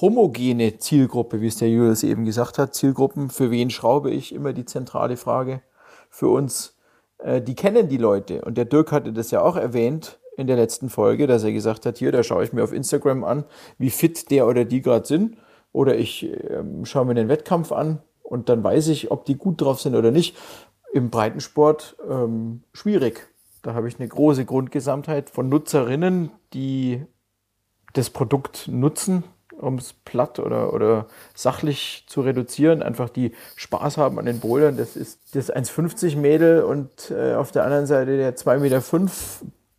homogene 0.00 0.78
Zielgruppe, 0.78 1.40
wie 1.40 1.46
es 1.46 1.56
der 1.56 1.68
Julius 1.68 2.02
eben 2.02 2.24
gesagt 2.24 2.58
hat, 2.58 2.74
Zielgruppen, 2.74 3.30
für 3.30 3.52
wen 3.52 3.70
schraube 3.70 4.10
ich, 4.10 4.34
immer 4.34 4.52
die 4.52 4.64
zentrale 4.64 5.16
Frage 5.16 5.62
für 6.10 6.28
uns, 6.28 6.76
äh, 7.18 7.40
die 7.40 7.54
kennen 7.54 7.88
die 7.88 7.96
Leute. 7.96 8.42
Und 8.42 8.58
der 8.58 8.64
Dirk 8.64 8.90
hatte 8.90 9.12
das 9.12 9.30
ja 9.30 9.40
auch 9.40 9.56
erwähnt 9.56 10.18
in 10.36 10.46
der 10.46 10.56
letzten 10.56 10.88
Folge, 10.88 11.26
dass 11.26 11.44
er 11.44 11.52
gesagt 11.52 11.86
hat, 11.86 11.98
hier, 11.98 12.12
da 12.12 12.22
schaue 12.22 12.44
ich 12.44 12.52
mir 12.52 12.64
auf 12.64 12.72
Instagram 12.72 13.24
an, 13.24 13.44
wie 13.78 13.90
fit 13.90 14.30
der 14.30 14.46
oder 14.46 14.64
die 14.64 14.82
gerade 14.82 15.06
sind. 15.06 15.36
Oder 15.72 15.96
ich 15.96 16.24
äh, 16.24 16.62
schaue 16.84 17.06
mir 17.06 17.14
den 17.14 17.28
Wettkampf 17.28 17.72
an 17.72 18.00
und 18.22 18.48
dann 18.48 18.62
weiß 18.62 18.88
ich, 18.88 19.10
ob 19.10 19.24
die 19.24 19.36
gut 19.36 19.60
drauf 19.60 19.80
sind 19.80 19.94
oder 19.94 20.10
nicht. 20.10 20.36
Im 20.92 21.10
Breitensport 21.10 21.96
ähm, 22.08 22.62
schwierig. 22.72 23.28
Da 23.62 23.74
habe 23.74 23.88
ich 23.88 23.98
eine 23.98 24.08
große 24.08 24.44
Grundgesamtheit 24.44 25.30
von 25.30 25.48
Nutzerinnen, 25.48 26.30
die 26.52 27.06
das 27.92 28.10
Produkt 28.10 28.68
nutzen, 28.68 29.24
um 29.56 29.76
es 29.76 29.92
platt 29.92 30.38
oder, 30.38 30.72
oder 30.72 31.06
sachlich 31.34 32.04
zu 32.08 32.22
reduzieren, 32.22 32.82
einfach 32.82 33.08
die 33.08 33.32
Spaß 33.56 33.98
haben 33.98 34.18
an 34.18 34.26
den 34.26 34.40
Bouldern. 34.40 34.76
Das 34.76 34.96
ist 34.96 35.36
das 35.36 35.52
1,50 35.52 36.16
Mädel 36.16 36.62
und 36.62 37.10
äh, 37.10 37.34
auf 37.34 37.52
der 37.52 37.64
anderen 37.64 37.86
Seite 37.86 38.16
der 38.16 38.36
2,5 38.36 38.58
Meter 38.58 38.82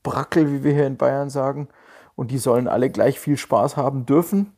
Brackel, 0.03 0.51
wie 0.51 0.63
wir 0.63 0.73
hier 0.73 0.87
in 0.87 0.97
Bayern 0.97 1.29
sagen. 1.29 1.69
Und 2.15 2.31
die 2.31 2.37
sollen 2.37 2.67
alle 2.67 2.89
gleich 2.89 3.19
viel 3.19 3.37
Spaß 3.37 3.77
haben 3.77 4.05
dürfen. 4.05 4.53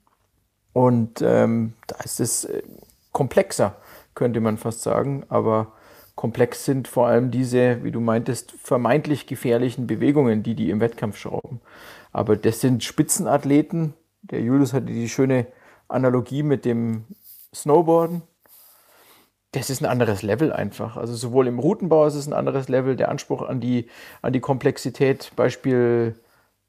Und 0.74 1.22
ähm, 1.22 1.74
da 1.88 1.96
ist 2.04 2.20
es 2.20 2.46
äh, 2.46 2.64
komplexer, 3.14 3.78
könnte 4.14 4.42
man 4.42 4.58
fast 4.58 4.82
sagen. 4.82 5.24
Aber 5.30 5.72
komplex 6.16 6.66
sind 6.66 6.88
vor 6.88 7.08
allem 7.08 7.32
diese, 7.32 7.84
wie 7.84 7.92
du 7.92 8.02
meintest, 8.02 8.52
vermeintlich 8.62 9.28
gefährlichen 9.28 9.88
Bewegungen, 9.88 10.44
die 10.44 10.56
die 10.56 10.70
im 10.70 10.82
Wettkampf 10.82 11.18
schrauben. 11.18 11.62
Aber 12.12 12.36
das 12.36 12.60
sind 12.60 12.84
Spitzenathleten. 12.84 13.94
Der 14.24 14.42
Julius 14.42 14.74
hatte 14.74 14.88
die 14.88 15.08
schöne 15.08 15.48
Analogie 15.88 16.44
mit 16.44 16.66
dem 16.66 17.06
Snowboarden. 17.54 18.24
Das 19.56 19.70
ist 19.70 19.82
ein 19.82 19.86
anderes 19.86 20.22
Level 20.22 20.52
einfach. 20.52 20.98
Also 20.98 21.16
sowohl 21.16 21.48
im 21.48 21.60
Routenbau 21.60 22.06
ist 22.06 22.16
es 22.16 22.28
ein 22.28 22.34
anderes 22.34 22.68
Level, 22.70 22.96
der 22.96 23.10
Anspruch 23.10 23.42
an 23.42 23.60
die, 23.60 23.88
an 24.22 24.34
die 24.34 24.42
Komplexität. 24.42 25.32
Beispiel 25.36 26.16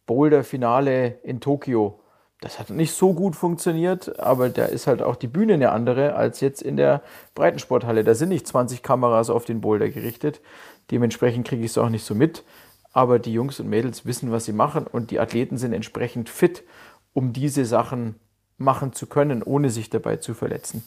Boulder-Finale 0.06 1.18
in 1.22 1.40
Tokio 1.40 2.00
das 2.40 2.58
hat 2.58 2.68
nicht 2.70 2.92
so 2.92 3.14
gut 3.14 3.34
funktioniert, 3.34 4.20
aber 4.20 4.50
da 4.50 4.66
ist 4.66 4.86
halt 4.86 5.00
auch 5.02 5.16
die 5.16 5.26
Bühne 5.26 5.54
eine 5.54 5.72
andere 5.72 6.14
als 6.14 6.40
jetzt 6.40 6.60
in 6.60 6.76
der 6.76 7.02
Breitensporthalle. 7.34 8.04
Da 8.04 8.14
sind 8.14 8.28
nicht 8.28 8.46
20 8.46 8.82
Kameras 8.82 9.30
auf 9.30 9.46
den 9.46 9.62
Boulder 9.62 9.88
gerichtet. 9.88 10.40
Dementsprechend 10.90 11.46
kriege 11.48 11.64
ich 11.64 11.70
es 11.70 11.78
auch 11.78 11.88
nicht 11.88 12.04
so 12.04 12.14
mit. 12.14 12.44
Aber 12.92 13.18
die 13.18 13.32
Jungs 13.32 13.58
und 13.58 13.68
Mädels 13.68 14.04
wissen, 14.04 14.32
was 14.32 14.44
sie 14.44 14.52
machen 14.52 14.86
und 14.86 15.10
die 15.10 15.18
Athleten 15.18 15.56
sind 15.56 15.72
entsprechend 15.72 16.28
fit, 16.28 16.62
um 17.14 17.32
diese 17.32 17.64
Sachen 17.64 18.16
machen 18.58 18.92
zu 18.92 19.06
können, 19.06 19.42
ohne 19.42 19.70
sich 19.70 19.90
dabei 19.90 20.16
zu 20.16 20.34
verletzen. 20.34 20.84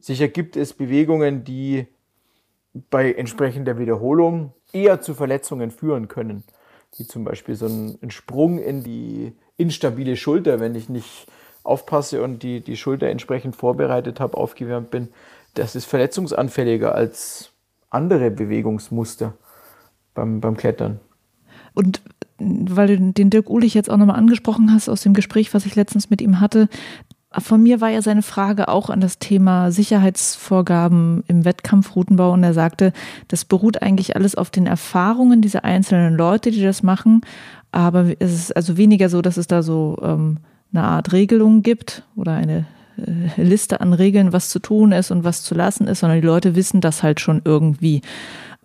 Sicher 0.00 0.28
gibt 0.28 0.56
es 0.56 0.72
Bewegungen, 0.72 1.44
die 1.44 1.86
bei 2.90 3.12
entsprechender 3.12 3.78
Wiederholung 3.78 4.52
eher 4.72 5.00
zu 5.00 5.14
Verletzungen 5.14 5.70
führen 5.70 6.08
können, 6.08 6.42
wie 6.96 7.06
zum 7.06 7.24
Beispiel 7.24 7.54
so 7.54 7.66
ein 7.66 8.10
Sprung 8.10 8.58
in 8.58 8.82
die 8.82 9.32
instabile 9.56 10.16
Schulter, 10.16 10.60
wenn 10.60 10.74
ich 10.74 10.88
nicht 10.88 11.26
aufpasse 11.62 12.22
und 12.22 12.42
die, 12.42 12.60
die 12.60 12.76
Schulter 12.76 13.08
entsprechend 13.08 13.56
vorbereitet 13.56 14.20
habe, 14.20 14.36
aufgewärmt 14.36 14.90
bin. 14.90 15.08
Das 15.54 15.76
ist 15.76 15.86
verletzungsanfälliger 15.86 16.94
als 16.94 17.52
andere 17.90 18.30
Bewegungsmuster 18.30 19.34
beim, 20.14 20.40
beim 20.40 20.56
Klettern. 20.56 21.00
Und 21.74 22.02
weil 22.38 22.88
du 22.88 23.12
den 23.12 23.30
Dirk 23.30 23.48
Ulich 23.48 23.74
jetzt 23.74 23.90
auch 23.90 23.96
nochmal 23.96 24.16
angesprochen 24.16 24.72
hast 24.72 24.88
aus 24.88 25.02
dem 25.02 25.14
Gespräch, 25.14 25.54
was 25.54 25.66
ich 25.66 25.76
letztens 25.76 26.10
mit 26.10 26.20
ihm 26.20 26.40
hatte, 26.40 26.68
von 27.38 27.62
mir 27.62 27.80
war 27.80 27.88
ja 27.88 28.02
seine 28.02 28.22
Frage 28.22 28.68
auch 28.68 28.90
an 28.90 29.00
das 29.00 29.18
Thema 29.18 29.70
Sicherheitsvorgaben 29.70 31.24
im 31.26 31.44
Wettkampfroutenbau 31.44 32.32
und 32.32 32.42
er 32.42 32.54
sagte, 32.54 32.92
das 33.28 33.44
beruht 33.44 33.82
eigentlich 33.82 34.16
alles 34.16 34.34
auf 34.34 34.50
den 34.50 34.66
Erfahrungen 34.66 35.40
dieser 35.40 35.64
einzelnen 35.64 36.14
Leute, 36.14 36.50
die 36.50 36.62
das 36.62 36.82
machen 36.82 37.22
aber 37.74 38.14
es 38.20 38.32
ist 38.32 38.56
also 38.56 38.76
weniger 38.76 39.08
so, 39.08 39.20
dass 39.20 39.36
es 39.36 39.48
da 39.48 39.62
so 39.62 39.98
ähm, 40.00 40.38
eine 40.72 40.84
Art 40.84 41.12
Regelung 41.12 41.62
gibt 41.62 42.04
oder 42.14 42.32
eine 42.32 42.66
äh, 42.96 43.42
Liste 43.42 43.80
an 43.80 43.92
Regeln, 43.92 44.32
was 44.32 44.48
zu 44.48 44.60
tun 44.60 44.92
ist 44.92 45.10
und 45.10 45.24
was 45.24 45.42
zu 45.42 45.56
lassen 45.56 45.88
ist, 45.88 46.00
sondern 46.00 46.20
die 46.20 46.26
Leute 46.26 46.54
wissen 46.54 46.80
das 46.80 47.02
halt 47.02 47.18
schon 47.18 47.42
irgendwie. 47.44 48.00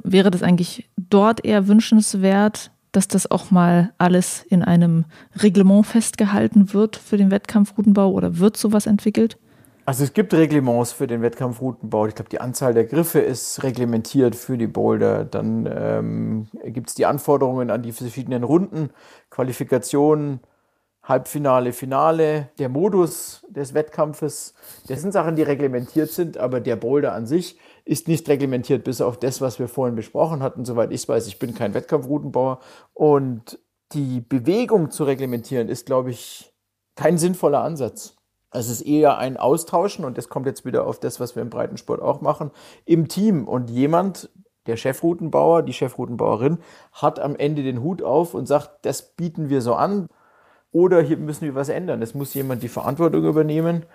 Wäre 0.04 0.30
das 0.30 0.44
eigentlich 0.44 0.88
dort 0.96 1.44
eher 1.44 1.68
wünschenswert, 1.68 2.70
dass 2.92 3.08
das 3.08 3.30
auch 3.30 3.52
mal 3.52 3.94
alles 3.98 4.44
in 4.50 4.64
einem 4.64 5.06
Reglement 5.42 5.86
festgehalten 5.86 6.74
wird 6.74 6.96
für 6.96 7.18
den 7.18 7.32
Wettkampfroutenbau 7.32 8.12
oder 8.12 8.40
wird 8.40 8.58
sowas 8.58 8.86
entwickelt? 8.86 9.38
Also 9.90 10.04
es 10.04 10.14
gibt 10.14 10.36
Reglements 10.36 10.92
für 10.92 11.08
den 11.08 11.24
Wettkampfroutenbau. 11.24 12.06
Ich 12.06 12.14
glaube, 12.14 12.30
die 12.30 12.40
Anzahl 12.40 12.76
der 12.76 12.86
Griffe 12.86 13.20
ist 13.20 13.64
reglementiert 13.64 14.36
für 14.36 14.56
die 14.56 14.68
Boulder. 14.68 15.26
Dann 15.26 15.68
ähm, 15.72 16.48
gibt 16.64 16.90
es 16.90 16.96
die 16.96 17.08
Anforderungen 17.08 17.72
an 17.72 17.82
die 17.82 17.92
verschiedenen 17.92 18.44
Runden, 18.44 18.92
Qualifikationen, 19.32 20.42
Halbfinale, 21.02 21.74
Finale, 21.74 22.50
der 22.60 22.70
Modus 22.70 23.44
des 23.50 23.74
Wettkampfes. 23.74 24.54
Das 24.88 25.02
sind 25.02 25.12
Sachen, 25.12 25.36
die 25.36 25.42
reglementiert 25.42 26.12
sind, 26.12 26.38
aber 26.38 26.60
der 26.60 26.76
Boulder 26.76 27.14
an 27.14 27.26
sich 27.26 27.58
ist 27.90 28.08
nicht 28.08 28.30
reglementiert, 28.30 28.84
bis 28.84 29.02
auf 29.02 29.18
das, 29.18 29.42
was 29.42 29.58
wir 29.58 29.68
vorhin 29.68 29.96
besprochen 29.96 30.44
hatten. 30.44 30.64
Soweit 30.64 30.92
ich 30.92 31.10
weiß, 31.10 31.26
ich 31.26 31.40
bin 31.40 31.56
kein 31.56 31.74
Wettkampfroutenbauer. 31.74 32.60
Und 32.94 33.58
die 33.94 34.22
Bewegung 34.22 34.92
zu 34.92 35.06
reglementieren 35.06 35.70
ist, 35.70 35.88
glaube 35.88 36.12
ich, 36.12 36.54
kein 36.96 37.18
sinnvoller 37.18 37.64
Ansatz. 37.64 38.16
Es 38.52 38.70
ist 38.70 38.82
eher 38.82 39.18
ein 39.18 39.38
Austauschen 39.38 40.06
und 40.06 40.20
das 40.20 40.30
kommt 40.30 40.46
jetzt 40.46 40.66
wieder 40.66 40.86
auf 40.86 41.00
das, 41.00 41.20
was 41.20 41.36
wir 41.36 41.42
im 41.42 41.50
Breitensport 41.50 42.00
auch 42.00 42.22
machen, 42.22 42.52
im 42.86 43.08
Team. 43.08 43.48
Und 43.48 43.72
jemand, 43.72 44.30
der 44.68 44.78
Chefroutenbauer, 44.78 45.64
die 45.64 45.74
Chefroutenbauerin, 45.74 46.60
hat 46.92 47.20
am 47.20 47.36
Ende 47.36 47.64
den 47.64 47.82
Hut 47.82 48.04
auf 48.04 48.36
und 48.36 48.46
sagt, 48.46 48.86
das 48.86 49.16
bieten 49.16 49.50
wir 49.50 49.64
so 49.64 49.74
an 49.74 50.06
oder 50.72 51.02
hier 51.02 51.18
müssen 51.18 51.46
wir 51.46 51.56
was 51.56 51.70
ändern. 51.70 52.04
Es 52.04 52.14
muss 52.14 52.36
jemand 52.36 52.62
die 52.62 52.70
Verantwortung 52.70 53.24
übernehmen 53.24 53.88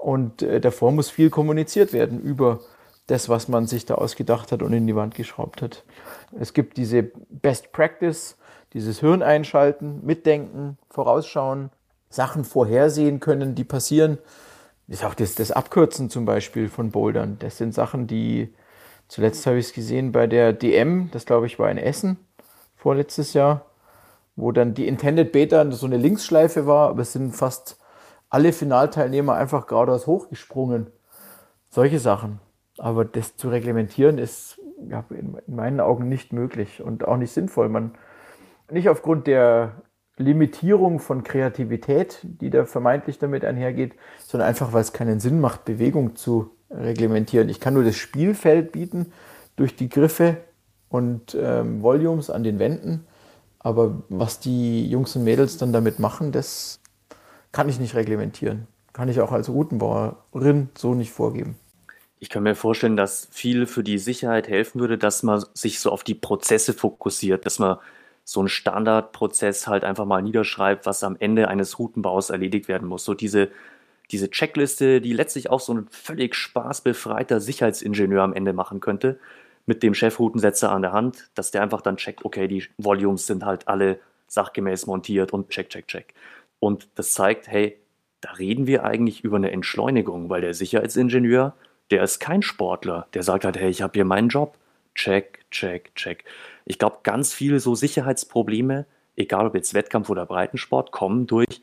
und 0.00 0.40
äh, 0.40 0.58
davor 0.58 0.90
muss 0.90 1.10
viel 1.10 1.28
kommuniziert 1.28 1.92
werden 1.92 2.18
über 2.18 2.60
das, 3.06 3.28
was 3.28 3.48
man 3.48 3.66
sich 3.66 3.86
da 3.86 3.94
ausgedacht 3.94 4.52
hat 4.52 4.62
und 4.62 4.72
in 4.72 4.86
die 4.86 4.96
Wand 4.96 5.14
geschraubt 5.14 5.62
hat. 5.62 5.84
Es 6.38 6.52
gibt 6.52 6.76
diese 6.76 7.02
Best 7.28 7.72
Practice, 7.72 8.36
dieses 8.72 9.00
Hirn 9.00 9.22
einschalten, 9.22 10.00
mitdenken, 10.04 10.78
vorausschauen, 10.88 11.70
Sachen 12.08 12.44
vorhersehen 12.44 13.20
können, 13.20 13.54
die 13.54 13.64
passieren. 13.64 14.18
Ist 14.88 15.04
auch 15.04 15.14
das, 15.14 15.34
das 15.34 15.50
Abkürzen 15.50 16.10
zum 16.10 16.24
Beispiel 16.24 16.68
von 16.68 16.90
Bouldern. 16.90 17.36
Das 17.38 17.58
sind 17.58 17.74
Sachen, 17.74 18.06
die 18.06 18.54
zuletzt 19.08 19.46
habe 19.46 19.58
ich 19.58 19.66
es 19.66 19.72
gesehen 19.72 20.12
bei 20.12 20.26
der 20.26 20.52
DM, 20.52 21.10
das 21.10 21.26
glaube 21.26 21.46
ich 21.46 21.58
war 21.58 21.70
in 21.70 21.78
Essen 21.78 22.18
vorletztes 22.82 23.32
Jahr, 23.32 23.66
wo 24.34 24.50
dann 24.50 24.74
die 24.74 24.88
Intended 24.88 25.30
Beta 25.30 25.70
so 25.70 25.86
eine 25.86 25.96
Linksschleife 25.96 26.66
war, 26.66 26.88
aber 26.88 27.02
es 27.02 27.12
sind 27.12 27.32
fast 27.32 27.78
alle 28.28 28.52
Finalteilnehmer 28.52 29.34
einfach 29.34 29.68
geradeaus 29.68 30.08
hochgesprungen. 30.08 30.88
Solche 31.70 32.00
Sachen. 32.00 32.40
Aber 32.78 33.04
das 33.04 33.36
zu 33.36 33.48
reglementieren 33.48 34.18
ist 34.18 34.60
ja, 34.88 35.04
in 35.10 35.36
meinen 35.46 35.80
Augen 35.80 36.08
nicht 36.08 36.32
möglich 36.32 36.82
und 36.82 37.06
auch 37.06 37.16
nicht 37.16 37.32
sinnvoll. 37.32 37.68
Man, 37.68 37.92
nicht 38.70 38.88
aufgrund 38.88 39.26
der 39.26 39.82
Limitierung 40.16 40.98
von 40.98 41.22
Kreativität, 41.22 42.20
die 42.22 42.50
da 42.50 42.64
vermeintlich 42.64 43.18
damit 43.18 43.44
einhergeht, 43.44 43.94
sondern 44.18 44.48
einfach, 44.48 44.72
weil 44.72 44.82
es 44.82 44.92
keinen 44.92 45.20
Sinn 45.20 45.40
macht, 45.40 45.64
Bewegung 45.64 46.16
zu 46.16 46.50
reglementieren. 46.70 47.48
Ich 47.48 47.60
kann 47.60 47.74
nur 47.74 47.84
das 47.84 47.96
Spielfeld 47.96 48.72
bieten 48.72 49.12
durch 49.56 49.76
die 49.76 49.88
Griffe 49.88 50.38
und 50.88 51.36
ähm, 51.40 51.82
Volumes 51.82 52.30
an 52.30 52.42
den 52.42 52.58
Wänden, 52.58 53.06
aber 53.58 54.02
was 54.08 54.40
die 54.40 54.88
Jungs 54.88 55.14
und 55.16 55.24
Mädels 55.24 55.56
dann 55.56 55.72
damit 55.72 55.98
machen, 55.98 56.32
das 56.32 56.80
kann 57.52 57.68
ich 57.68 57.78
nicht 57.78 57.94
reglementieren. 57.94 58.66
Kann 58.92 59.08
ich 59.08 59.20
auch 59.20 59.32
als 59.32 59.48
Routenbauerin 59.48 60.68
so 60.76 60.94
nicht 60.94 61.12
vorgeben. 61.12 61.56
Ich 62.22 62.28
kann 62.28 62.44
mir 62.44 62.54
vorstellen, 62.54 62.96
dass 62.96 63.26
viel 63.32 63.66
für 63.66 63.82
die 63.82 63.98
Sicherheit 63.98 64.46
helfen 64.46 64.80
würde, 64.80 64.96
dass 64.96 65.24
man 65.24 65.44
sich 65.54 65.80
so 65.80 65.90
auf 65.90 66.04
die 66.04 66.14
Prozesse 66.14 66.72
fokussiert, 66.72 67.44
dass 67.46 67.58
man 67.58 67.78
so 68.22 68.38
einen 68.38 68.48
Standardprozess 68.48 69.66
halt 69.66 69.82
einfach 69.82 70.04
mal 70.04 70.22
niederschreibt, 70.22 70.86
was 70.86 71.02
am 71.02 71.16
Ende 71.18 71.48
eines 71.48 71.80
Routenbaus 71.80 72.30
erledigt 72.30 72.68
werden 72.68 72.86
muss. 72.86 73.04
So 73.04 73.14
diese, 73.14 73.50
diese 74.12 74.30
Checkliste, 74.30 75.00
die 75.00 75.14
letztlich 75.14 75.50
auch 75.50 75.58
so 75.58 75.74
ein 75.74 75.88
völlig 75.90 76.36
spaßbefreiter 76.36 77.40
Sicherheitsingenieur 77.40 78.22
am 78.22 78.34
Ende 78.34 78.52
machen 78.52 78.78
könnte, 78.78 79.18
mit 79.66 79.82
dem 79.82 79.92
Chefroutensetzer 79.92 80.70
an 80.70 80.82
der 80.82 80.92
Hand, 80.92 81.28
dass 81.34 81.50
der 81.50 81.62
einfach 81.62 81.80
dann 81.80 81.96
checkt, 81.96 82.24
okay, 82.24 82.46
die 82.46 82.68
Volumes 82.78 83.26
sind 83.26 83.44
halt 83.44 83.66
alle 83.66 83.98
sachgemäß 84.28 84.86
montiert 84.86 85.32
und 85.32 85.50
check, 85.50 85.70
check, 85.70 85.88
check. 85.88 86.14
Und 86.60 86.86
das 86.94 87.14
zeigt, 87.14 87.48
hey, 87.48 87.80
da 88.20 88.30
reden 88.30 88.68
wir 88.68 88.84
eigentlich 88.84 89.24
über 89.24 89.38
eine 89.38 89.50
Entschleunigung, 89.50 90.30
weil 90.30 90.42
der 90.42 90.54
Sicherheitsingenieur, 90.54 91.56
der 91.92 92.02
ist 92.02 92.18
kein 92.18 92.42
Sportler, 92.42 93.06
der 93.14 93.22
sagt 93.22 93.44
halt, 93.44 93.56
hey, 93.56 93.70
ich 93.70 93.82
habe 93.82 93.92
hier 93.94 94.04
meinen 94.04 94.28
Job. 94.28 94.56
Check, 94.94 95.40
check, 95.50 95.94
check. 95.94 96.24
Ich 96.64 96.78
glaube, 96.78 96.98
ganz 97.02 97.32
viele 97.32 97.60
so 97.60 97.74
Sicherheitsprobleme, 97.74 98.86
egal 99.16 99.46
ob 99.46 99.54
jetzt 99.54 99.74
Wettkampf 99.74 100.10
oder 100.10 100.26
Breitensport, 100.26 100.90
kommen 100.90 101.26
durch 101.26 101.60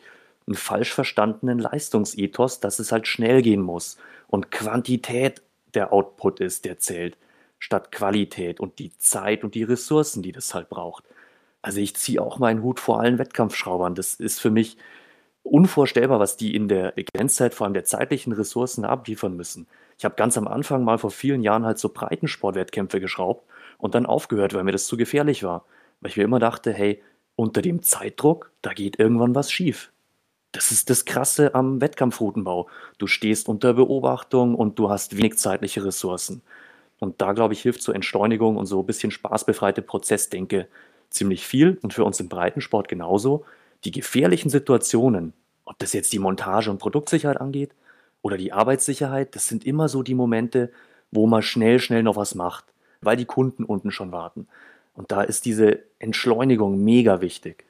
einen 0.47 0.55
falsch 0.55 0.93
verstandenen 0.93 1.59
Leistungsethos, 1.59 2.59
dass 2.59 2.79
es 2.79 2.91
halt 2.91 3.07
schnell 3.07 3.41
gehen 3.41 3.61
muss 3.61 3.97
und 4.27 4.51
Quantität 4.51 5.41
der 5.73 5.93
Output 5.93 6.39
ist, 6.39 6.65
der 6.65 6.79
zählt, 6.79 7.17
statt 7.59 7.91
Qualität 7.91 8.59
und 8.59 8.79
die 8.79 8.95
Zeit 8.97 9.43
und 9.43 9.55
die 9.55 9.63
Ressourcen, 9.63 10.23
die 10.23 10.31
das 10.31 10.53
halt 10.53 10.69
braucht. 10.69 11.03
Also 11.61 11.79
ich 11.79 11.95
ziehe 11.95 12.21
auch 12.21 12.39
meinen 12.39 12.63
Hut 12.63 12.79
vor 12.79 12.99
allen 12.99 13.19
Wettkampfschraubern. 13.19 13.95
Das 13.95 14.15
ist 14.15 14.39
für 14.39 14.49
mich 14.49 14.77
unvorstellbar, 15.43 16.19
was 16.19 16.37
die 16.37 16.55
in 16.55 16.67
der 16.67 16.93
Grenzzeit, 16.93 17.53
vor 17.53 17.65
allem 17.65 17.73
der 17.73 17.83
zeitlichen 17.83 18.33
Ressourcen 18.33 18.85
abliefern 18.85 19.35
müssen. 19.35 19.67
Ich 19.99 20.05
habe 20.05 20.15
ganz 20.15 20.37
am 20.37 20.47
Anfang 20.47 20.85
mal 20.85 20.97
vor 20.97 21.11
vielen 21.11 21.43
Jahren 21.43 21.65
halt 21.65 21.77
so 21.77 21.89
Breitensportwettkämpfe 21.89 23.01
geschraubt 23.01 23.45
und 23.77 23.95
dann 23.95 24.05
aufgehört, 24.05 24.53
weil 24.53 24.63
mir 24.63 24.71
das 24.71 24.87
zu 24.87 24.95
gefährlich 24.95 25.43
war. 25.43 25.65
Weil 25.99 26.11
ich 26.11 26.17
mir 26.17 26.23
immer 26.23 26.39
dachte, 26.39 26.71
hey, 26.71 27.03
unter 27.35 27.61
dem 27.61 27.83
Zeitdruck, 27.83 28.49
da 28.61 28.71
geht 28.71 28.97
irgendwann 28.97 29.35
was 29.35 29.51
schief. 29.51 29.91
Das 30.53 30.71
ist 30.71 30.89
das 30.89 31.03
Krasse 31.03 31.53
am 31.53 31.81
Wettkampfroutenbau. 31.81 32.69
Du 32.97 33.07
stehst 33.07 33.49
unter 33.49 33.73
Beobachtung 33.73 34.55
und 34.55 34.79
du 34.79 34.89
hast 34.89 35.17
wenig 35.17 35.37
zeitliche 35.37 35.83
Ressourcen. 35.83 36.43
Und 36.99 37.21
da, 37.21 37.33
glaube 37.33 37.53
ich, 37.53 37.61
hilft 37.61 37.81
so 37.81 37.91
Entschleunigung 37.91 38.55
und 38.55 38.67
so 38.67 38.79
ein 38.79 38.85
bisschen 38.85 39.11
spaßbefreite 39.11 39.81
Prozessdenke 39.81 40.69
ziemlich 41.09 41.45
viel. 41.45 41.77
Und 41.81 41.93
für 41.93 42.05
uns 42.05 42.21
im 42.21 42.29
Breitensport 42.29 42.87
genauso. 42.87 43.43
Die 43.83 43.91
gefährlichen 43.91 44.49
Situationen, 44.49 45.33
ob 45.65 45.77
das 45.79 45.91
jetzt 45.91 46.13
die 46.13 46.19
Montage 46.19 46.71
und 46.71 46.77
Produktsicherheit 46.77 47.41
angeht 47.41 47.71
oder 48.21 48.37
die 48.37 48.53
Arbeitssicherheit, 48.53 49.35
das 49.35 49.47
sind 49.47 49.65
immer 49.65 49.89
so 49.89 50.03
die 50.03 50.15
Momente, 50.15 50.71
wo 51.11 51.27
man 51.27 51.41
schnell, 51.41 51.79
schnell 51.79 52.03
noch 52.03 52.15
was 52.15 52.35
macht, 52.35 52.65
weil 53.01 53.17
die 53.17 53.25
Kunden 53.25 53.63
unten 53.63 53.91
schon 53.91 54.11
warten. 54.11 54.47
Und 54.93 55.11
da 55.11 55.21
ist 55.21 55.45
diese 55.45 55.79
Entschleunigung 55.99 56.83
mega 56.83 57.21
wichtig. 57.21 57.65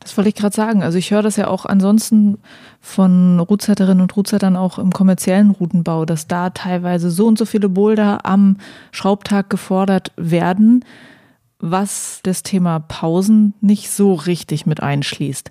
Das 0.00 0.16
wollte 0.16 0.30
ich 0.30 0.34
gerade 0.34 0.54
sagen. 0.54 0.82
Also 0.82 0.98
ich 0.98 1.10
höre 1.10 1.22
das 1.22 1.36
ja 1.36 1.48
auch 1.48 1.66
ansonsten 1.66 2.38
von 2.80 3.38
Routseiterinnen 3.40 4.00
und 4.00 4.16
Routseitern 4.16 4.56
auch 4.56 4.78
im 4.78 4.92
kommerziellen 4.92 5.50
Routenbau, 5.50 6.04
dass 6.04 6.26
da 6.26 6.50
teilweise 6.50 7.10
so 7.10 7.26
und 7.26 7.38
so 7.38 7.44
viele 7.44 7.68
Boulder 7.68 8.24
am 8.24 8.56
Schraubtag 8.90 9.50
gefordert 9.50 10.12
werden, 10.16 10.84
was 11.60 12.20
das 12.22 12.42
Thema 12.42 12.80
Pausen 12.80 13.54
nicht 13.60 13.90
so 13.90 14.14
richtig 14.14 14.66
mit 14.66 14.82
einschließt. 14.82 15.50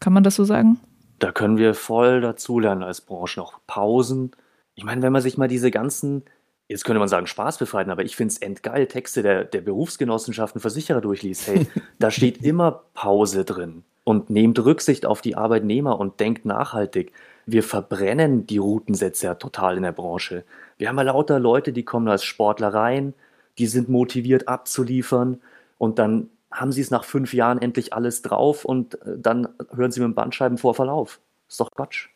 Kann 0.00 0.12
man 0.12 0.22
das 0.22 0.36
so 0.36 0.44
sagen? 0.44 0.78
Da 1.18 1.32
können 1.32 1.56
wir 1.56 1.74
voll 1.74 2.20
dazulernen 2.20 2.82
als 2.82 3.00
Branche 3.00 3.40
noch. 3.40 3.60
Pausen. 3.66 4.32
Ich 4.74 4.84
meine, 4.84 5.02
wenn 5.02 5.12
man 5.12 5.22
sich 5.22 5.38
mal 5.38 5.48
diese 5.48 5.70
ganzen, 5.70 6.24
jetzt 6.68 6.84
könnte 6.84 6.98
man 6.98 7.08
sagen 7.08 7.26
spaßbefreiten, 7.26 7.90
aber 7.90 8.04
ich 8.04 8.16
finde 8.16 8.32
es 8.32 8.38
endgeil, 8.38 8.86
Texte 8.86 9.22
der, 9.22 9.44
der 9.44 9.62
Berufsgenossenschaften, 9.62 10.60
Versicherer 10.60 11.00
durchliest. 11.00 11.46
Hey, 11.46 11.66
da 11.98 12.10
steht 12.10 12.42
immer 12.42 12.84
Pause 12.94 13.44
drin. 13.44 13.84
Und 14.04 14.30
nehmt 14.30 14.64
Rücksicht 14.64 15.04
auf 15.04 15.20
die 15.20 15.36
Arbeitnehmer 15.36 15.98
und 15.98 16.20
denkt 16.20 16.44
nachhaltig. 16.44 17.12
Wir 17.44 17.64
verbrennen 17.64 18.46
die 18.46 18.58
Routensätze 18.58 19.26
ja 19.26 19.34
total 19.34 19.76
in 19.76 19.82
der 19.82 19.92
Branche. 19.92 20.44
Wir 20.78 20.88
haben 20.88 20.96
ja 20.96 21.02
lauter 21.02 21.40
Leute, 21.40 21.72
die 21.72 21.84
kommen 21.84 22.06
als 22.06 22.22
Sportler 22.22 22.68
rein, 22.68 23.14
die 23.58 23.66
sind 23.66 23.88
motiviert 23.88 24.46
abzuliefern 24.46 25.40
und 25.78 25.98
dann 25.98 26.30
haben 26.50 26.72
sie 26.72 26.80
es 26.80 26.90
nach 26.90 27.04
fünf 27.04 27.34
Jahren 27.34 27.60
endlich 27.60 27.92
alles 27.92 28.22
drauf 28.22 28.64
und 28.64 29.00
äh, 29.02 29.18
dann 29.18 29.48
hören 29.74 29.90
sie 29.90 30.00
mit 30.00 30.08
dem 30.08 30.14
Bandscheibenvorverlauf. 30.14 31.20
Ist 31.48 31.60
doch 31.60 31.70
Quatsch. 31.70 32.08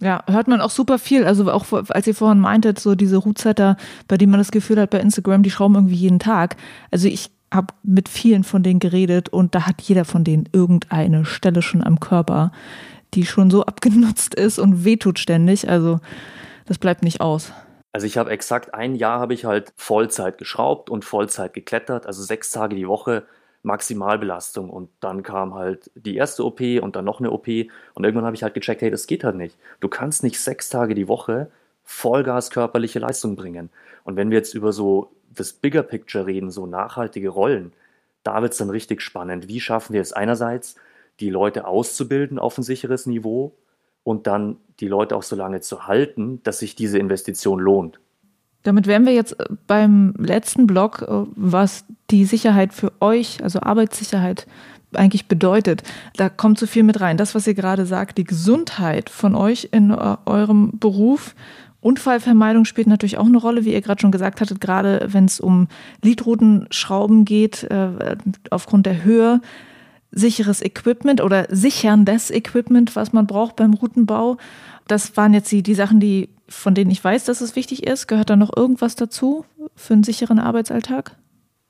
Ja, 0.00 0.24
hört 0.26 0.48
man 0.48 0.62
auch 0.62 0.70
super 0.70 0.98
viel. 0.98 1.24
Also 1.24 1.50
auch 1.52 1.66
als 1.90 2.06
ihr 2.06 2.14
vorhin 2.14 2.40
meintet, 2.40 2.78
so 2.78 2.94
diese 2.94 3.18
Rootsetter, 3.18 3.76
bei 4.08 4.16
denen 4.16 4.30
man 4.30 4.40
das 4.40 4.50
Gefühl 4.50 4.80
hat, 4.80 4.90
bei 4.90 5.00
Instagram, 5.00 5.42
die 5.42 5.50
schrauben 5.50 5.74
irgendwie 5.74 5.94
jeden 5.94 6.18
Tag. 6.18 6.56
Also 6.90 7.06
ich 7.06 7.30
habe 7.52 7.74
mit 7.82 8.08
vielen 8.08 8.44
von 8.44 8.62
denen 8.62 8.80
geredet 8.80 9.28
und 9.28 9.54
da 9.54 9.66
hat 9.66 9.82
jeder 9.82 10.04
von 10.04 10.24
denen 10.24 10.48
irgendeine 10.52 11.24
Stelle 11.24 11.60
schon 11.60 11.84
am 11.84 12.00
Körper, 12.00 12.52
die 13.12 13.26
schon 13.26 13.50
so 13.50 13.64
abgenutzt 13.66 14.34
ist 14.34 14.58
und 14.58 14.84
wehtut 14.84 15.18
ständig. 15.18 15.68
Also 15.68 16.00
das 16.66 16.78
bleibt 16.78 17.02
nicht 17.02 17.20
aus. 17.20 17.52
Also 17.92 18.06
ich 18.06 18.16
habe 18.16 18.30
exakt 18.30 18.72
ein 18.72 18.94
Jahr 18.94 19.18
habe 19.18 19.34
ich 19.34 19.44
halt 19.44 19.72
Vollzeit 19.76 20.38
geschraubt 20.38 20.90
und 20.90 21.04
Vollzeit 21.04 21.52
geklettert, 21.52 22.06
also 22.06 22.22
sechs 22.22 22.52
Tage 22.52 22.76
die 22.76 22.86
Woche 22.86 23.24
Maximalbelastung 23.62 24.70
und 24.70 24.88
dann 25.00 25.22
kam 25.22 25.54
halt 25.54 25.90
die 25.94 26.16
erste 26.16 26.44
OP 26.44 26.60
und 26.80 26.96
dann 26.96 27.04
noch 27.04 27.20
eine 27.20 27.30
OP 27.30 27.46
und 27.94 28.04
irgendwann 28.04 28.24
habe 28.24 28.34
ich 28.34 28.42
halt 28.42 28.54
gecheckt, 28.54 28.82
hey, 28.82 28.90
das 28.90 29.06
geht 29.06 29.24
halt 29.24 29.36
nicht. 29.36 29.56
Du 29.80 29.88
kannst 29.88 30.22
nicht 30.22 30.40
sechs 30.40 30.68
Tage 30.68 30.94
die 30.94 31.08
Woche 31.08 31.50
Vollgas 31.84 32.50
körperliche 32.50 33.00
Leistung 33.00 33.36
bringen. 33.36 33.68
Und 34.04 34.16
wenn 34.16 34.30
wir 34.30 34.38
jetzt 34.38 34.54
über 34.54 34.72
so 34.72 35.10
das 35.34 35.52
Bigger 35.52 35.82
Picture 35.82 36.26
reden, 36.26 36.50
so 36.50 36.66
nachhaltige 36.66 37.28
Rollen, 37.28 37.72
da 38.22 38.42
wird 38.42 38.52
es 38.52 38.58
dann 38.58 38.70
richtig 38.70 39.02
spannend. 39.02 39.48
Wie 39.48 39.60
schaffen 39.60 39.92
wir 39.92 40.00
es 40.00 40.12
einerseits, 40.12 40.76
die 41.20 41.30
Leute 41.30 41.66
auszubilden 41.66 42.38
auf 42.38 42.56
ein 42.58 42.62
sicheres 42.62 43.06
Niveau 43.06 43.52
und 44.04 44.26
dann 44.26 44.56
die 44.80 44.88
Leute 44.88 45.16
auch 45.16 45.22
so 45.22 45.36
lange 45.36 45.60
zu 45.60 45.86
halten, 45.86 46.42
dass 46.42 46.60
sich 46.60 46.74
diese 46.74 46.98
Investition 46.98 47.60
lohnt. 47.60 48.00
Damit 48.62 48.86
wären 48.86 49.06
wir 49.06 49.14
jetzt 49.14 49.38
äh, 49.40 49.46
beim 49.66 50.14
letzten 50.18 50.66
Block, 50.66 51.02
äh, 51.02 51.26
was 51.36 51.84
die 52.10 52.24
Sicherheit 52.24 52.74
für 52.74 52.92
euch, 53.00 53.42
also 53.42 53.60
Arbeitssicherheit, 53.60 54.46
eigentlich 54.92 55.26
bedeutet. 55.26 55.82
Da 56.16 56.28
kommt 56.28 56.58
so 56.58 56.66
viel 56.66 56.82
mit 56.82 57.00
rein. 57.00 57.16
Das, 57.16 57.34
was 57.34 57.46
ihr 57.46 57.54
gerade 57.54 57.86
sagt, 57.86 58.18
die 58.18 58.24
Gesundheit 58.24 59.08
von 59.08 59.34
euch 59.34 59.68
in 59.70 59.90
äh, 59.90 60.16
eurem 60.26 60.72
Beruf. 60.78 61.34
Unfallvermeidung 61.80 62.66
spielt 62.66 62.88
natürlich 62.88 63.16
auch 63.16 63.26
eine 63.26 63.38
Rolle, 63.38 63.64
wie 63.64 63.72
ihr 63.72 63.80
gerade 63.80 64.00
schon 64.00 64.12
gesagt 64.12 64.42
hattet, 64.42 64.60
gerade 64.60 65.06
wenn 65.10 65.24
es 65.24 65.40
um 65.40 65.68
Lidroutenschrauben 66.02 67.24
geht, 67.24 67.66
aufgrund 68.50 68.84
der 68.84 69.02
Höhe 69.02 69.40
sicheres 70.12 70.60
Equipment 70.60 71.22
oder 71.22 71.46
sicherndes 71.48 72.30
Equipment, 72.30 72.96
was 72.96 73.14
man 73.14 73.26
braucht 73.26 73.56
beim 73.56 73.74
Routenbau. 73.74 74.36
Das 74.88 75.16
waren 75.16 75.32
jetzt 75.32 75.50
die, 75.52 75.62
die 75.62 75.74
Sachen, 75.74 76.00
die, 76.00 76.28
von 76.50 76.74
denen 76.74 76.90
ich 76.90 77.02
weiß, 77.02 77.24
dass 77.24 77.40
es 77.40 77.56
wichtig 77.56 77.86
ist. 77.86 78.06
Gehört 78.06 78.28
da 78.28 78.36
noch 78.36 78.54
irgendwas 78.54 78.96
dazu 78.96 79.44
für 79.74 79.94
einen 79.94 80.02
sicheren 80.02 80.38
Arbeitsalltag? 80.38 81.16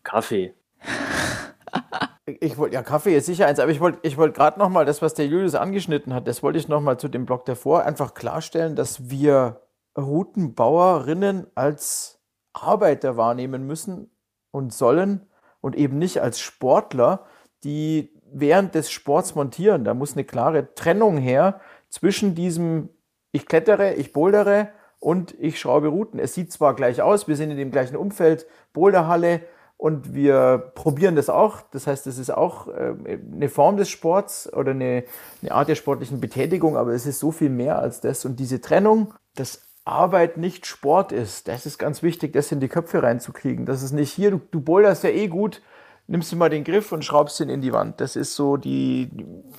Kaffee. 0.03 0.55
ich 2.41 2.57
wollte, 2.59 2.75
ja, 2.75 2.83
Kaffee 2.83 3.17
ist 3.17 3.27
sicher 3.27 3.47
eins, 3.47 3.61
aber 3.61 3.71
ich 3.71 3.81
wollte 3.81 3.99
ich 4.03 4.17
wollt 4.17 4.35
gerade 4.35 4.59
nochmal 4.59 4.85
das, 4.85 5.03
was 5.03 5.15
der 5.15 5.27
Julius 5.27 5.55
angeschnitten 5.55 6.15
hat, 6.15 6.27
das 6.27 6.43
wollte 6.43 6.59
ich 6.59 6.69
nochmal 6.69 6.99
zu 6.99 7.09
dem 7.09 7.27
Block 7.27 7.45
davor 7.45 7.85
einfach 7.85 8.15
klarstellen, 8.15 8.75
dass 8.75 9.11
wir 9.11 9.61
Routenbauerinnen 9.97 11.47
als 11.55 12.21
Arbeiter 12.53 13.17
wahrnehmen 13.17 13.67
müssen 13.67 14.11
und 14.51 14.73
sollen 14.73 15.27
und 15.61 15.77
eben 15.77 15.99
nicht 15.99 16.21
als 16.21 16.41
Sportler, 16.41 17.27
die 17.65 18.13
während 18.33 18.75
des 18.75 18.91
Sports 18.91 19.35
montieren. 19.35 19.85
Da 19.85 19.95
muss 19.95 20.15
eine 20.15 20.25
klare 20.25 20.75
Trennung 20.75 21.19
her 21.19 21.61
zwischen 21.89 22.35
diesem, 22.35 22.89
ich 23.33 23.47
klettere, 23.47 23.95
ich 23.95 24.13
bouldere 24.13 24.69
und 24.99 25.35
ich 25.39 25.59
schraube 25.59 25.89
Routen. 25.89 26.19
Es 26.19 26.35
sieht 26.35 26.53
zwar 26.53 26.75
gleich 26.75 27.03
aus, 27.03 27.29
wir 27.29 27.37
sind 27.37 27.51
in 27.51 27.57
dem 27.57 27.71
gleichen 27.71 27.97
Umfeld, 27.97 28.47
Boulderhalle, 28.73 29.41
und 29.81 30.13
wir 30.13 30.73
probieren 30.75 31.17
das 31.17 31.31
auch. 31.31 31.63
Das 31.71 31.87
heißt, 31.87 32.07
es 32.07 32.19
ist 32.19 32.29
auch 32.29 32.69
äh, 32.69 32.95
eine 33.33 33.49
Form 33.49 33.79
des 33.79 33.89
Sports 33.89 34.53
oder 34.53 34.73
eine, 34.73 35.05
eine 35.41 35.53
Art 35.53 35.69
der 35.69 35.75
sportlichen 35.75 36.21
Betätigung, 36.21 36.77
aber 36.77 36.93
es 36.93 37.07
ist 37.07 37.19
so 37.19 37.33
viel 37.33 37.49
mehr 37.49 37.79
als 37.79 38.03
das. 38.03 38.27
Und 38.27 38.39
diese 38.39 38.61
Trennung, 38.61 39.15
dass 39.37 39.63
Arbeit 39.87 40.37
nicht 40.37 40.67
Sport 40.67 41.13
ist, 41.13 41.49
das 41.49 41.65
ist 41.65 41.79
ganz 41.79 42.03
wichtig, 42.03 42.35
das 42.35 42.53
in 42.53 42.61
die 42.61 42.69
Köpfe 42.69 43.03
reinzukriegen. 43.03 43.65
Das 43.65 43.83
ist 43.83 43.93
nicht 43.93 44.13
hier, 44.13 44.33
du, 44.33 44.43
du 44.51 44.61
boulderst 44.61 45.03
ja 45.03 45.09
eh 45.09 45.29
gut, 45.29 45.63
nimmst 46.09 46.31
du 46.31 46.37
mal 46.37 46.51
den 46.51 46.65
Griff 46.65 46.93
und 46.93 47.03
schraubst 47.03 47.41
ihn 47.41 47.49
in 47.49 47.63
die 47.63 47.73
Wand. 47.73 48.03
Das 48.03 48.17
ist 48.17 48.35
so 48.35 48.59
die, 48.59 49.09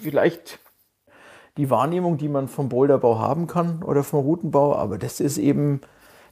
vielleicht 0.04 0.60
die 1.58 1.70
Wahrnehmung, 1.70 2.18
die 2.18 2.30
man 2.30 2.48
vom 2.48 2.70
Boulderbau 2.70 3.20
haben 3.20 3.48
kann 3.48 3.84
oder 3.84 4.04
vom 4.04 4.22
Routenbau, 4.22 4.76
aber 4.76 4.98
das 4.98 5.20
ist 5.20 5.38
eben 5.38 5.82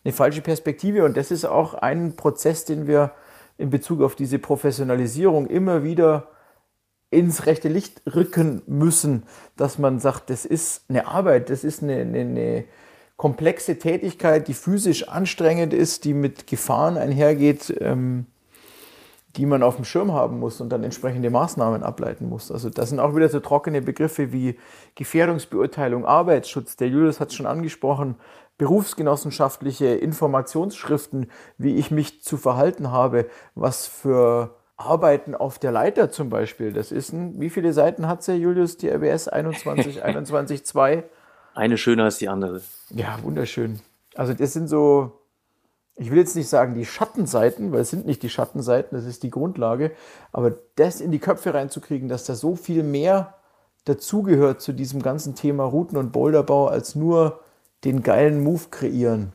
eine 0.04 0.14
falsche 0.14 0.42
Perspektive 0.42 1.04
und 1.04 1.18
das 1.18 1.32
ist 1.32 1.46
auch 1.46 1.74
ein 1.74 2.16
Prozess, 2.16 2.66
den 2.66 2.88
wir 2.88 3.12
in 3.58 3.70
Bezug 3.70 4.02
auf 4.02 4.16
diese 4.16 4.40
Professionalisierung 4.40 5.48
immer 5.48 5.84
wieder 5.84 6.30
ins 7.12 7.46
rechte 7.46 7.68
Licht 7.68 8.02
rücken 8.14 8.62
müssen, 8.68 9.24
dass 9.58 9.78
man 9.78 10.00
sagt, 10.00 10.30
das 10.30 10.46
ist 10.46 10.84
eine 10.90 11.08
Arbeit, 11.08 11.50
das 11.50 11.64
ist 11.64 11.84
eine, 11.84 11.98
eine, 11.98 12.20
eine 12.20 12.64
komplexe 13.18 13.78
Tätigkeit, 13.78 14.48
die 14.48 14.54
physisch 14.54 15.10
anstrengend 15.10 15.74
ist, 15.74 16.06
die 16.06 16.14
mit 16.14 16.48
Gefahren 16.48 16.98
einhergeht, 16.98 17.76
ähm, 17.82 18.28
die 19.36 19.46
man 19.46 19.62
auf 19.62 19.76
dem 19.76 19.86
Schirm 19.86 20.12
haben 20.14 20.40
muss 20.40 20.60
und 20.60 20.70
dann 20.70 20.84
entsprechende 20.84 21.30
Maßnahmen 21.30 21.84
ableiten 21.84 22.28
muss. 22.28 22.52
Also 22.52 22.70
das 22.70 22.90
sind 22.90 23.00
auch 23.00 23.16
wieder 23.16 23.30
so 23.30 23.40
trockene 23.40 23.82
Begriffe 23.82 24.32
wie 24.32 24.58
Gefährdungsbeurteilung, 24.96 26.06
Arbeitsschutz. 26.06 26.76
Der 26.78 26.88
Julius 26.88 27.20
hat 27.20 27.30
es 27.30 27.36
schon 27.36 27.46
angesprochen, 27.46 28.16
berufsgenossenschaftliche 28.58 29.88
Informationsschriften, 29.88 31.32
wie 31.58 31.76
ich 31.76 31.92
mich 31.92 32.24
zu 32.24 32.38
verhalten 32.38 32.92
habe, 32.92 33.28
was 33.56 33.88
für 33.88 34.56
Arbeiten 34.78 35.36
auf 35.36 35.60
der 35.60 35.72
Leiter 35.72 36.10
zum 36.10 36.30
Beispiel. 36.30 36.74
Das 36.74 36.92
ist 36.92 37.14
ein, 37.14 37.40
wie 37.40 37.50
viele 37.50 37.74
Seiten 37.74 38.08
hat 38.08 38.24
sie, 38.24 38.34
Julius, 38.34 38.78
die 38.78 38.90
RBS 38.90 39.28
21, 39.28 40.04
21, 40.04 40.66
2? 40.66 41.04
Eine 41.54 41.78
schöner 41.78 42.06
als 42.06 42.18
die 42.18 42.30
andere. 42.30 42.62
Ja, 42.90 43.20
wunderschön. 43.22 43.80
Also 44.16 44.34
das 44.34 44.54
sind 44.54 44.68
so, 44.68 45.19
ich 46.00 46.12
will 46.12 46.18
jetzt 46.18 46.36
nicht 46.36 46.48
sagen 46.48 46.76
die 46.76 46.86
Schattenseiten, 46.86 47.72
weil 47.72 47.82
es 47.82 47.90
sind 47.90 48.06
nicht 48.06 48.24
die 48.24 48.30
Schattenseiten, 48.30 48.98
das 48.98 49.06
ist 49.06 49.24
die 49.24 49.30
Grundlage, 49.30 49.92
aber 50.32 50.54
das 50.76 51.02
in 51.02 51.12
die 51.12 51.20
Köpfe 51.20 51.54
reinzukriegen, 51.54 52.08
dass 52.08 52.24
da 52.24 52.36
so 52.36 52.56
viel 52.56 52.84
mehr 52.84 53.36
dazugehört 53.84 54.62
zu 54.62 54.72
diesem 54.72 55.02
ganzen 55.02 55.36
Thema 55.36 55.66
Routen- 55.66 55.98
und 55.98 56.12
Boulderbau, 56.12 56.68
als 56.68 56.96
nur 56.96 57.42
den 57.84 58.02
geilen 58.02 58.44
Move 58.44 58.64
kreieren. 58.72 59.34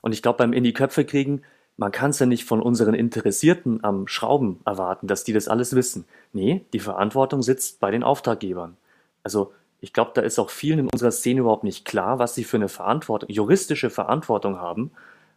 Und 0.00 0.12
ich 0.12 0.22
glaube, 0.22 0.38
beim 0.38 0.52
in 0.52 0.64
die 0.64 0.72
Köpfe 0.72 1.04
kriegen, 1.04 1.42
man 1.76 1.92
kann 1.92 2.10
es 2.10 2.20
ja 2.20 2.26
nicht 2.26 2.44
von 2.44 2.62
unseren 2.62 2.94
Interessierten 2.94 3.82
am 3.82 4.06
Schrauben 4.06 4.60
erwarten, 4.64 5.08
dass 5.08 5.24
die 5.24 5.32
das 5.32 5.48
alles 5.48 5.74
wissen. 5.74 6.04
Nee, 6.32 6.64
die 6.72 6.80
Verantwortung 6.80 7.42
sitzt 7.42 7.80
bei 7.80 7.90
den 7.90 8.02
Auftraggebern. 8.02 8.76
Also 9.24 9.52
ich 9.80 9.92
glaube, 9.92 10.12
da 10.14 10.22
ist 10.22 10.38
auch 10.38 10.50
vielen 10.50 10.78
in 10.78 10.88
unserer 10.88 11.10
Szene 11.10 11.40
überhaupt 11.40 11.64
nicht 11.64 11.84
klar, 11.84 12.18
was 12.18 12.34
sie 12.34 12.44
für 12.44 12.56
eine 12.56 12.68
Verantwortung, 12.68 13.28
juristische 13.28 13.90
Verantwortung 13.90 14.58
haben, 14.58 14.92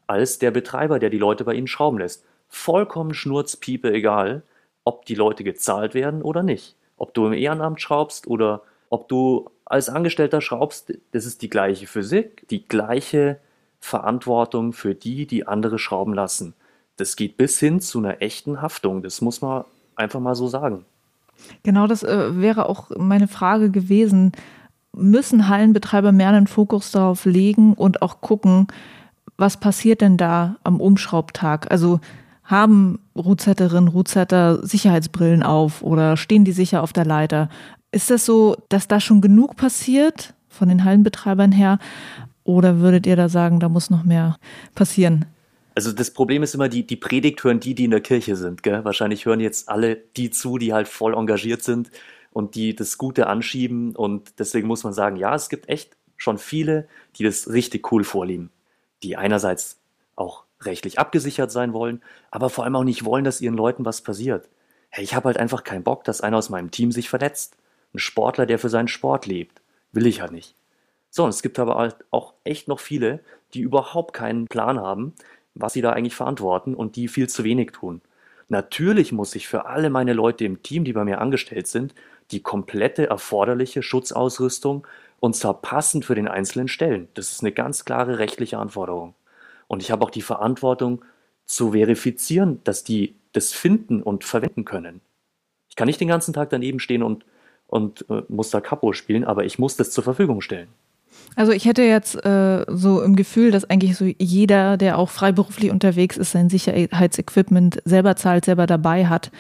als 0.10 0.40
der 0.40 0.50
Betreiber, 0.50 0.98
der 0.98 1.12
die 1.12 1.20
Leute 1.20 1.44
bei 1.44 1.54
ihnen 1.54 1.68
schrauben 1.68 2.00
lässt. 2.00 2.26
Vollkommen 2.48 3.14
schnurzpiepe 3.14 3.94
egal, 3.94 4.42
ob 4.84 5.06
die 5.06 5.14
Leute 5.14 5.44
gezahlt 5.44 5.94
werden 5.94 6.24
oder 6.24 6.42
nicht. 6.42 6.76
Ob 6.98 7.14
du 7.14 7.28
im 7.28 7.34
Ehrenamt 7.34 7.80
schraubst 7.80 8.26
oder 8.26 8.64
ob 8.90 9.08
du 9.08 9.52
als 9.66 9.88
Angestellter 9.88 10.42
schraubst, 10.42 10.94
das 11.12 11.28
ist 11.28 11.44
die 11.44 11.50
gleiche 11.50 11.86
Physik, 11.86 12.48
die 12.50 12.68
gleiche 12.68 13.40
Verantwortung 13.80 14.74
für 14.74 14.96
die, 14.96 15.28
die 15.28 15.48
andere 15.48 15.78
schrauben 15.78 16.16
lassen. 16.16 16.56
Das 16.98 17.16
geht 17.16 17.38
bis 17.38 17.60
hin 17.60 17.80
zu 17.80 18.00
einer 18.00 18.20
echten 18.20 18.64
Haftung. 18.64 19.04
Das 19.04 19.22
muss 19.22 19.42
man 19.42 19.64
einfach 19.96 20.20
mal 20.20 20.34
so 20.34 20.48
sagen. 20.48 20.86
Genau, 21.62 21.86
das 21.86 22.02
äh, 22.02 22.42
wäre 22.42 22.68
auch 22.68 22.90
meine 22.98 23.28
Frage 23.28 23.70
gewesen. 23.70 24.32
Müssen 24.92 25.48
Hallenbetreiber 25.48 26.12
mehr 26.12 26.30
einen 26.30 26.48
Fokus 26.48 26.92
darauf 26.92 27.26
legen 27.26 27.76
und 27.76 28.02
auch 28.02 28.22
gucken, 28.22 28.68
was 29.40 29.58
passiert 29.58 30.02
denn 30.02 30.18
da 30.18 30.58
am 30.64 30.82
Umschraubtag? 30.82 31.72
Also 31.72 32.00
haben 32.44 33.00
Rootsetterinnen, 33.16 33.88
Rootsetter 33.88 34.66
Sicherheitsbrillen 34.66 35.44
auf 35.44 35.82
oder 35.82 36.18
stehen 36.18 36.46
die 36.46 36.52
sicher 36.52 36.84
auf 36.84 36.94
der 36.94 37.06
Leiter? 37.06 37.50
Ist 37.92 38.10
das 38.10 38.26
so, 38.26 38.58
dass 38.70 38.88
da 38.88 39.00
schon 39.00 39.22
genug 39.22 39.56
passiert 39.56 40.34
von 40.50 40.68
den 40.68 40.84
Hallenbetreibern 40.84 41.52
her? 41.52 41.80
Oder 42.44 42.80
würdet 42.80 43.06
ihr 43.06 43.16
da 43.16 43.30
sagen, 43.30 43.60
da 43.60 43.70
muss 43.70 43.90
noch 43.90 44.04
mehr 44.04 44.38
passieren? 44.76 45.26
Also 45.76 45.92
das 45.92 46.12
Problem 46.12 46.44
ist 46.44 46.56
immer, 46.56 46.68
die, 46.68 46.86
die 46.86 46.96
Predigt 46.96 47.44
hören 47.44 47.60
die, 47.60 47.76
die 47.76 47.86
in 47.86 47.92
der 47.92 48.02
Kirche 48.02 48.36
sind. 48.36 48.64
Gell? 48.64 48.84
Wahrscheinlich 48.84 49.26
hören 49.26 49.40
jetzt 49.40 49.70
alle 49.70 49.96
die 49.96 50.32
zu, 50.32 50.58
die 50.58 50.74
halt 50.74 50.88
voll 50.88 51.14
engagiert 51.14 51.64
sind 51.64 51.92
und 52.32 52.56
die 52.56 52.76
das 52.76 52.98
Gute 52.98 53.28
anschieben. 53.28 53.96
Und 53.96 54.40
deswegen 54.40 54.68
muss 54.68 54.84
man 54.84 54.94
sagen, 54.94 55.16
ja, 55.16 55.36
es 55.36 55.50
gibt 55.50 55.70
echt 55.70 55.96
schon 56.18 56.38
viele, 56.38 56.88
die 57.16 57.24
das 57.24 57.50
richtig 57.50 57.92
cool 57.92 58.04
vorlieben. 58.04 58.50
Die 59.04 59.18
einerseits 59.18 59.80
auch 60.16 60.44
rechtlich 60.62 61.00
abgesichert 61.00 61.52
sein 61.52 61.74
wollen, 61.74 62.02
aber 62.32 62.50
vor 62.50 62.64
allem 62.64 62.76
auch 62.76 62.84
nicht 62.84 63.06
wollen, 63.06 63.24
dass 63.24 63.42
ihren 63.42 63.56
Leuten 63.56 63.86
was 63.86 64.02
passiert. 64.02 64.50
Hey, 64.90 65.04
ich 65.04 65.16
habe 65.16 65.28
halt 65.28 65.38
einfach 65.38 65.64
keinen 65.64 65.84
Bock, 65.84 66.04
dass 66.04 66.22
einer 66.22 66.38
aus 66.38 66.50
meinem 66.50 66.72
Team 66.72 66.92
sich 66.92 67.10
verletzt. 67.10 67.56
Ein 67.94 68.00
Sportler, 68.00 68.46
der 68.46 68.60
für 68.60 68.70
seinen 68.70 68.88
Sport 68.88 69.26
lebt. 69.26 69.62
Will 69.92 70.06
ich 70.06 70.22
halt 70.22 70.32
nicht. 70.32 70.56
So, 71.10 71.24
und 71.24 71.30
es 71.30 71.42
gibt 71.42 71.58
aber 71.60 71.76
halt 71.76 71.96
auch 72.12 72.34
echt 72.44 72.68
noch 72.68 72.80
viele, 72.80 73.22
die 73.54 73.62
überhaupt 73.62 74.14
keinen 74.14 74.48
Plan 74.48 74.80
haben, 74.80 75.14
was 75.56 75.74
sie 75.74 75.82
da 75.82 75.92
eigentlich 75.92 76.16
verantworten 76.16 76.76
und 76.76 76.96
die 76.96 77.08
viel 77.08 77.28
zu 77.30 77.44
wenig 77.44 77.72
tun. 77.72 78.02
Natürlich 78.48 79.12
muss 79.12 79.36
ich 79.36 79.48
für 79.48 79.66
alle 79.66 79.90
meine 79.90 80.14
Leute 80.14 80.46
im 80.46 80.64
Team, 80.64 80.84
die 80.84 80.94
bei 80.94 81.04
mir 81.04 81.22
angestellt 81.22 81.68
sind, 81.68 81.94
die 82.32 82.42
komplette 82.42 83.08
erforderliche 83.08 83.84
Schutzausrüstung 83.84 84.86
und 85.20 85.36
zwar 85.36 85.62
passend 85.62 86.06
für 86.06 86.16
den 86.16 86.28
Einzelnen 86.28 86.68
stellen. 86.68 87.08
Das 87.14 87.32
ist 87.32 87.42
eine 87.42 87.52
ganz 87.52 87.86
klare 87.86 88.20
rechtliche 88.20 88.58
Anforderung. 88.58 89.16
Und 89.68 89.82
ich 89.82 89.92
habe 89.92 90.04
auch 90.06 90.10
die 90.10 90.22
Verantwortung 90.22 91.04
zu 91.46 91.72
verifizieren, 91.72 92.62
dass 92.64 92.84
die 92.84 93.16
das 93.34 93.54
finden 93.54 94.02
und 94.02 94.24
verwenden 94.24 94.66
können. 94.66 95.02
Ich 95.70 95.76
kann 95.76 95.88
nicht 95.88 96.02
den 96.02 96.08
ganzen 96.08 96.34
Tag 96.34 96.50
daneben 96.50 96.80
stehen 96.80 97.04
und, 97.04 97.26
und 97.68 98.06
äh, 98.10 98.24
muss 98.28 98.50
da 98.50 98.62
Capo 98.62 98.94
spielen, 98.94 99.24
aber 99.24 99.46
ich 99.46 99.60
muss 99.60 99.76
das 99.76 99.92
zur 99.92 100.04
Verfügung 100.04 100.42
stellen. 100.42 100.70
Also 101.36 101.52
ich 101.52 101.66
hätte 101.66 101.84
jetzt 101.84 102.16
äh, 102.26 102.66
so 102.68 103.02
im 103.02 103.16
Gefühl, 103.16 103.52
dass 103.52 103.70
eigentlich 103.70 103.96
so 103.96 104.06
jeder, 104.18 104.78
der 104.78 104.98
auch 104.98 105.10
freiberuflich 105.10 105.72
unterwegs 105.72 106.18
ist, 106.18 106.32
sein 106.32 106.50
Sicherheitsequipment 106.50 107.82
selber 107.86 108.16
zahlt, 108.16 108.46
selber 108.46 108.68
dabei 108.68 109.08
hat. 109.08 109.32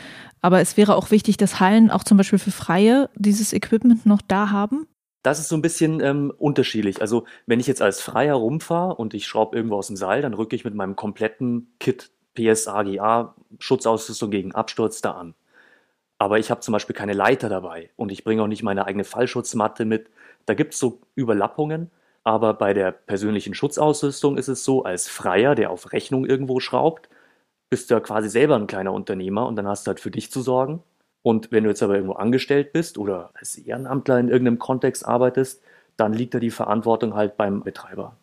Aber 0.42 0.62
es 0.62 0.78
wäre 0.78 0.96
auch 0.96 1.12
wichtig, 1.12 1.38
dass 1.38 1.60
Hallen 1.60 1.92
auch 1.92 2.04
zum 2.04 2.18
Beispiel 2.18 2.40
für 2.40 2.52
Freie 2.52 3.10
dieses 3.16 3.52
Equipment 3.52 4.06
noch 4.06 4.22
da 4.22 4.52
haben. 4.52 4.88
Das 5.24 5.40
ist 5.40 5.50
so 5.50 5.56
ein 5.56 5.62
bisschen 5.62 6.00
ähm, 6.00 6.32
unterschiedlich. 6.38 7.02
Also 7.02 7.26
wenn 7.46 7.60
ich 7.60 7.68
jetzt 7.68 7.82
als 7.82 8.00
Freier 8.00 8.36
rumfahre 8.36 8.96
und 8.96 9.14
ich 9.14 9.28
schraube 9.28 9.58
irgendwo 9.58 9.76
aus 9.76 9.88
dem 9.88 9.98
Seil, 9.98 10.22
dann 10.22 10.34
rücke 10.34 10.56
ich 10.56 10.64
mit 10.64 10.76
meinem 10.76 10.96
kompletten 10.96 11.74
Kit 11.80 12.12
PSAGA 12.36 13.36
Schutzausrüstung 13.58 14.32
gegen 14.32 14.56
Absturz 14.56 15.02
da 15.02 15.12
an. 15.12 15.36
Aber 16.18 16.40
ich 16.40 16.52
habe 16.52 16.62
zum 16.62 16.72
Beispiel 16.74 16.96
keine 16.96 17.14
Leiter 17.14 17.50
dabei 17.50 17.90
und 17.96 18.12
ich 18.12 18.24
bringe 18.24 18.44
auch 18.44 18.48
nicht 18.48 18.64
meine 18.64 18.86
eigene 18.86 19.04
Fallschutzmatte 19.04 19.86
mit 19.86 20.10
da 20.46 20.54
gibt 20.54 20.74
es 20.74 20.80
so 20.80 21.02
Überlappungen, 21.16 21.92
aber 22.24 22.54
bei 22.54 22.74
der 22.74 22.92
persönlichen 22.92 23.54
Schutzausrüstung 23.54 24.38
ist 24.38 24.48
es 24.48 24.64
so, 24.64 24.84
als 24.84 25.08
Freier, 25.08 25.56
der 25.56 25.72
auf 25.72 25.94
Rechnung 25.94 26.26
irgendwo 26.26 26.60
schraubt, 26.60 27.10
bist 27.70 27.90
du 27.90 27.96
ja 27.96 28.00
quasi 28.00 28.30
selber 28.30 28.56
ein 28.56 28.68
kleiner 28.68 28.94
Unternehmer 28.94 29.48
und 29.48 29.56
dann 29.56 29.68
hast 29.68 29.86
du 29.86 29.90
halt 29.90 30.00
für 30.00 30.12
dich 30.12 30.32
zu 30.32 30.42
sorgen. 30.42 30.84
Und 31.22 31.52
wenn 31.52 31.64
du 31.64 31.70
jetzt 31.70 31.84
aber 31.84 31.96
irgendwo 31.96 32.14
angestellt 32.14 32.74
bist 32.74 32.98
oder 32.98 33.32
als 33.34 33.58
Ehrenamtler 33.58 34.20
in 34.20 34.30
irgendeinem 34.30 34.60
Kontext 34.60 35.06
arbeitest, 35.06 35.62
dann 35.98 36.14
liegt 36.14 36.34
da 36.34 36.40
die 36.40 36.52
Verantwortung 36.52 37.14
halt 37.14 37.38
beim 37.38 37.62
Betreiber. 37.62 38.16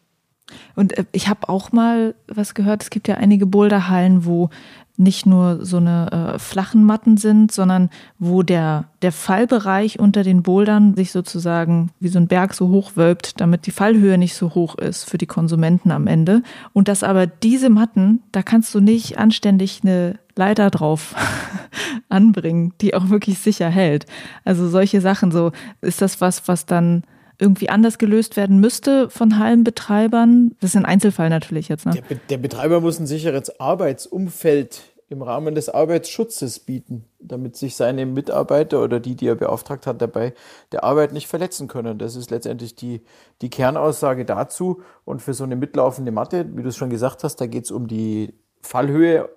Und 0.75 0.97
äh, 0.97 1.05
ich 1.13 1.29
habe 1.29 1.49
auch 1.49 1.73
mal 1.73 2.15
was 2.29 2.55
gehört, 2.55 2.83
es 2.83 2.91
gibt 2.91 3.09
ja 3.09 3.17
einige 3.17 3.47
Boulderhallen, 3.47 4.25
wo 4.25 4.51
nicht 4.99 5.27
nur 5.27 5.65
so 5.65 5.77
eine 5.77 6.35
äh, 6.35 6.39
flachen 6.39 6.85
Matten 6.85 7.17
sind, 7.17 7.53
sondern 7.53 7.91
wo 8.19 8.43
der, 8.43 8.87
der 9.03 9.13
Fallbereich 9.13 9.99
unter 9.99 10.23
den 10.23 10.43
Bouldern 10.43 10.95
sich 10.95 11.13
sozusagen 11.13 11.91
wie 12.01 12.09
so 12.09 12.19
ein 12.19 12.29
Berg 12.29 12.55
so 12.55 12.69
hoch 12.69 12.93
wölbt, 12.95 13.41
damit 13.41 13.67
die 13.67 13.71
Fallhöhe 13.71 14.19
nicht 14.19 14.35
so 14.35 14.55
hoch 14.55 14.77
ist 14.77 15.09
für 15.09 15.19
die 15.19 15.27
Konsumenten 15.27 15.91
am 15.91 16.07
Ende. 16.07 16.43
Und 16.73 16.89
dass 16.89 17.03
aber 17.03 17.27
diese 17.27 17.71
Matten, 17.71 18.23
da 18.33 18.43
kannst 18.43 18.75
du 18.75 18.81
nicht 18.81 19.19
anständig 19.19 19.81
eine 19.83 20.19
Leiter 20.35 20.71
drauf 20.71 21.15
anbringen, 22.09 22.73
die 22.81 22.95
auch 22.95 23.09
wirklich 23.09 23.39
sicher 23.39 23.69
hält. 23.69 24.07
Also 24.45 24.69
solche 24.69 25.01
Sachen, 25.01 25.33
so 25.33 25.53
ist 25.81 26.03
das 26.03 26.21
was, 26.21 26.49
was 26.49 26.67
dann 26.67 27.05
irgendwie 27.39 27.69
anders 27.69 27.99
gelöst 27.99 28.37
werden 28.37 28.61
müsste 28.61 29.11
von 29.11 29.39
Hallenbetreibern? 29.39 30.55
Das 30.61 30.71
ist 30.71 30.77
ein 30.77 30.85
Einzelfall 30.85 31.29
natürlich 31.29 31.69
jetzt. 31.69 31.87
Ne? 31.87 31.93
Der, 31.93 32.03
Be 32.03 32.21
der 32.29 32.39
Betreiber 32.39 32.81
muss 32.81 32.99
ein 32.99 33.07
sicheres 33.07 33.61
Arbeitsumfeld 33.61 34.83
im 35.09 35.23
Rahmen 35.23 35.55
des 35.55 35.69
Arbeitsschutzes 35.69 36.59
bieten, 36.59 37.05
damit 37.21 37.57
sich 37.57 37.77
seine 37.77 38.07
Mitarbeiter 38.07 38.83
oder 38.83 38.99
die, 38.99 39.15
die 39.15 39.29
er 39.29 39.37
beauftragt 39.37 39.87
hat, 39.87 40.03
dabei 40.03 40.35
der 40.73 40.83
Arbeit 40.83 41.13
nicht 41.13 41.29
verletzen 41.29 41.69
können. 41.69 41.99
Das 41.99 42.17
ist 42.17 42.31
letztendlich 42.31 42.75
die, 42.75 43.03
die 43.41 43.51
Kernaussage 43.51 44.25
dazu. 44.25 44.83
Und 45.05 45.23
für 45.23 45.35
so 45.35 45.45
eine 45.45 45.55
mitlaufende 45.55 46.11
Matte, 46.11 46.47
wie 46.57 46.63
du 46.63 46.71
es 46.71 46.77
schon 46.77 46.91
gesagt 46.91 47.23
hast, 47.23 47.37
da 47.41 47.47
geht 47.47 47.65
es 47.65 47.71
um 47.71 47.87
die 47.87 48.35
Fallhöhe, 48.63 49.29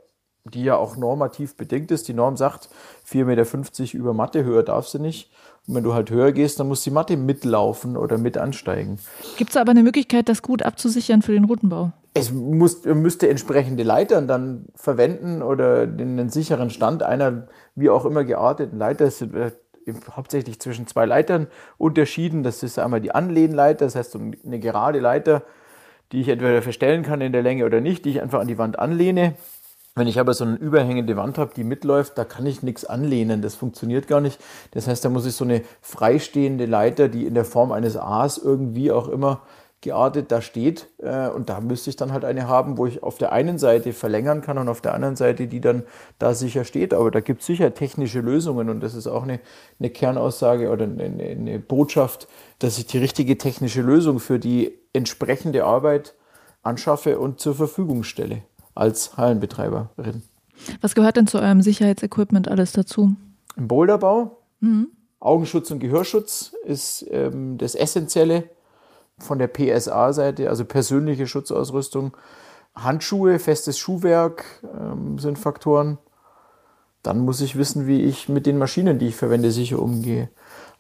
die 0.45 0.64
ja 0.64 0.76
auch 0.76 0.97
normativ 0.97 1.56
bedingt 1.56 1.91
ist. 1.91 2.08
Die 2.08 2.14
Norm 2.16 2.36
sagt, 2.36 2.70
4,50 3.08 3.26
Meter 3.26 3.93
über 3.93 4.14
Matte, 4.14 4.43
höher 4.43 4.64
darf 4.64 4.88
sie 4.88 5.00
nicht. 5.00 5.32
Wenn 5.72 5.84
du 5.84 5.93
halt 5.93 6.09
höher 6.09 6.32
gehst, 6.32 6.59
dann 6.59 6.67
muss 6.67 6.84
die 6.84 6.89
Matte 6.89 7.15
mitlaufen 7.15 7.95
oder 7.95 8.17
mit 8.17 8.39
ansteigen. 8.39 8.97
Gibt 9.38 9.51
es 9.51 9.57
aber 9.57 9.70
eine 9.70 9.84
Möglichkeit, 9.84 10.28
das 10.28 10.41
gut 10.41 10.63
abzusichern 10.63 11.22
für 11.22 11.32
den 11.32 11.43
Routenbau? 11.43 11.91
Es 12.15 12.32
muss, 12.32 12.84
müsste 12.86 13.30
entsprechende 13.30 13.84
Leitern 13.84 14.28
dann 14.28 14.65
verwenden 14.74 15.43
oder 15.43 15.86
den 15.86 16.30
sicheren 16.30 16.72
Stand 16.72 17.03
einer 17.03 17.47
wie 17.76 17.91
auch 17.91 18.05
immer 18.05 18.24
gearteten 18.24 18.80
Leiter. 18.80 19.05
Es 19.05 19.32
wird 19.32 19.59
hauptsächlich 20.15 20.59
zwischen 20.59 20.88
zwei 20.88 21.05
Leitern 21.05 21.45
unterschieden. 21.78 22.41
Das 22.41 22.63
ist 22.63 22.80
einmal 22.80 22.99
die 22.99 23.13
Anlehnleiter, 23.13 23.86
das 23.86 23.95
heißt 23.95 24.17
eine 24.43 24.59
gerade 24.59 24.99
Leiter, 24.99 25.43
die 26.11 26.22
ich 26.22 26.30
entweder 26.30 26.63
verstellen 26.63 27.03
kann 27.03 27.22
in 27.22 27.32
der 27.32 27.43
Länge 27.43 27.65
oder 27.65 27.80
nicht, 27.80 28.05
die 28.05 28.09
ich 28.09 28.22
einfach 28.22 28.39
an 28.39 28.47
die 28.47 28.57
Wand 28.57 28.80
anlehne. 28.80 29.36
Wenn 30.00 30.08
ich 30.08 30.18
aber 30.18 30.34
so 30.34 30.45
eine 30.45 30.56
überhängende 30.56 31.18
Wand 31.18 31.38
habe, 31.38 31.52
die 31.54 31.66
mitläuft, 31.66 32.18
da 32.18 32.24
kann 32.24 32.45
ich 32.45 32.64
nichts 32.64 32.86
anlehnen. 32.86 33.41
Das 33.41 33.56
funktioniert 33.56 34.08
gar 34.08 34.22
nicht. 34.22 34.39
Das 34.72 34.88
heißt, 34.88 35.04
da 35.04 35.10
muss 35.10 35.26
ich 35.26 35.34
so 35.34 35.43
eine 35.43 35.62
freistehende 35.82 36.66
Leiter, 36.66 37.10
die 37.10 37.26
in 37.26 37.34
der 37.34 37.43
Form 37.43 37.74
eines 37.74 37.97
A's 37.97 38.38
irgendwie 38.38 38.93
auch 38.93 39.10
immer 39.10 39.41
geartet 39.82 40.32
da 40.32 40.41
steht. 40.41 40.88
Äh, 41.00 41.28
und 41.28 41.50
da 41.50 41.60
müsste 41.60 41.89
ich 41.89 41.97
dann 41.97 42.14
halt 42.14 42.24
eine 42.24 42.47
haben, 42.47 42.78
wo 42.78 42.86
ich 42.86 43.04
auf 43.04 43.18
der 43.18 43.34
einen 43.34 43.58
Seite 43.58 43.91
verlängern 43.91 44.41
kann 44.41 44.58
und 44.58 44.70
auf 44.70 44.80
der 44.80 44.93
anderen 44.93 45.18
Seite, 45.18 45.47
die 45.47 45.60
dann 45.60 45.84
da 46.18 46.34
sicher 46.34 46.64
steht. 46.64 46.93
Aber 46.93 47.12
da 47.12 47.20
gibt 47.20 47.41
es 47.41 47.47
sicher 47.47 47.74
technische 47.74 48.22
Lösungen 48.22 48.70
und 48.70 48.80
das 48.80 48.93
ist 48.93 49.08
auch 49.08 49.24
eine, 49.24 49.41
eine 49.82 49.89
Kernaussage 49.89 50.70
oder 50.70 50.86
eine, 50.86 51.04
eine 51.04 51.60
Botschaft, 51.60 52.30
dass 52.60 52.78
ich 52.78 52.88
die 52.88 53.00
richtige 53.00 53.38
technische 53.38 53.82
Lösung 53.82 54.20
für 54.20 54.39
die 54.39 54.80
entsprechende 54.93 55.66
Arbeit 55.66 56.16
anschaffe 56.64 57.20
und 57.20 57.41
zur 57.41 57.56
Verfügung 57.56 58.04
stelle 58.04 58.43
als 58.80 59.18
Hallenbetreiberin. 59.18 60.24
Was 60.82 60.96
gehört 60.96 61.18
denn 61.18 61.28
zu 61.28 61.40
eurem 61.40 61.62
Sicherheitsequipment 61.62 62.48
alles 62.48 62.72
dazu? 62.72 63.16
Im 63.56 63.68
Boulderbau. 63.68 64.38
Mhm. 64.62 64.88
Augenschutz 65.20 65.70
und 65.72 65.80
Gehörschutz 65.80 66.54
ist 66.66 67.06
ähm, 67.12 67.58
das 67.58 67.76
Essentielle 67.76 68.50
von 69.18 69.38
der 69.38 69.48
PSA-Seite, 69.48 70.50
also 70.50 70.64
persönliche 70.64 71.28
Schutzausrüstung. 71.28 72.16
Handschuhe, 72.74 73.40
festes 73.40 73.78
Schuhwerk 73.78 74.46
ähm, 74.64 75.20
sind 75.20 75.38
Faktoren. 75.38 75.98
Dann 77.04 77.20
muss 77.20 77.42
ich 77.42 77.58
wissen, 77.58 77.86
wie 77.86 78.04
ich 78.04 78.30
mit 78.30 78.46
den 78.46 78.58
Maschinen, 78.58 78.98
die 78.98 79.08
ich 79.08 79.16
verwende, 79.16 79.52
sicher 79.52 79.82
umgehe. 79.82 80.30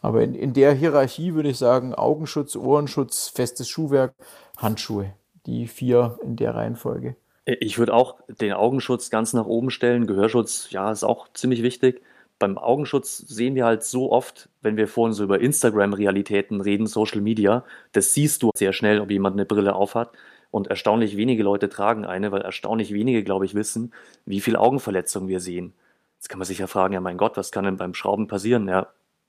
Aber 0.01 0.23
in, 0.23 0.35
in 0.35 0.53
der 0.53 0.73
Hierarchie 0.73 1.33
würde 1.33 1.49
ich 1.49 1.57
sagen, 1.57 1.93
Augenschutz, 1.93 2.55
Ohrenschutz, 2.55 3.27
festes 3.27 3.67
Schuhwerk, 3.67 4.13
Handschuhe. 4.57 5.13
Die 5.45 5.67
vier 5.67 6.17
in 6.23 6.37
der 6.37 6.55
Reihenfolge. 6.55 7.15
Ich 7.59 7.79
würde 7.79 7.93
auch 7.93 8.19
den 8.27 8.53
Augenschutz 8.53 9.09
ganz 9.09 9.33
nach 9.33 9.45
oben 9.45 9.71
stellen. 9.71 10.07
Gehörschutz, 10.07 10.69
ja, 10.71 10.91
ist 10.91 11.03
auch 11.03 11.27
ziemlich 11.33 11.63
wichtig 11.63 12.01
beim 12.39 12.57
Augenschutz 12.57 13.17
sehen 13.17 13.53
wir 13.53 13.65
halt 13.65 13.83
so 13.83 14.11
oft, 14.11 14.49
wenn 14.61 14.77
wir 14.77 14.87
vorhin 14.87 15.13
so 15.13 15.23
über 15.25 15.41
Instagram-Realitäten 15.41 16.61
reden, 16.61 16.87
Social 16.87 17.21
Media, 17.21 17.65
das 17.91 18.13
siehst 18.13 18.41
du 18.41 18.51
sehr 18.55 18.73
schnell, 18.73 19.01
ob 19.01 19.11
jemand 19.11 19.35
eine 19.35 19.45
Brille 19.45 19.75
aufhat. 19.75 20.13
Und 20.49 20.67
erstaunlich 20.67 21.15
wenige 21.15 21.43
Leute 21.43 21.69
tragen 21.69 22.05
eine, 22.05 22.31
weil 22.31 22.41
erstaunlich 22.41 22.91
wenige, 22.91 23.23
glaube 23.23 23.45
ich, 23.45 23.53
wissen, 23.53 23.93
wie 24.25 24.39
viel 24.39 24.55
Augenverletzungen 24.55 25.29
wir 25.29 25.41
sehen. 25.41 25.73
Jetzt 26.15 26.29
kann 26.29 26.39
man 26.39 26.47
sich 26.47 26.57
ja 26.57 26.65
fragen, 26.65 26.93
ja 26.93 27.01
mein 27.01 27.17
Gott, 27.17 27.37
was 27.37 27.51
kann 27.51 27.65
denn 27.65 27.77
beim 27.77 27.93
Schrauben 27.93 28.27
passieren? 28.27 28.67
Ja, 28.67 28.87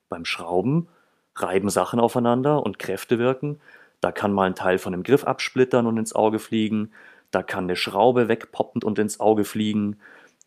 beim 0.09 0.25
Schrauben 0.25 0.89
reiben 1.37 1.69
Sachen 1.69 2.01
aufeinander 2.01 2.63
und 2.65 2.79
Kräfte 2.79 3.19
wirken. 3.19 3.61
Da 4.01 4.13
kann 4.13 4.33
mal 4.33 4.45
ein 4.45 4.55
Teil 4.55 4.79
von 4.79 4.93
dem 4.93 5.03
Griff 5.03 5.25
absplittern 5.25 5.87
und 5.87 5.99
ins 5.99 6.15
Auge 6.15 6.39
fliegen. 6.39 6.93
Da 7.31 7.43
kann 7.43 7.65
eine 7.65 7.77
Schraube 7.77 8.29
wegpoppen 8.29 8.83
und 8.83 8.99
ins 8.99 9.21
Auge 9.21 9.45
fliegen. 9.45 10.01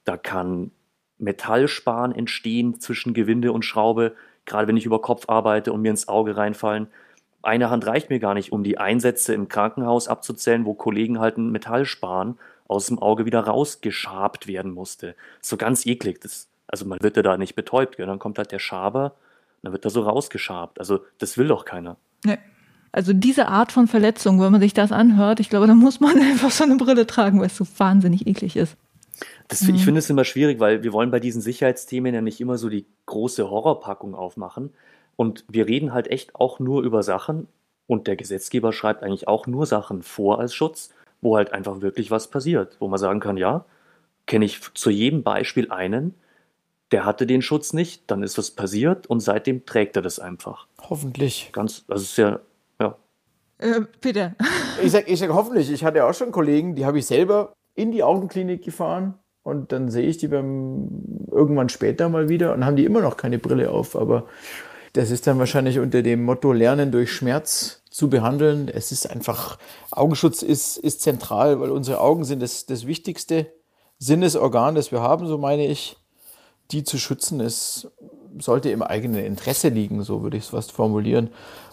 Da 0.03 0.17
kann 0.17 0.71
Metallsparen 1.17 2.13
entstehen 2.13 2.79
zwischen 2.79 3.13
Gewinde 3.13 3.51
und 3.51 3.63
Schraube, 3.63 4.15
gerade 4.45 4.67
wenn 4.67 4.77
ich 4.77 4.85
über 4.85 5.01
Kopf 5.01 5.29
arbeite 5.29 5.71
und 5.71 5.81
mir 5.81 5.91
ins 5.91 6.07
Auge 6.07 6.35
reinfallen. 6.35 6.87
Eine 7.41 7.69
Hand 7.69 7.85
reicht 7.85 8.09
mir 8.09 8.19
gar 8.19 8.33
nicht, 8.33 8.51
um 8.51 8.63
die 8.63 8.77
Einsätze 8.77 9.33
im 9.33 9.47
Krankenhaus 9.47 10.07
abzuzählen, 10.07 10.65
wo 10.65 10.73
Kollegen 10.73 11.19
halt 11.19 11.37
einen 11.37 11.51
Metallspan 11.51 12.37
aus 12.67 12.87
dem 12.87 12.99
Auge 12.99 13.25
wieder 13.25 13.41
rausgeschabt 13.41 14.47
werden 14.47 14.71
musste. 14.71 15.15
So 15.41 15.57
ganz 15.57 15.85
eklig. 15.85 16.21
Das, 16.21 16.47
also 16.67 16.85
man 16.85 16.99
wird 17.01 17.17
ja 17.17 17.23
da 17.23 17.37
nicht 17.37 17.55
betäubt, 17.55 17.97
gell? 17.97 18.07
dann 18.07 18.19
kommt 18.19 18.37
halt 18.37 18.51
der 18.51 18.59
Schaber, 18.59 19.15
dann 19.61 19.73
wird 19.73 19.85
er 19.85 19.91
so 19.91 20.01
rausgeschabt. 20.01 20.79
Also 20.79 21.05
das 21.19 21.37
will 21.37 21.47
doch 21.47 21.65
keiner. 21.65 21.97
Nee. 22.25 22.37
Also 22.93 23.11
diese 23.11 23.47
Art 23.47 23.71
von 23.71 23.87
Verletzung, 23.87 24.39
wenn 24.39 24.51
man 24.51 24.61
sich 24.61 24.73
das 24.73 24.91
anhört, 24.91 25.39
ich 25.39 25.49
glaube, 25.49 25.67
da 25.67 25.73
muss 25.73 25.99
man 25.99 26.17
einfach 26.21 26.51
so 26.51 26.63
eine 26.63 26.77
Brille 26.77 27.05
tragen, 27.05 27.39
weil 27.39 27.47
es 27.47 27.57
so 27.57 27.65
wahnsinnig 27.77 28.27
eklig 28.27 28.55
ist. 28.55 28.77
Das, 29.47 29.61
mhm. 29.63 29.75
Ich 29.75 29.83
finde 29.83 29.99
es 29.99 30.09
immer 30.09 30.23
schwierig, 30.23 30.59
weil 30.59 30.83
wir 30.83 30.93
wollen 30.93 31.11
bei 31.11 31.19
diesen 31.19 31.41
Sicherheitsthemen 31.41 32.13
ja 32.13 32.21
nicht 32.21 32.39
immer 32.39 32.57
so 32.57 32.69
die 32.69 32.85
große 33.07 33.49
Horrorpackung 33.49 34.15
aufmachen. 34.15 34.71
Und 35.15 35.43
wir 35.49 35.67
reden 35.67 35.91
halt 35.91 36.07
echt 36.07 36.35
auch 36.35 36.59
nur 36.59 36.83
über 36.83 37.03
Sachen 37.03 37.47
und 37.87 38.07
der 38.07 38.15
Gesetzgeber 38.15 38.73
schreibt 38.73 39.03
eigentlich 39.03 39.27
auch 39.27 39.47
nur 39.47 39.65
Sachen 39.65 40.03
vor 40.03 40.39
als 40.39 40.53
Schutz, 40.53 40.89
wo 41.21 41.35
halt 41.35 41.51
einfach 41.51 41.81
wirklich 41.81 42.11
was 42.11 42.29
passiert, 42.29 42.77
wo 42.79 42.87
man 42.87 42.99
sagen 42.99 43.19
kann, 43.19 43.37
ja, 43.37 43.65
kenne 44.25 44.45
ich 44.45 44.61
zu 44.73 44.89
jedem 44.89 45.23
Beispiel 45.23 45.71
einen, 45.71 46.13
der 46.91 47.05
hatte 47.05 47.25
den 47.25 47.41
Schutz 47.41 47.73
nicht, 47.73 48.03
dann 48.07 48.23
ist 48.23 48.37
was 48.37 48.51
passiert 48.51 49.07
und 49.07 49.19
seitdem 49.19 49.65
trägt 49.65 49.95
er 49.95 50.01
das 50.01 50.19
einfach. 50.19 50.67
Hoffentlich. 50.79 51.49
Ganz, 51.51 51.85
das 51.87 52.03
ist 52.03 52.17
ja, 52.17 52.29
ja. 52.29 52.39
Äh, 53.63 53.81
bitte. 54.01 54.35
Ich 54.83 54.91
sage 54.91 55.05
ich 55.07 55.19
sag 55.19 55.29
hoffentlich. 55.29 55.71
Ich 55.71 55.85
hatte 55.85 56.05
auch 56.05 56.13
schon 56.13 56.31
Kollegen, 56.31 56.75
die 56.75 56.85
habe 56.85 56.99
ich 56.99 57.05
selber 57.05 57.53
in 57.75 57.91
die 57.91 58.03
Augenklinik 58.03 58.63
gefahren 58.63 59.15
und 59.43 59.71
dann 59.71 59.89
sehe 59.89 60.07
ich 60.07 60.17
die 60.17 60.27
beim 60.27 60.89
irgendwann 61.31 61.69
später 61.69 62.09
mal 62.09 62.27
wieder 62.27 62.53
und 62.53 62.65
haben 62.65 62.75
die 62.75 62.85
immer 62.85 63.01
noch 63.01 63.15
keine 63.15 63.39
Brille 63.39 63.71
auf. 63.71 63.95
Aber 63.95 64.25
das 64.91 65.11
ist 65.11 65.25
dann 65.27 65.39
wahrscheinlich 65.39 65.79
unter 65.79 66.01
dem 66.01 66.23
Motto 66.23 66.51
Lernen 66.51 66.91
durch 66.91 67.11
Schmerz 67.11 67.81
zu 67.89 68.09
behandeln. 68.09 68.67
Es 68.67 68.91
ist 68.91 69.09
einfach, 69.09 69.57
Augenschutz 69.91 70.41
ist, 70.41 70.77
ist 70.77 71.01
zentral, 71.01 71.59
weil 71.61 71.71
unsere 71.71 72.01
Augen 72.01 72.25
sind 72.25 72.41
das, 72.41 72.65
das 72.65 72.85
wichtigste 72.85 73.47
Sinnesorgan, 73.97 74.75
das 74.75 74.91
wir 74.91 75.01
haben, 75.01 75.25
so 75.25 75.37
meine 75.37 75.67
ich. 75.67 75.97
Die 76.71 76.83
zu 76.83 76.97
schützen, 76.97 77.39
ist, 77.39 77.91
sollte 78.39 78.69
im 78.71 78.81
eigenen 78.81 79.23
Interesse 79.23 79.69
liegen, 79.69 80.03
so 80.03 80.23
würde 80.23 80.37
ich 80.37 80.43
es 80.43 80.49
fast 80.49 80.71
formulieren. 80.71 81.29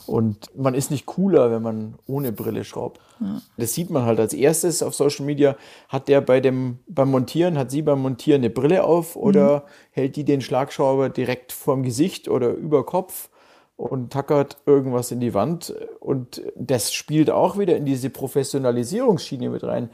Und 0.07 0.51
man 0.57 0.75
ist 0.75 0.91
nicht 0.91 1.07
cooler, 1.07 1.51
wenn 1.51 1.63
man 1.63 1.95
ohne 2.07 2.33
Brille 2.33 2.65
schraubt. 2.65 3.01
Ja. 3.21 3.41
Das 3.57 3.75
sieht 3.75 3.91
man 3.91 4.05
halt 4.05 4.19
als 4.21 4.33
erstes 4.33 4.83
auf 4.83 4.95
Social 4.95 5.27
Media. 5.27 5.57
Hat 5.89 6.09
der 6.09 6.21
bei 6.21 6.41
dem, 6.41 6.79
beim 6.89 7.11
Montieren, 7.11 7.59
hat 7.59 7.71
sie 7.71 7.83
beim 7.83 8.01
Montieren 8.01 8.41
eine 8.41 8.51
Brille 8.51 8.85
auf 8.85 9.17
oder 9.17 9.59
mhm. 9.59 9.63
hält 9.93 10.17
die 10.17 10.25
den 10.25 10.41
Schlagschrauber 10.41 11.09
direkt 11.09 11.53
vorm 11.53 11.83
Gesicht 11.83 12.29
oder 12.29 12.51
über 12.51 12.85
Kopf 12.85 13.29
und 13.77 14.13
tackert 14.13 14.59
irgendwas 14.67 15.11
in 15.11 15.21
die 15.21 15.35
Wand? 15.35 15.75
Und 16.01 16.43
das 16.57 16.93
spielt 16.93 17.31
auch 17.31 17.59
wieder 17.59 17.77
in 17.77 17.85
diese 17.85 18.11
Professionalisierungsschiene 18.11 19.51
mit 19.51 19.65
rein 19.65 19.91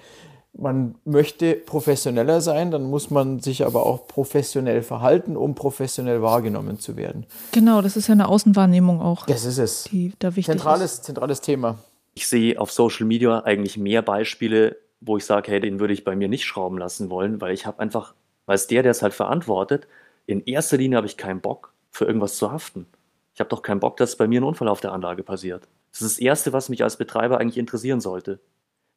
man 0.59 0.95
möchte 1.05 1.55
professioneller 1.55 2.41
sein, 2.41 2.71
dann 2.71 2.85
muss 2.85 3.11
man 3.11 3.41
sich 3.41 3.65
aber 3.65 3.85
auch 3.85 4.07
professionell 4.07 4.83
verhalten, 4.83 5.37
um 5.37 5.55
professionell 5.55 6.23
wahrgenommen 6.23 6.79
zu 6.79 6.97
werden. 6.97 7.27
Genau, 7.53 7.83
das 7.83 7.97
ist 7.97 8.09
ja 8.09 8.13
eine 8.13 8.29
Außenwahrnehmung 8.29 9.01
auch. 9.01 9.27
Das 9.27 9.45
ist 9.45 9.59
es. 9.59 9.85
Die 9.85 10.13
da 10.19 10.29
wichtig 10.35 10.47
zentrales, 10.47 10.95
ist. 10.95 11.05
zentrales 11.05 11.41
Thema. 11.41 11.79
Ich 12.15 12.29
sehe 12.29 12.59
auf 12.59 12.73
Social 12.73 13.07
Media 13.07 13.41
eigentlich 13.41 13.77
mehr 13.77 14.03
Beispiele, 14.03 14.77
wo 15.01 15.17
ich 15.17 15.27
sage, 15.27 15.51
hey, 15.51 15.61
den 15.61 15.79
würde 15.79 15.93
ich 15.93 16.05
bei 16.05 16.17
mir 16.17 16.29
nicht 16.29 16.45
schrauben 16.45 16.79
lassen 16.79 17.11
wollen, 17.11 17.41
weil 17.41 17.53
ich 17.53 17.67
habe 17.67 17.81
einfach, 17.81 18.15
als 18.47 18.67
der, 18.67 18.83
der 18.83 18.93
es 18.93 19.03
halt 19.03 19.15
verantwortet, 19.15 19.87
in 20.27 20.43
erster 20.45 20.79
Linie 20.79 20.97
habe 20.97 21.07
ich 21.07 21.17
keinen 21.17 21.41
Bock, 21.41 21.73
für 21.91 22.07
irgendwas 22.07 22.37
zu 22.37 22.51
haften. 22.51 22.87
Ich 23.35 23.41
habe 23.41 23.51
doch 23.51 23.63
keinen 23.63 23.81
Bock, 23.81 23.99
dass 23.99 24.17
bei 24.17 24.27
mir 24.27 24.41
ein 24.41 24.45
Unfall 24.45 24.69
auf 24.69 24.81
der 24.81 24.93
Anlage 24.93 25.23
passiert. 25.23 25.69
Das 25.93 26.01
ist 26.01 26.17
das 26.17 26.19
Erste, 26.19 26.53
was 26.53 26.69
mich 26.69 26.83
als 26.83 26.97
Betreiber 26.97 27.39
eigentlich 27.39 27.59
interessieren 27.59 28.01
sollte. 28.01 28.41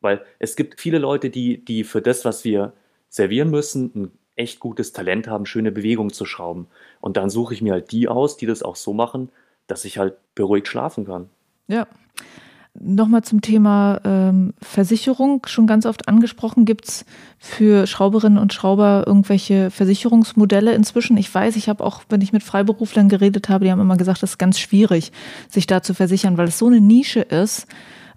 Weil 0.02 0.22
es 0.40 0.56
gibt 0.56 0.80
viele 0.80 0.98
Leute, 0.98 1.30
die, 1.30 1.64
die 1.64 1.84
für 1.84 2.02
das, 2.02 2.26
was 2.26 2.44
wir 2.44 2.74
servieren 3.10 3.50
müssen, 3.50 3.92
ein 3.96 4.12
echt 4.36 4.60
gutes 4.60 4.94
Talent 4.94 5.28
haben, 5.28 5.46
schöne 5.46 5.72
Bewegungen 5.72 6.14
zu 6.14 6.26
schrauben. 6.26 6.68
Und 7.02 7.18
dann 7.18 7.30
suche 7.30 7.54
ich 7.54 7.62
mir 7.62 7.74
halt 7.74 7.92
die 7.92 8.08
aus, 8.08 8.38
die 8.38 8.46
das 8.46 8.64
auch 8.64 8.78
so 8.78 8.94
machen, 8.94 9.30
dass 9.68 9.86
ich 9.86 9.98
halt 9.98 10.16
beruhigt 10.34 10.68
schlafen 10.68 11.06
kann. 11.06 11.30
Ja. 11.68 11.88
Nochmal 12.82 13.24
zum 13.24 13.42
Thema 13.42 14.00
ähm, 14.06 14.54
Versicherung, 14.62 15.46
schon 15.48 15.68
ganz 15.68 15.86
oft 15.86 16.08
angesprochen. 16.08 16.64
Gibt 16.64 16.88
es 16.88 17.06
für 17.38 17.88
Schrauberinnen 17.88 18.38
und 18.38 18.54
Schrauber 18.54 19.04
irgendwelche 19.06 19.70
Versicherungsmodelle 19.70 20.74
inzwischen? 20.74 21.18
Ich 21.18 21.34
weiß, 21.34 21.58
ich 21.58 21.68
habe 21.68 21.84
auch, 21.84 22.04
wenn 22.08 22.22
ich 22.22 22.32
mit 22.32 22.44
Freiberuflern 22.44 23.10
geredet 23.10 23.50
habe, 23.50 23.66
die 23.66 23.72
haben 23.72 23.82
immer 23.82 23.98
gesagt, 23.98 24.24
es 24.24 24.32
ist 24.32 24.38
ganz 24.38 24.60
schwierig, 24.60 25.12
sich 25.50 25.68
da 25.68 25.82
zu 25.82 25.94
versichern, 25.94 26.38
weil 26.38 26.48
es 26.48 26.60
so 26.60 26.68
eine 26.68 26.80
Nische 26.80 27.22
ist 27.22 27.68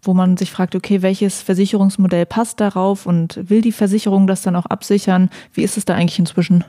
wo 0.02 0.14
man 0.14 0.36
sich 0.36 0.50
fragt, 0.50 0.74
okay, 0.74 1.00
welches 1.00 1.40
Versicherungsmodell 1.42 2.26
passt 2.26 2.60
darauf 2.60 3.06
und 3.06 3.48
will 3.48 3.60
die 3.60 3.72
Versicherung 3.72 4.26
das 4.26 4.42
dann 4.42 4.56
auch 4.56 4.66
absichern? 4.66 5.30
Wie 5.52 5.62
ist 5.62 5.76
es 5.76 5.84
da 5.84 5.94
eigentlich 5.94 6.18
inzwischen? 6.18 6.64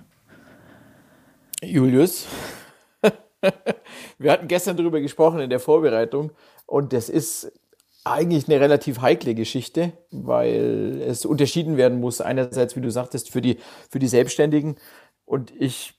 Julius, 1.63 2.27
wir 4.19 4.31
hatten 4.31 4.47
gestern 4.47 4.77
darüber 4.77 5.01
gesprochen 5.01 5.39
in 5.39 5.49
der 5.49 5.59
Vorbereitung 5.59 6.31
und 6.67 6.93
das 6.93 7.09
ist 7.09 7.51
eigentlich 8.03 8.47
eine 8.47 8.59
relativ 8.59 9.01
heikle 9.01 9.33
Geschichte, 9.33 9.93
weil 10.11 11.01
es 11.07 11.25
unterschieden 11.25 11.77
werden 11.77 11.99
muss. 11.99 12.21
Einerseits, 12.21 12.75
wie 12.75 12.81
du 12.81 12.91
sagtest, 12.91 13.31
für 13.31 13.41
die, 13.41 13.57
für 13.89 13.99
die 13.99 14.07
Selbstständigen 14.07 14.75
und 15.25 15.53
ich 15.57 15.93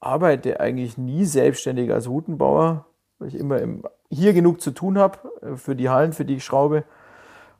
arbeite 0.00 0.60
eigentlich 0.60 0.98
nie 0.98 1.24
selbstständig 1.24 1.90
als 1.92 2.08
Routenbauer, 2.08 2.86
weil 3.18 3.28
ich 3.28 3.36
immer 3.36 3.58
im 3.60 3.84
hier 4.14 4.32
genug 4.32 4.60
zu 4.60 4.70
tun 4.70 4.98
habe 4.98 5.18
äh, 5.42 5.56
für 5.56 5.76
die 5.76 5.88
Hallen, 5.88 6.12
für 6.12 6.24
die 6.24 6.36
ich 6.36 6.44
schraube. 6.44 6.84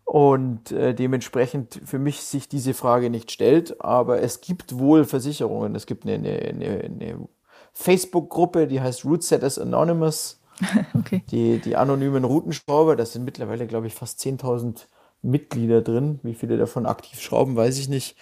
Und 0.04 0.70
äh, 0.70 0.94
dementsprechend 0.94 1.80
für 1.84 1.98
mich 1.98 2.22
sich 2.22 2.48
diese 2.48 2.74
Frage 2.74 3.08
nicht 3.08 3.30
stellt. 3.30 3.80
Aber 3.80 4.20
es 4.20 4.40
gibt 4.40 4.78
wohl 4.78 5.04
Versicherungen. 5.04 5.74
Es 5.74 5.86
gibt 5.86 6.06
eine, 6.06 6.16
eine, 6.16 6.80
eine 6.84 7.28
Facebook-Gruppe, 7.72 8.66
die 8.66 8.80
heißt 8.80 9.04
Root 9.04 9.22
Setters 9.22 9.58
Anonymous. 9.58 10.40
okay. 10.94 11.22
Die, 11.30 11.58
die 11.58 11.76
anonymen 11.76 12.24
Routenschrauber, 12.24 12.96
das 12.96 13.12
sind 13.12 13.24
mittlerweile, 13.24 13.66
glaube 13.66 13.86
ich, 13.86 13.94
fast 13.94 14.20
10.000 14.20 14.86
Mitglieder 15.22 15.80
drin. 15.80 16.20
Wie 16.22 16.34
viele 16.34 16.58
davon 16.58 16.86
aktiv 16.86 17.20
schrauben, 17.20 17.56
weiß 17.56 17.78
ich 17.78 17.88
nicht. 17.88 18.16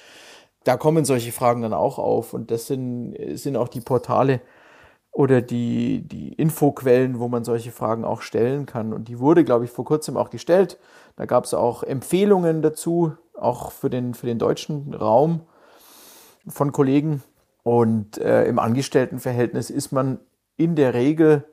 Da 0.64 0.76
kommen 0.76 1.04
solche 1.04 1.32
Fragen 1.32 1.62
dann 1.62 1.74
auch 1.74 1.98
auf. 1.98 2.32
Und 2.32 2.50
das 2.50 2.68
sind, 2.68 3.16
sind 3.34 3.56
auch 3.56 3.68
die 3.68 3.80
Portale, 3.80 4.40
oder 5.12 5.42
die, 5.42 6.02
die 6.08 6.32
Infoquellen, 6.32 7.20
wo 7.20 7.28
man 7.28 7.44
solche 7.44 7.70
Fragen 7.70 8.04
auch 8.04 8.22
stellen 8.22 8.64
kann. 8.64 8.94
Und 8.94 9.08
die 9.08 9.18
wurde, 9.18 9.44
glaube 9.44 9.66
ich, 9.66 9.70
vor 9.70 9.84
kurzem 9.84 10.16
auch 10.16 10.30
gestellt. 10.30 10.78
Da 11.16 11.26
gab 11.26 11.44
es 11.44 11.52
auch 11.52 11.82
Empfehlungen 11.82 12.62
dazu, 12.62 13.12
auch 13.34 13.72
für 13.72 13.90
den, 13.90 14.14
für 14.14 14.26
den 14.26 14.38
deutschen 14.38 14.94
Raum 14.94 15.42
von 16.48 16.72
Kollegen. 16.72 17.22
Und 17.62 18.18
äh, 18.18 18.46
im 18.46 18.58
Angestelltenverhältnis 18.58 19.68
ist 19.68 19.92
man 19.92 20.18
in 20.56 20.76
der 20.76 20.94
Regel 20.94 21.44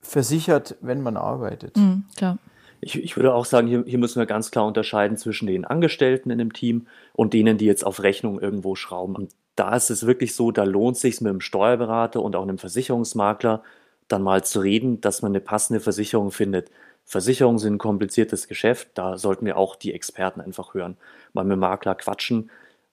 versichert, 0.00 0.76
wenn 0.80 1.02
man 1.02 1.16
arbeitet. 1.16 1.76
Mhm, 1.76 2.04
klar. 2.16 2.38
Ich, 2.80 2.96
ich, 2.96 3.16
würde 3.16 3.34
auch 3.34 3.44
sagen, 3.44 3.66
hier, 3.66 3.84
hier, 3.86 3.98
müssen 3.98 4.20
wir 4.20 4.26
ganz 4.26 4.50
klar 4.50 4.66
unterscheiden 4.66 5.18
zwischen 5.18 5.46
den 5.46 5.66
Angestellten 5.66 6.30
in 6.30 6.38
dem 6.38 6.54
Team 6.54 6.86
und 7.12 7.34
denen, 7.34 7.58
die 7.58 7.66
jetzt 7.66 7.84
auf 7.84 8.02
Rechnung 8.02 8.40
irgendwo 8.40 8.74
schrauben. 8.74 9.16
Und 9.16 9.34
da 9.56 9.74
ist 9.76 9.90
es 9.90 10.06
wirklich 10.06 10.34
so, 10.34 10.50
da 10.50 10.64
lohnt 10.64 10.96
es 10.96 11.02
sich 11.02 11.20
mit 11.20 11.30
einem 11.30 11.40
Steuerberater 11.40 12.22
und 12.22 12.36
auch 12.36 12.42
einem 12.42 12.58
Versicherungsmakler 12.58 13.62
dann 14.08 14.22
mal 14.22 14.44
zu 14.44 14.60
reden, 14.60 15.00
dass 15.00 15.22
man 15.22 15.32
eine 15.32 15.40
passende 15.40 15.80
Versicherung 15.80 16.30
findet. 16.30 16.70
Versicherungen 17.04 17.58
sind 17.58 17.74
ein 17.74 17.78
kompliziertes 17.78 18.48
Geschäft, 18.48 18.90
da 18.94 19.18
sollten 19.18 19.46
wir 19.46 19.56
auch 19.56 19.76
die 19.76 19.92
Experten 19.94 20.40
einfach 20.40 20.74
hören. 20.74 20.96
Mal 21.32 21.44
mit 21.44 21.58
Makler 21.58 21.94
quatschen, 21.94 22.50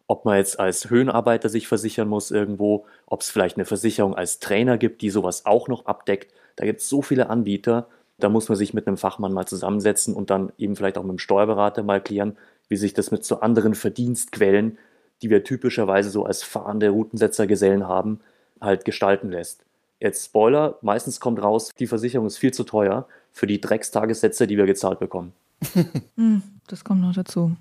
ob 0.07 0.25
man 0.25 0.37
jetzt 0.37 0.59
als 0.59 0.89
Höhenarbeiter 0.89 1.49
sich 1.49 1.67
versichern 1.67 2.07
muss 2.07 2.31
irgendwo, 2.31 2.85
ob 3.05 3.21
es 3.21 3.29
vielleicht 3.29 3.57
eine 3.57 3.65
Versicherung 3.65 4.15
als 4.15 4.39
Trainer 4.39 4.77
gibt, 4.77 5.01
die 5.01 5.09
sowas 5.09 5.45
auch 5.45 5.67
noch 5.67 5.85
abdeckt. 5.85 6.33
Da 6.55 6.65
gibt 6.65 6.81
es 6.81 6.89
so 6.89 7.01
viele 7.01 7.29
Anbieter, 7.29 7.87
da 8.17 8.29
muss 8.29 8.49
man 8.49 8.57
sich 8.57 8.73
mit 8.73 8.87
einem 8.87 8.97
Fachmann 8.97 9.33
mal 9.33 9.45
zusammensetzen 9.45 10.15
und 10.15 10.29
dann 10.29 10.51
eben 10.57 10.75
vielleicht 10.75 10.97
auch 10.97 11.03
mit 11.03 11.11
dem 11.11 11.19
Steuerberater 11.19 11.83
mal 11.83 12.01
klären, 12.01 12.37
wie 12.67 12.77
sich 12.77 12.93
das 12.93 13.11
mit 13.11 13.23
so 13.23 13.41
anderen 13.41 13.75
Verdienstquellen, 13.75 14.77
die 15.21 15.29
wir 15.29 15.43
typischerweise 15.43 16.09
so 16.09 16.25
als 16.25 16.43
fahrende 16.43 16.89
Routensetzergesellen 16.89 17.87
haben, 17.87 18.19
halt 18.61 18.85
gestalten 18.85 19.29
lässt. 19.29 19.65
Jetzt 19.99 20.25
Spoiler, 20.25 20.77
meistens 20.81 21.19
kommt 21.19 21.41
raus, 21.41 21.71
die 21.77 21.87
Versicherung 21.87 22.27
ist 22.27 22.37
viel 22.37 22.53
zu 22.53 22.63
teuer 22.63 23.07
für 23.31 23.47
die 23.47 23.59
Dreckstagessätze, 23.59 24.45
die 24.47 24.57
wir 24.57 24.65
gezahlt 24.65 24.99
bekommen. 24.99 25.33
Hm, 26.15 26.41
das 26.67 26.83
kommt 26.83 27.01
noch 27.01 27.13
dazu. 27.13 27.55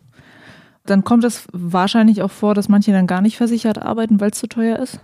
Dann 0.84 1.04
kommt 1.04 1.24
es 1.24 1.46
wahrscheinlich 1.52 2.22
auch 2.22 2.30
vor, 2.30 2.54
dass 2.54 2.68
manche 2.68 2.92
dann 2.92 3.07
gar 3.07 3.20
nicht 3.20 3.36
versichert 3.36 3.78
arbeiten, 3.78 4.20
weil 4.20 4.30
es 4.30 4.38
zu 4.38 4.46
teuer 4.46 4.78
ist? 4.78 5.00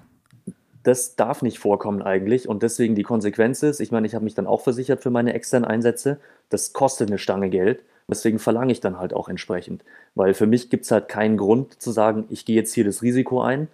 Das 0.83 1.17
darf 1.17 1.43
nicht 1.43 1.59
vorkommen 1.59 2.03
eigentlich 2.03 2.49
und 2.49 2.63
deswegen 2.63 2.95
die 2.95 3.03
Konsequenz 3.05 3.63
ist, 3.63 3.81
ich 3.81 3.93
meine, 3.93 4.07
ich 4.07 4.15
habe 4.15 4.25
mich 4.25 4.35
dann 4.35 4.47
auch 4.47 4.63
versichert 4.63 5.01
für 5.01 5.11
meine 5.11 5.33
externen 5.35 5.69
Einsätze, 5.69 6.19
das 6.49 6.73
kostet 6.73 7.09
eine 7.09 7.19
Stange 7.19 7.51
Geld, 7.51 7.85
deswegen 8.09 8.39
verlange 8.39 8.73
ich 8.73 8.81
dann 8.81 8.99
halt 8.99 9.15
auch 9.15 9.29
entsprechend, 9.29 9.85
weil 10.15 10.35
für 10.35 10.47
mich 10.47 10.71
gibt 10.71 10.85
es 10.85 10.91
halt 10.91 11.09
keinen 11.09 11.37
Grund 11.37 11.81
zu 11.81 11.93
sagen, 11.93 12.25
ich 12.31 12.45
gehe 12.45 12.57
jetzt 12.57 12.75
hier 12.75 12.85
das 12.85 13.03
Risiko 13.03 13.41
ein, 13.41 13.69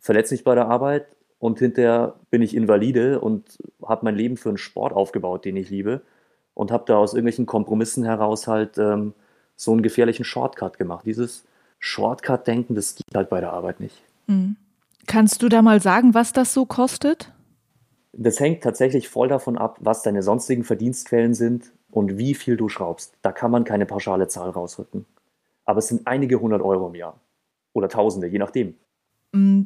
verletze 0.00 0.34
mich 0.34 0.42
bei 0.42 0.54
der 0.54 0.66
Arbeit 0.66 1.06
und 1.38 1.58
hinterher 1.58 2.14
bin 2.30 2.42
ich 2.42 2.56
invalide 2.56 3.20
und 3.20 3.58
habe 3.84 4.04
mein 4.04 4.16
Leben 4.16 4.36
für 4.36 4.48
einen 4.48 4.58
Sport 4.58 4.92
aufgebaut, 4.92 5.44
den 5.44 5.56
ich 5.56 5.70
liebe 5.70 6.02
und 6.54 6.70
habe 6.70 6.84
da 6.86 6.96
aus 6.96 7.14
irgendwelchen 7.14 7.46
Kompromissen 7.46 8.04
heraus 8.04 8.46
halt 8.46 8.78
ähm, 8.78 9.14
so 9.56 9.72
einen 9.72 9.82
gefährlichen 9.82 10.24
Shortcut 10.24 10.78
gemacht. 10.78 11.06
Dieses 11.06 11.44
Shortcut-Denken, 11.78 12.74
das 12.74 12.94
geht 12.94 13.14
halt 13.14 13.28
bei 13.28 13.40
der 13.40 13.52
Arbeit 13.52 13.80
nicht. 13.80 14.02
Mhm. 14.26 14.56
Kannst 15.06 15.42
du 15.42 15.48
da 15.48 15.62
mal 15.62 15.80
sagen, 15.80 16.14
was 16.14 16.32
das 16.32 16.54
so 16.54 16.64
kostet? 16.66 17.32
Das 18.12 18.40
hängt 18.40 18.62
tatsächlich 18.62 19.08
voll 19.08 19.28
davon 19.28 19.56
ab, 19.56 19.78
was 19.80 20.02
deine 20.02 20.22
sonstigen 20.22 20.64
Verdienstquellen 20.64 21.34
sind 21.34 21.72
und 21.90 22.18
wie 22.18 22.34
viel 22.34 22.56
du 22.56 22.68
schraubst. 22.68 23.14
Da 23.22 23.32
kann 23.32 23.50
man 23.50 23.64
keine 23.64 23.86
pauschale 23.86 24.28
Zahl 24.28 24.50
rausrücken. 24.50 25.06
Aber 25.64 25.78
es 25.78 25.88
sind 25.88 26.06
einige 26.06 26.40
hundert 26.40 26.62
Euro 26.62 26.88
im 26.88 26.94
Jahr. 26.94 27.20
Oder 27.72 27.88
Tausende, 27.88 28.26
je 28.26 28.38
nachdem. 28.38 28.74
Mm, 29.32 29.62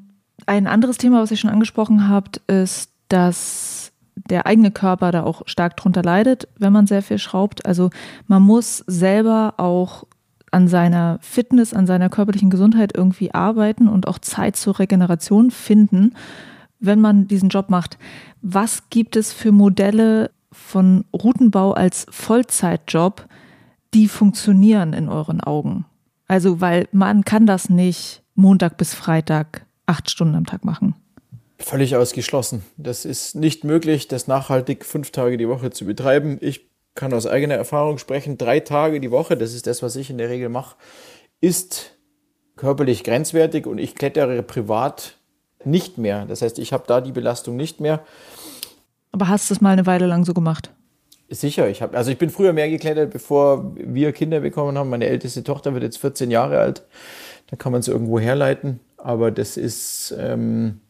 ein 0.46 0.66
anderes 0.66 0.98
Thema, 0.98 1.22
was 1.22 1.30
ihr 1.30 1.36
schon 1.36 1.50
angesprochen 1.50 2.08
habt, 2.08 2.38
ist, 2.46 2.92
dass 3.08 3.92
der 4.14 4.46
eigene 4.46 4.70
Körper 4.70 5.12
da 5.12 5.24
auch 5.24 5.42
stark 5.46 5.76
drunter 5.76 6.02
leidet, 6.02 6.48
wenn 6.58 6.72
man 6.72 6.86
sehr 6.86 7.02
viel 7.02 7.18
schraubt. 7.18 7.66
Also 7.66 7.90
man 8.26 8.42
muss 8.42 8.78
selber 8.86 9.54
auch 9.58 10.04
an 10.56 10.68
seiner 10.68 11.18
Fitness, 11.20 11.74
an 11.74 11.86
seiner 11.86 12.08
körperlichen 12.08 12.48
Gesundheit 12.48 12.96
irgendwie 12.96 13.34
arbeiten 13.34 13.88
und 13.88 14.08
auch 14.08 14.18
Zeit 14.18 14.56
zur 14.56 14.78
Regeneration 14.78 15.50
finden, 15.50 16.14
wenn 16.78 16.98
man 16.98 17.28
diesen 17.28 17.50
Job 17.50 17.68
macht. 17.68 17.98
Was 18.40 18.88
gibt 18.88 19.16
es 19.16 19.34
für 19.34 19.52
Modelle 19.52 20.30
von 20.50 21.04
Routenbau 21.12 21.72
als 21.72 22.06
Vollzeitjob, 22.08 23.26
die 23.92 24.08
funktionieren 24.08 24.94
in 24.94 25.10
euren 25.10 25.42
Augen? 25.42 25.84
Also, 26.26 26.58
weil 26.58 26.88
man 26.90 27.22
kann 27.26 27.44
das 27.44 27.68
nicht 27.68 28.22
Montag 28.34 28.78
bis 28.78 28.94
Freitag 28.94 29.66
acht 29.84 30.08
Stunden 30.08 30.36
am 30.36 30.46
Tag 30.46 30.64
machen. 30.64 30.94
Völlig 31.58 31.96
ausgeschlossen. 31.96 32.62
Das 32.78 33.04
ist 33.04 33.34
nicht 33.34 33.64
möglich, 33.64 34.08
das 34.08 34.26
nachhaltig 34.26 34.86
fünf 34.86 35.10
Tage 35.10 35.36
die 35.36 35.48
Woche 35.48 35.68
zu 35.68 35.84
betreiben. 35.84 36.38
Ich 36.40 36.70
kann 36.96 37.12
aus 37.12 37.26
eigener 37.26 37.54
Erfahrung 37.54 37.98
sprechen, 37.98 38.38
drei 38.38 38.60
Tage 38.60 39.00
die 39.00 39.10
Woche, 39.10 39.36
das 39.36 39.54
ist 39.54 39.66
das, 39.66 39.82
was 39.82 39.94
ich 39.96 40.10
in 40.10 40.18
der 40.18 40.28
Regel 40.28 40.48
mache, 40.48 40.76
ist 41.40 41.92
körperlich 42.56 43.04
grenzwertig 43.04 43.66
und 43.66 43.78
ich 43.78 43.94
klettere 43.94 44.42
privat 44.42 45.16
nicht 45.64 45.98
mehr. 45.98 46.24
Das 46.26 46.42
heißt, 46.42 46.58
ich 46.58 46.72
habe 46.72 46.84
da 46.86 47.00
die 47.00 47.12
Belastung 47.12 47.56
nicht 47.56 47.80
mehr. 47.80 48.00
Aber 49.12 49.28
hast 49.28 49.50
du 49.50 49.54
es 49.54 49.60
mal 49.60 49.70
eine 49.70 49.86
Weile 49.86 50.06
lang 50.06 50.24
so 50.24 50.34
gemacht? 50.34 50.70
Sicher, 51.28 51.68
ich 51.68 51.82
habe, 51.82 51.96
also 51.96 52.10
ich 52.10 52.18
bin 52.18 52.30
früher 52.30 52.52
mehr 52.52 52.70
geklettert, 52.70 53.10
bevor 53.10 53.74
wir 53.74 54.12
Kinder 54.12 54.40
bekommen 54.40 54.78
haben. 54.78 54.90
Meine 54.90 55.06
älteste 55.06 55.42
Tochter 55.42 55.74
wird 55.74 55.82
jetzt 55.82 55.98
14 55.98 56.30
Jahre 56.30 56.60
alt. 56.60 56.84
Da 57.50 57.56
kann 57.56 57.72
man 57.72 57.80
es 57.80 57.88
irgendwo 57.88 58.20
herleiten. 58.20 58.80
Aber 58.96 59.30
das 59.30 59.56
ist 59.56 60.14
ähm, 60.18 60.80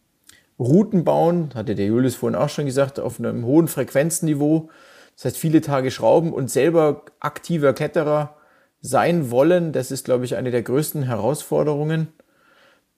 Routen 0.59 1.05
bauen, 1.05 1.51
hatte 1.55 1.75
der 1.75 1.87
Julius 1.87 2.17
vorhin 2.17 2.37
auch 2.37 2.49
schon 2.49 2.67
gesagt, 2.67 3.01
auf 3.01 3.19
einem 3.19 3.45
hohen 3.45 3.69
Frequenzniveau. 3.69 4.69
Das 5.17 5.25
heißt, 5.25 5.37
viele 5.39 5.63
Tage 5.63 5.91
schrauben 5.91 6.33
und 6.33 6.51
selber 6.51 7.03
aktiver 7.21 7.73
Kletterer 7.73 8.37
sein 8.81 9.31
wollen, 9.31 9.73
das 9.73 9.91
ist, 9.91 10.05
glaube 10.05 10.25
ich, 10.25 10.37
eine 10.37 10.51
der 10.51 10.63
größten 10.63 11.03
Herausforderungen, 11.03 12.09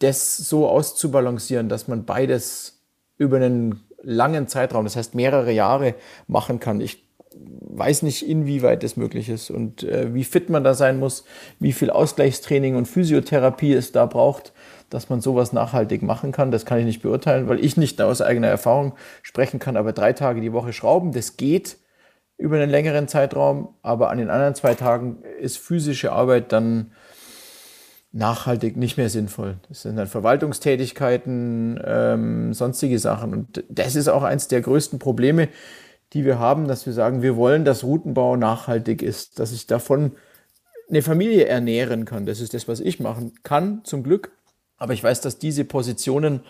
das 0.01 0.37
so 0.37 0.69
auszubalancieren, 0.69 1.69
dass 1.69 1.89
man 1.89 2.05
beides 2.05 2.83
über 3.17 3.37
einen 3.37 3.85
langen 4.03 4.49
Zeitraum, 4.49 4.85
das 4.85 4.97
heißt 4.97 5.15
mehrere 5.15 5.53
Jahre, 5.53 5.95
machen 6.27 6.61
kann. 6.61 6.81
Ich 6.81 7.05
weiß 7.35 8.03
nicht, 8.03 8.29
inwieweit 8.29 8.83
das 8.83 8.97
möglich 8.97 9.29
ist 9.29 9.51
und 9.51 9.85
äh, 9.85 10.13
wie 10.15 10.25
fit 10.25 10.51
man 10.51 10.65
da 10.65 10.75
sein 10.75 10.99
muss, 10.99 11.25
wie 11.61 11.73
viel 11.73 11.91
Ausgleichstraining 11.91 12.75
und 12.75 12.87
Physiotherapie 12.87 13.73
es 13.73 13.93
da 13.93 14.07
braucht, 14.07 14.53
dass 14.91 15.09
man 15.09 15.21
sowas 15.21 15.53
nachhaltig 15.53 16.03
machen 16.03 16.33
kann. 16.33 16.51
Das 16.51 16.65
kann 16.65 16.79
ich 16.79 16.85
nicht 16.85 17.03
beurteilen, 17.03 17.49
weil 17.49 17.65
ich 17.65 17.77
nicht 17.77 18.01
aus 18.01 18.23
eigener 18.23 18.49
Erfahrung 18.49 18.95
sprechen 19.23 19.61
kann. 19.61 19.77
Aber 19.77 19.93
drei 19.93 20.13
Tage 20.13 20.41
die 20.41 20.53
Woche 20.53 20.73
schrauben, 20.73 21.13
das 21.13 21.37
geht 21.37 21.77
über 22.39 22.57
einen 22.57 22.71
längeren 22.71 23.09
Zeitraum, 23.09 23.75
aber 23.83 24.11
an 24.11 24.19
den 24.19 24.31
anderen 24.31 24.55
zwei 24.55 24.75
Tagen 24.75 25.23
ist 25.41 25.59
physische 25.59 26.13
Arbeit 26.13 26.53
dann 26.53 26.93
nachhaltig 28.13 28.77
nicht 28.77 28.97
mehr 28.97 29.11
sinnvoll. 29.11 29.59
Das 29.69 29.83
sind 29.83 29.97
dann 29.97 30.07
Verwaltungstätigkeiten, 30.07 31.81
ähm, 31.85 32.55
sonstige 32.55 32.99
Sachen. 32.99 33.33
Und 33.33 33.65
das 33.69 33.97
ist 33.97 34.09
auch 34.09 34.23
eins 34.23 34.49
der 34.49 34.61
größten 34.61 34.99
Probleme, 34.99 35.49
die 36.13 36.25
wir 36.25 36.39
haben, 36.39 36.69
dass 36.69 36.87
wir 36.87 36.93
sagen, 36.93 37.23
wir 37.23 37.37
wollen, 37.37 37.65
dass 37.65 37.85
Routenbau 37.85 38.37
nachhaltig 38.37 39.03
ist, 39.03 39.41
dass 39.41 39.53
ich 39.53 39.67
davon 39.67 40.13
eine 40.89 41.03
Familie 41.03 41.47
ernähren 41.47 42.07
kann. 42.07 42.25
Das 42.25 42.41
ist 42.41 42.55
das, 42.55 42.67
was 42.67 42.81
ich 42.81 42.99
machen 42.99 43.35
kann, 43.43 43.85
zum 43.85 44.03
Glück. 44.03 44.31
Aber 44.79 44.95
ich 44.95 45.03
weiß, 45.03 45.21
dass 45.21 45.39
diese 45.39 45.65
Positionen 45.65 46.41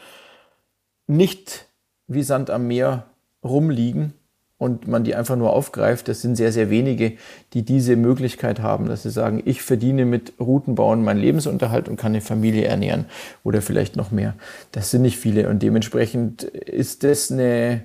nicht 1.06 1.66
wie 2.06 2.22
Sand 2.22 2.50
am 2.50 2.68
Meer 2.68 3.06
rumliegen 3.42 4.14
und 4.58 4.88
man 4.88 5.04
die 5.04 5.14
einfach 5.14 5.36
nur 5.36 5.52
aufgreift, 5.52 6.08
das 6.08 6.20
sind 6.20 6.36
sehr, 6.36 6.52
sehr 6.52 6.68
wenige, 6.68 7.12
die 7.54 7.62
diese 7.62 7.94
Möglichkeit 7.96 8.60
haben, 8.60 8.86
dass 8.86 9.04
sie 9.04 9.10
sagen, 9.10 9.40
ich 9.44 9.62
verdiene 9.62 10.04
mit 10.04 10.34
Routenbauen 10.40 11.02
meinen 11.02 11.20
Lebensunterhalt 11.20 11.88
und 11.88 11.96
kann 11.96 12.12
eine 12.12 12.20
Familie 12.20 12.64
ernähren 12.64 13.06
oder 13.44 13.62
vielleicht 13.62 13.96
noch 13.96 14.10
mehr. 14.10 14.34
Das 14.72 14.90
sind 14.90 15.02
nicht 15.02 15.16
viele 15.16 15.48
und 15.48 15.62
dementsprechend 15.62 16.42
ist 16.42 17.04
das 17.04 17.30
eine 17.30 17.82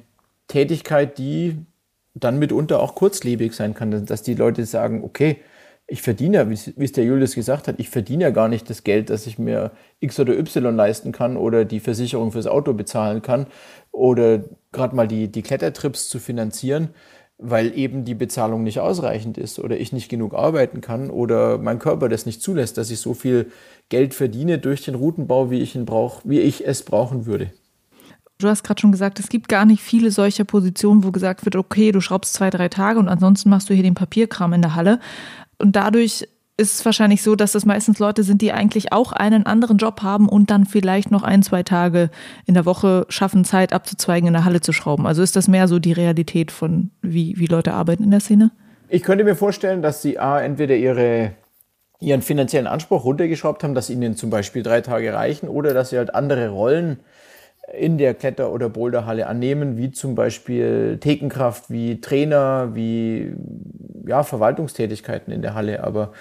Tätigkeit, 0.48 1.18
die 1.20 1.58
dann 2.16 2.40
mitunter 2.40 2.80
auch 2.80 2.96
kurzlebig 2.96 3.54
sein 3.54 3.74
kann, 3.74 4.06
dass 4.06 4.24
die 4.24 4.36
Leute 4.36 4.66
sagen, 4.66 5.04
okay, 5.04 5.38
ich 5.86 6.02
verdiene 6.02 6.38
ja, 6.38 6.50
wie 6.50 6.54
es 6.86 6.92
der 6.94 7.04
Julius 7.04 7.36
gesagt 7.36 7.68
hat, 7.68 7.76
ich 7.78 7.90
verdiene 7.90 8.24
ja 8.24 8.30
gar 8.30 8.48
nicht 8.48 8.70
das 8.70 8.84
Geld, 8.84 9.10
dass 9.10 9.28
ich 9.28 9.38
mir 9.38 9.72
X 10.00 10.20
oder 10.20 10.38
Y 10.38 10.76
leisten 10.76 11.12
kann 11.12 11.38
oder 11.38 11.66
die 11.66 11.80
Versicherung 11.80 12.32
fürs 12.32 12.48
Auto 12.48 12.74
bezahlen 12.74 13.22
kann 13.22 13.48
oder 13.92 14.44
gerade 14.74 14.96
mal 14.96 15.08
die, 15.08 15.32
die 15.32 15.42
Klettertrips 15.42 16.10
zu 16.10 16.20
finanzieren, 16.20 16.90
weil 17.38 17.78
eben 17.78 18.06
die 18.06 18.16
Bezahlung 18.16 18.64
nicht 18.64 18.80
ausreichend 18.80 19.38
ist 19.38 19.60
oder 19.60 19.80
ich 19.80 19.92
nicht 19.94 20.10
genug 20.10 20.34
arbeiten 20.34 20.82
kann 20.82 21.10
oder 21.10 21.58
mein 21.58 21.80
Körper 21.80 22.10
das 22.10 22.26
nicht 22.26 22.42
zulässt, 22.42 22.78
dass 22.78 22.92
ich 22.92 23.00
so 23.00 23.14
viel 23.14 23.52
Geld 23.90 24.14
verdiene 24.14 24.60
durch 24.60 24.84
den 24.84 24.96
Routenbau, 24.96 25.50
wie 25.52 25.60
ich 25.60 25.76
ihn 25.76 25.86
brauche, 25.86 26.28
wie 26.28 26.40
ich 26.40 26.66
es 26.66 26.84
brauchen 26.84 27.26
würde. 27.26 27.52
Du 28.40 28.48
hast 28.48 28.64
gerade 28.64 28.82
schon 28.82 28.92
gesagt, 28.92 29.20
es 29.20 29.30
gibt 29.30 29.48
gar 29.48 29.66
nicht 29.66 29.82
viele 29.82 30.12
solcher 30.12 30.44
Positionen, 30.44 31.04
wo 31.04 31.12
gesagt 31.12 31.46
wird, 31.46 31.56
okay, 31.56 31.92
du 31.92 32.02
schraubst 32.02 32.34
zwei, 32.34 32.50
drei 32.50 32.68
Tage 32.68 33.00
und 33.00 33.08
ansonsten 33.08 33.50
machst 33.50 33.70
du 33.70 33.74
hier 33.74 33.84
den 33.84 33.96
Papierkram 33.96 34.54
in 34.54 34.62
der 34.62 34.76
Halle. 34.76 35.00
Und 35.60 35.76
dadurch 35.76 36.28
ist 36.56 36.80
es 36.80 36.86
wahrscheinlich 36.86 37.24
so, 37.24 37.36
dass 37.36 37.54
das 37.54 37.66
meistens 37.66 38.00
Leute 38.00 38.24
sind, 38.24 38.42
die 38.42 38.52
eigentlich 38.52 38.94
auch 38.94 39.12
einen 39.12 39.46
anderen 39.46 39.78
Job 39.78 40.04
haben 40.04 40.30
und 40.30 40.52
dann 40.52 40.66
vielleicht 40.66 41.10
noch 41.10 41.24
ein, 41.24 41.42
zwei 41.42 41.64
Tage 41.64 42.10
in 42.46 42.54
der 42.54 42.66
Woche 42.66 43.06
schaffen, 43.10 43.44
Zeit 43.44 43.74
abzuzweigen, 43.74 44.28
in 44.28 44.34
der 44.34 44.46
Halle 44.46 44.62
zu 44.62 44.72
schrauben. 44.72 45.08
Also 45.08 45.24
ist 45.24 45.36
das 45.36 45.48
mehr 45.48 45.68
so 45.68 45.80
die 45.80 45.94
Realität 45.94 46.52
von, 46.52 46.92
wie, 47.02 47.34
wie 47.38 47.48
Leute 47.48 47.74
arbeiten 47.74 48.04
in 48.04 48.12
der 48.12 48.20
Szene? 48.20 48.52
Ich 48.90 49.02
könnte 49.02 49.24
mir 49.24 49.36
vorstellen, 49.36 49.82
dass 49.82 50.04
sie 50.04 50.20
A, 50.20 50.40
entweder 50.40 50.76
ihre, 50.76 51.32
ihren 52.00 52.22
finanziellen 52.22 52.68
Anspruch 52.68 53.04
runtergeschraubt 53.04 53.64
haben, 53.64 53.74
dass 53.74 53.90
ihnen 53.90 54.16
zum 54.16 54.30
Beispiel 54.30 54.62
drei 54.62 54.82
Tage 54.82 55.12
reichen 55.12 55.50
oder 55.50 55.74
dass 55.74 55.90
sie 55.90 55.98
halt 55.98 56.14
andere 56.14 56.50
Rollen 56.50 57.00
in 57.78 57.98
der 57.98 58.14
Kletter- 58.14 58.52
oder 58.52 58.70
Boulderhalle 58.70 59.28
annehmen, 59.28 59.78
wie 59.78 59.92
zum 59.92 60.16
Beispiel 60.16 60.98
Thekenkraft, 61.00 61.70
wie 61.70 62.00
Trainer, 62.02 62.76
wie 62.76 63.34
ja, 64.06 64.24
Verwaltungstätigkeiten 64.24 65.34
in 65.34 65.42
der 65.42 65.56
Halle. 65.56 65.84
Aber 65.84 66.14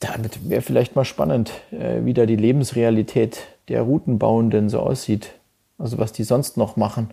damit 0.00 0.48
wäre 0.48 0.62
vielleicht 0.62 0.96
mal 0.96 1.04
spannend, 1.04 1.52
äh, 1.70 2.04
wie 2.04 2.14
da 2.14 2.26
die 2.26 2.36
Lebensrealität 2.36 3.46
der 3.68 3.82
Routenbauenden 3.82 4.68
so 4.68 4.80
aussieht. 4.80 5.32
Also 5.78 5.98
was 5.98 6.12
die 6.12 6.24
sonst 6.24 6.56
noch 6.56 6.76
machen. 6.76 7.10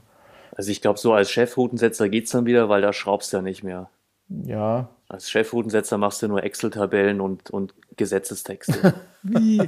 Also 0.55 0.71
ich 0.71 0.81
glaube, 0.81 0.99
so 0.99 1.13
als 1.13 1.31
Chefroutensetzer 1.31 2.09
geht 2.09 2.25
es 2.25 2.31
dann 2.31 2.45
wieder, 2.45 2.69
weil 2.69 2.81
da 2.81 2.93
schraubst 2.93 3.31
du 3.33 3.37
ja 3.37 3.41
nicht 3.41 3.63
mehr. 3.63 3.89
Ja. 4.27 4.89
Als 5.09 5.31
Chefroutensetzer 5.31 5.97
machst 5.97 6.21
du 6.21 6.27
nur 6.27 6.43
Excel-Tabellen 6.43 7.19
und, 7.19 7.49
und 7.49 7.73
Gesetzestexte. 7.97 8.93
Wie? 9.23 9.67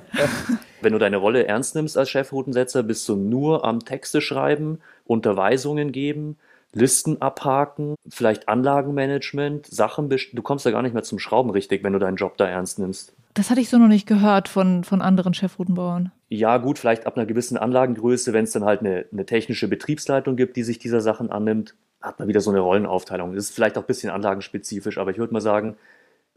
Wenn 0.82 0.94
du 0.94 1.00
deine 1.00 1.18
Rolle 1.18 1.48
ernst 1.48 1.74
nimmst 1.74 1.98
als 1.98 2.12
Chefroutensetzer, 2.12 2.84
bist 2.84 3.10
du 3.10 3.16
nur 3.16 3.66
am 3.66 3.80
Texte 3.80 4.22
schreiben, 4.22 4.80
Unterweisungen 5.06 5.92
geben, 5.92 6.38
Listen 6.74 7.22
abhaken, 7.22 7.96
vielleicht 8.08 8.48
Anlagenmanagement, 8.48 9.66
Sachen, 9.66 10.10
du 10.10 10.42
kommst 10.42 10.66
da 10.66 10.72
gar 10.72 10.84
nicht 10.84 10.94
mehr 10.94 11.04
zum 11.04 11.20
Schrauben 11.20 11.50
richtig, 11.50 11.84
wenn 11.84 11.92
du 11.92 12.00
deinen 12.00 12.16
Job 12.16 12.38
da 12.38 12.46
ernst 12.48 12.80
nimmst. 12.80 13.14
Das 13.34 13.50
hatte 13.50 13.62
ich 13.62 13.70
so 13.70 13.78
noch 13.78 13.88
nicht 13.88 14.08
gehört 14.08 14.48
von, 14.48 14.84
von 14.84 15.02
anderen 15.02 15.34
Chefroutenbauern. 15.34 16.12
Ja, 16.34 16.60
gut, 16.60 16.80
vielleicht 16.80 17.06
ab 17.08 17.18
einer 17.18 17.26
gewissen 17.26 17.58
Anlagengröße, 17.58 18.32
wenn 18.32 18.46
es 18.46 18.52
dann 18.52 18.64
halt 18.64 18.80
eine, 18.80 19.06
eine 19.12 19.26
technische 19.26 19.68
Betriebsleitung 19.68 20.38
gibt, 20.38 20.56
die 20.56 20.64
sich 20.64 20.80
dieser 20.80 21.02
Sachen 21.02 21.30
annimmt, 21.30 21.76
hat 22.02 22.20
man 22.20 22.30
wieder 22.30 22.40
so 22.40 22.52
eine 22.52 22.62
Rollenaufteilung. 22.62 23.36
Das 23.36 23.46
ist 23.50 23.54
vielleicht 23.54 23.78
auch 23.78 23.84
ein 23.84 23.88
bisschen 23.88 24.10
anlagenspezifisch, 24.12 24.98
aber 24.98 25.12
ich 25.12 25.18
würde 25.18 25.34
mal 25.34 25.42
sagen, 25.42 25.76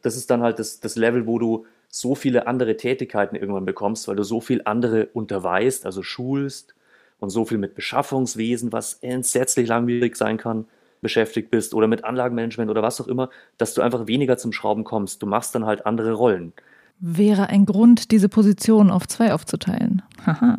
das 0.03 0.17
ist 0.17 0.31
dann 0.31 0.43
halt 0.43 0.59
das, 0.59 0.81
das 0.81 0.97
Level, 0.97 1.29
wo 1.29 1.39
du 1.39 1.67
so 1.89 2.17
viele 2.17 2.49
andere 2.49 2.77
Tätigkeiten 2.77 3.37
irgendwann 3.37 3.67
bekommst, 3.67 4.09
weil 4.09 4.17
du 4.17 4.25
so 4.25 4.41
viel 4.41 4.63
andere 4.65 5.07
unterweist, 5.13 5.87
also 5.87 6.03
schulst 6.03 6.75
und 7.21 7.31
so 7.31 7.45
viel 7.45 7.59
mit 7.59 7.77
Beschaffungswesen, 7.77 8.73
was 8.73 8.95
entsetzlich 8.95 9.69
langwierig 9.69 10.17
sein 10.17 10.39
kann, 10.39 10.67
beschäftigt 11.03 11.53
bist 11.53 11.73
oder 11.73 11.87
mit 11.87 12.03
Anlagenmanagement 12.03 12.69
oder 12.69 12.83
was 12.83 13.01
auch 13.01 13.07
immer, 13.07 13.31
dass 13.59 13.75
du 13.75 13.83
einfach 13.83 14.09
weniger 14.09 14.39
zum 14.39 14.53
Schrauben 14.53 14.83
kommst. 14.83 15.23
Du 15.23 15.27
machst 15.27 15.55
dann 15.55 15.67
halt 15.67 15.87
andere 15.87 16.15
Rollen. 16.15 16.53
Wäre 17.01 17.49
ein 17.49 17.67
Grund, 17.67 18.11
diese 18.11 18.29
Position 18.29 18.91
auf 18.91 19.07
zwei 19.09 19.35
aufzuteilen. 19.35 20.03
Haha. 20.25 20.57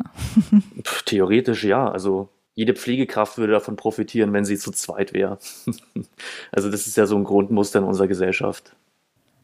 Theoretisch 1.06 1.64
ja. 1.64 1.90
Also 1.90 2.28
jede 2.54 2.74
Pflegekraft 2.74 3.38
würde 3.38 3.52
davon 3.52 3.76
profitieren, 3.76 4.32
wenn 4.32 4.44
sie 4.44 4.56
zu 4.56 4.70
zweit 4.70 5.12
wäre. 5.12 5.38
also 6.52 6.70
das 6.70 6.86
ist 6.86 6.96
ja 6.96 7.06
so 7.06 7.16
ein 7.16 7.24
Grundmuster 7.24 7.80
in 7.80 7.84
unserer 7.84 8.08
Gesellschaft. 8.08 8.74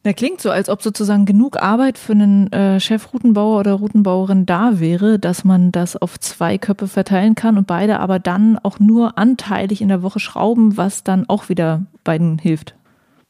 Der 0.05 0.13
klingt 0.13 0.41
so, 0.41 0.49
als 0.49 0.67
ob 0.67 0.81
sozusagen 0.81 1.25
genug 1.25 1.61
Arbeit 1.61 1.97
für 1.97 2.11
einen 2.11 2.51
äh, 2.51 2.79
Chefroutenbauer 2.79 3.59
oder 3.61 3.73
Routenbauerin 3.73 4.45
da 4.45 4.81
wäre, 4.81 5.17
dass 5.17 5.45
man 5.45 5.71
das 5.71 5.95
auf 5.95 6.19
zwei 6.19 6.57
Köpfe 6.57 6.89
verteilen 6.89 7.35
kann 7.35 7.57
und 7.57 7.67
beide 7.67 7.99
aber 7.99 8.19
dann 8.19 8.59
auch 8.59 8.79
nur 8.79 9.17
anteilig 9.17 9.81
in 9.81 9.87
der 9.87 10.01
Woche 10.01 10.19
schrauben, 10.19 10.75
was 10.75 11.05
dann 11.05 11.29
auch 11.29 11.47
wieder 11.47 11.85
beiden 12.03 12.37
hilft. 12.37 12.75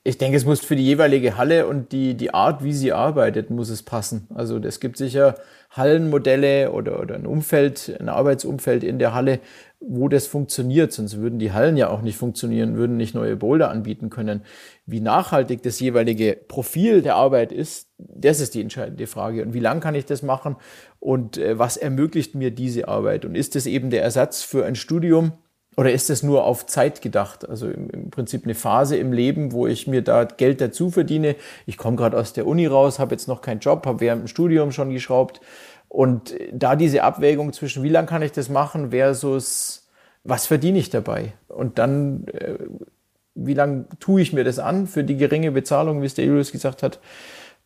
Ich 0.05 0.17
denke, 0.17 0.35
es 0.35 0.43
muss 0.43 0.59
für 0.59 0.75
die 0.75 0.83
jeweilige 0.83 1.37
Halle 1.37 1.65
und 1.65 1.93
die, 1.93 2.15
die 2.15 2.33
Art, 2.33 2.61
wie 2.61 2.73
sie 2.73 2.91
arbeitet, 2.91 3.49
muss 3.49 3.69
es 3.69 3.83
passen. 3.83 4.27
Also 4.35 4.57
es 4.57 4.81
gibt 4.81 4.97
sicher 4.97 5.35
Hallenmodelle 5.71 6.73
oder, 6.73 6.99
oder 6.99 7.15
ein 7.15 7.25
Umfeld, 7.25 7.95
ein 8.01 8.09
Arbeitsumfeld 8.09 8.83
in 8.83 8.99
der 8.99 9.13
Halle, 9.13 9.39
wo 9.79 10.09
das 10.09 10.27
funktioniert, 10.27 10.91
sonst 10.91 11.19
würden 11.19 11.39
die 11.39 11.53
Hallen 11.53 11.77
ja 11.77 11.89
auch 11.89 12.01
nicht 12.01 12.17
funktionieren, 12.17 12.75
würden 12.75 12.97
nicht 12.97 13.15
neue 13.15 13.37
Boulder 13.37 13.69
anbieten 13.71 14.09
können. 14.09 14.43
Wie 14.85 14.99
nachhaltig 14.99 15.63
das 15.63 15.79
jeweilige 15.79 16.37
Profil 16.49 17.01
der 17.01 17.15
Arbeit 17.15 17.53
ist, 17.53 17.87
das 17.97 18.41
ist 18.41 18.55
die 18.55 18.61
entscheidende 18.61 19.07
Frage. 19.07 19.41
Und 19.41 19.53
wie 19.53 19.59
lang 19.59 19.79
kann 19.79 19.95
ich 19.95 20.05
das 20.05 20.21
machen 20.21 20.57
und 20.99 21.37
äh, 21.37 21.57
was 21.57 21.77
ermöglicht 21.77 22.35
mir 22.35 22.51
diese 22.51 22.89
Arbeit? 22.89 23.23
Und 23.23 23.35
ist 23.35 23.55
das 23.55 23.65
eben 23.67 23.89
der 23.89 24.03
Ersatz 24.03 24.43
für 24.43 24.65
ein 24.65 24.75
Studium 24.75 25.31
oder 25.75 25.91
ist 25.91 26.09
das 26.09 26.23
nur 26.23 26.43
auf 26.45 26.65
Zeit 26.65 27.01
gedacht? 27.01 27.47
Also 27.49 27.69
im, 27.69 27.89
im 27.89 28.09
Prinzip 28.11 28.43
eine 28.43 28.55
Phase 28.55 28.97
im 28.97 29.11
Leben, 29.11 29.51
wo 29.51 29.67
ich 29.67 29.87
mir 29.87 30.01
da 30.01 30.23
Geld 30.25 30.61
dazu 30.61 30.89
verdiene. 30.89 31.35
Ich 31.65 31.77
komme 31.77 31.97
gerade 31.97 32.17
aus 32.17 32.33
der 32.33 32.47
Uni 32.47 32.67
raus, 32.67 32.99
habe 32.99 33.15
jetzt 33.15 33.27
noch 33.27 33.41
keinen 33.41 33.59
Job, 33.59 33.85
habe 33.85 33.99
während 33.99 34.23
dem 34.23 34.27
Studium 34.27 34.71
schon 34.71 34.91
geschraubt 34.91 35.41
und 35.93 36.33
da 36.51 36.75
diese 36.75 37.03
Abwägung 37.03 37.53
zwischen, 37.53 37.83
wie 37.83 37.89
lange 37.89 38.07
kann 38.07 38.23
ich 38.23 38.31
das 38.31 38.49
machen 38.49 38.89
versus, 38.89 39.87
was 40.23 40.47
verdiene 40.47 40.79
ich 40.79 40.89
dabei? 40.89 41.33
Und 41.47 41.77
dann, 41.77 42.25
äh, 42.29 42.57
wie 43.35 43.53
lange 43.53 43.85
tue 43.99 44.21
ich 44.21 44.33
mir 44.33 44.43
das 44.43 44.57
an 44.57 44.87
für 44.87 45.03
die 45.03 45.17
geringe 45.17 45.51
Bezahlung, 45.51 46.01
wie 46.01 46.07
es 46.07 46.15
der 46.15 46.25
Julius 46.25 46.51
gesagt 46.51 46.81
hat? 46.81 46.99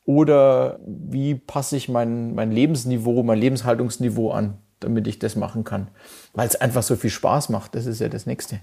Oder 0.04 0.78
wie 0.86 1.36
passe 1.36 1.78
ich 1.78 1.88
mein, 1.88 2.36
mein 2.36 2.52
Lebensniveau, 2.52 3.24
mein 3.24 3.40
Lebenshaltungsniveau 3.40 4.32
an, 4.32 4.58
damit 4.80 5.08
ich 5.08 5.20
das 5.20 5.36
machen 5.36 5.64
kann? 5.64 5.88
Weil 6.34 6.48
es 6.48 6.56
einfach 6.56 6.84
so 6.84 6.96
viel 6.96 7.10
Spaß 7.10 7.50
macht, 7.50 7.76
das 7.76 7.86
ist 7.86 8.00
ja 8.00 8.10
das 8.10 8.26
Nächste. 8.26 8.60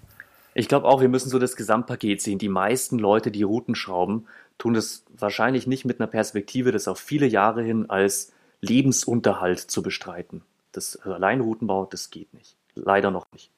Ich 0.55 0.69
glaube 0.69 0.87
auch, 0.87 1.01
wir 1.01 1.09
müssen 1.09 1.31
so 1.31 1.39
das 1.39 1.57
Gesamtpaket 1.57 2.23
sehen. 2.23 2.39
Die 2.39 2.49
meisten 2.49 2.99
Leute, 2.99 3.31
die 3.31 3.43
Routen 3.43 3.75
schrauben, 3.75 4.27
tun 4.57 4.75
das 4.75 5.05
wahrscheinlich 5.17 5.67
nicht 5.67 5.85
mit 5.85 6.01
einer 6.01 6.07
Perspektive, 6.07 6.71
das 6.71 6.87
auf 6.87 6.99
viele 6.99 7.27
Jahre 7.27 7.63
hin 7.63 7.91
als 7.91 8.33
Lebensunterhalt 8.61 9.59
zu 9.59 9.83
bestreiten. 9.83 10.43
Das 10.73 10.97
also 10.97 11.15
Alleinroutenbau, 11.15 11.87
das 11.87 12.11
geht 12.11 12.33
nicht. 12.35 12.57
Leider 12.75 13.11
noch 13.11 13.27
nicht. 13.33 13.51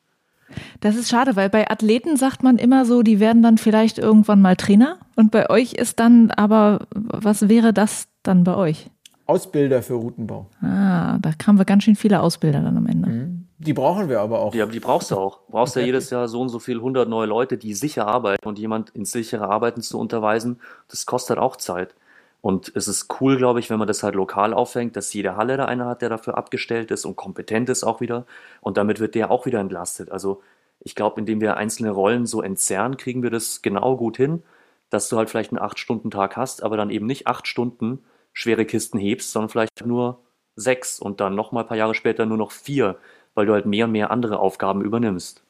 Das 0.80 0.96
ist 0.96 1.08
schade, 1.08 1.36
weil 1.36 1.50
bei 1.50 1.68
Athleten 1.70 2.16
sagt 2.16 2.42
man 2.42 2.58
immer 2.58 2.84
so, 2.84 3.02
die 3.02 3.18
werden 3.18 3.42
dann 3.42 3.58
vielleicht 3.58 3.98
irgendwann 3.98 4.40
mal 4.40 4.56
Trainer. 4.56 4.98
Und 5.16 5.32
bei 5.32 5.50
euch 5.50 5.72
ist 5.72 5.98
dann 5.98 6.30
aber, 6.30 6.86
was 6.92 7.48
wäre 7.48 7.72
das 7.72 8.08
dann 8.22 8.44
bei 8.44 8.54
euch? 8.54 8.90
Ausbilder 9.26 9.82
für 9.82 9.94
Routenbau. 9.94 10.46
Ah, 10.62 11.18
da 11.18 11.32
haben 11.46 11.58
wir 11.58 11.64
ganz 11.64 11.84
schön 11.84 11.96
viele 11.96 12.20
Ausbilder 12.20 12.60
dann 12.60 12.76
am 12.76 12.86
Ende. 12.86 13.08
Mhm. 13.08 13.46
Die 13.58 13.72
brauchen 13.72 14.08
wir 14.08 14.20
aber 14.20 14.40
auch. 14.40 14.54
Ja, 14.54 14.66
die 14.66 14.80
brauchst 14.80 15.10
du 15.10 15.16
auch. 15.16 15.38
Du 15.46 15.52
brauchst 15.52 15.76
ja 15.76 15.82
jedes 15.82 16.10
Jahr 16.10 16.28
so 16.28 16.40
und 16.42 16.50
so 16.50 16.58
viel, 16.58 16.76
100 16.76 17.08
neue 17.08 17.26
Leute, 17.26 17.56
die 17.56 17.72
sicher 17.74 18.06
arbeiten 18.06 18.46
und 18.46 18.58
jemand 18.58 18.90
ins 18.90 19.12
sichere 19.12 19.48
Arbeiten 19.48 19.80
zu 19.80 19.98
unterweisen, 19.98 20.60
das 20.88 21.06
kostet 21.06 21.38
auch 21.38 21.56
Zeit. 21.56 21.94
Und 22.42 22.70
es 22.76 22.86
ist 22.86 23.08
cool, 23.20 23.38
glaube 23.38 23.58
ich, 23.58 23.70
wenn 23.70 23.78
man 23.78 23.88
das 23.88 24.02
halt 24.02 24.14
lokal 24.14 24.52
aufhängt, 24.52 24.94
dass 24.94 25.12
jede 25.12 25.36
Halle 25.36 25.56
da 25.56 25.64
einer 25.64 25.86
hat, 25.86 26.02
der 26.02 26.10
dafür 26.10 26.36
abgestellt 26.36 26.90
ist 26.90 27.04
und 27.04 27.16
kompetent 27.16 27.68
ist 27.70 27.82
auch 27.82 28.00
wieder. 28.00 28.26
Und 28.60 28.76
damit 28.76 29.00
wird 29.00 29.14
der 29.14 29.30
auch 29.30 29.46
wieder 29.46 29.58
entlastet. 29.58 30.12
Also 30.12 30.42
ich 30.80 30.94
glaube, 30.94 31.18
indem 31.18 31.40
wir 31.40 31.56
einzelne 31.56 31.90
Rollen 31.90 32.26
so 32.26 32.42
entzerren, 32.42 32.98
kriegen 32.98 33.22
wir 33.22 33.30
das 33.30 33.62
genau 33.62 33.96
gut 33.96 34.18
hin, 34.18 34.42
dass 34.90 35.08
du 35.08 35.16
halt 35.16 35.30
vielleicht 35.30 35.50
einen 35.50 35.60
8-Stunden-Tag 35.60 36.36
hast, 36.36 36.62
aber 36.62 36.76
dann 36.76 36.90
eben 36.90 37.06
nicht 37.06 37.26
acht 37.26 37.48
Stunden 37.48 38.04
schwere 38.36 38.66
Kisten 38.66 38.98
hebst, 38.98 39.32
sondern 39.32 39.48
vielleicht 39.48 39.86
nur 39.86 40.20
sechs 40.56 41.00
und 41.00 41.20
dann 41.20 41.34
nochmal 41.34 41.64
ein 41.64 41.68
paar 41.68 41.76
Jahre 41.76 41.94
später 41.94 42.26
nur 42.26 42.36
noch 42.36 42.52
vier, 42.52 42.98
weil 43.34 43.46
du 43.46 43.54
halt 43.54 43.64
mehr 43.64 43.86
und 43.86 43.92
mehr 43.92 44.10
andere 44.10 44.38
Aufgaben 44.38 44.82
übernimmst. 44.82 45.42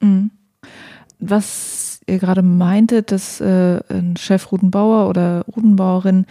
Mhm. 0.00 0.30
Was 1.18 2.00
ihr 2.06 2.18
gerade 2.18 2.42
meintet, 2.42 3.10
dass 3.10 3.40
äh, 3.40 3.80
ein 3.88 4.16
Chef 4.18 4.52
Rudenbauer 4.52 5.08
oder 5.08 5.44
Rudenbauerin 5.46 6.26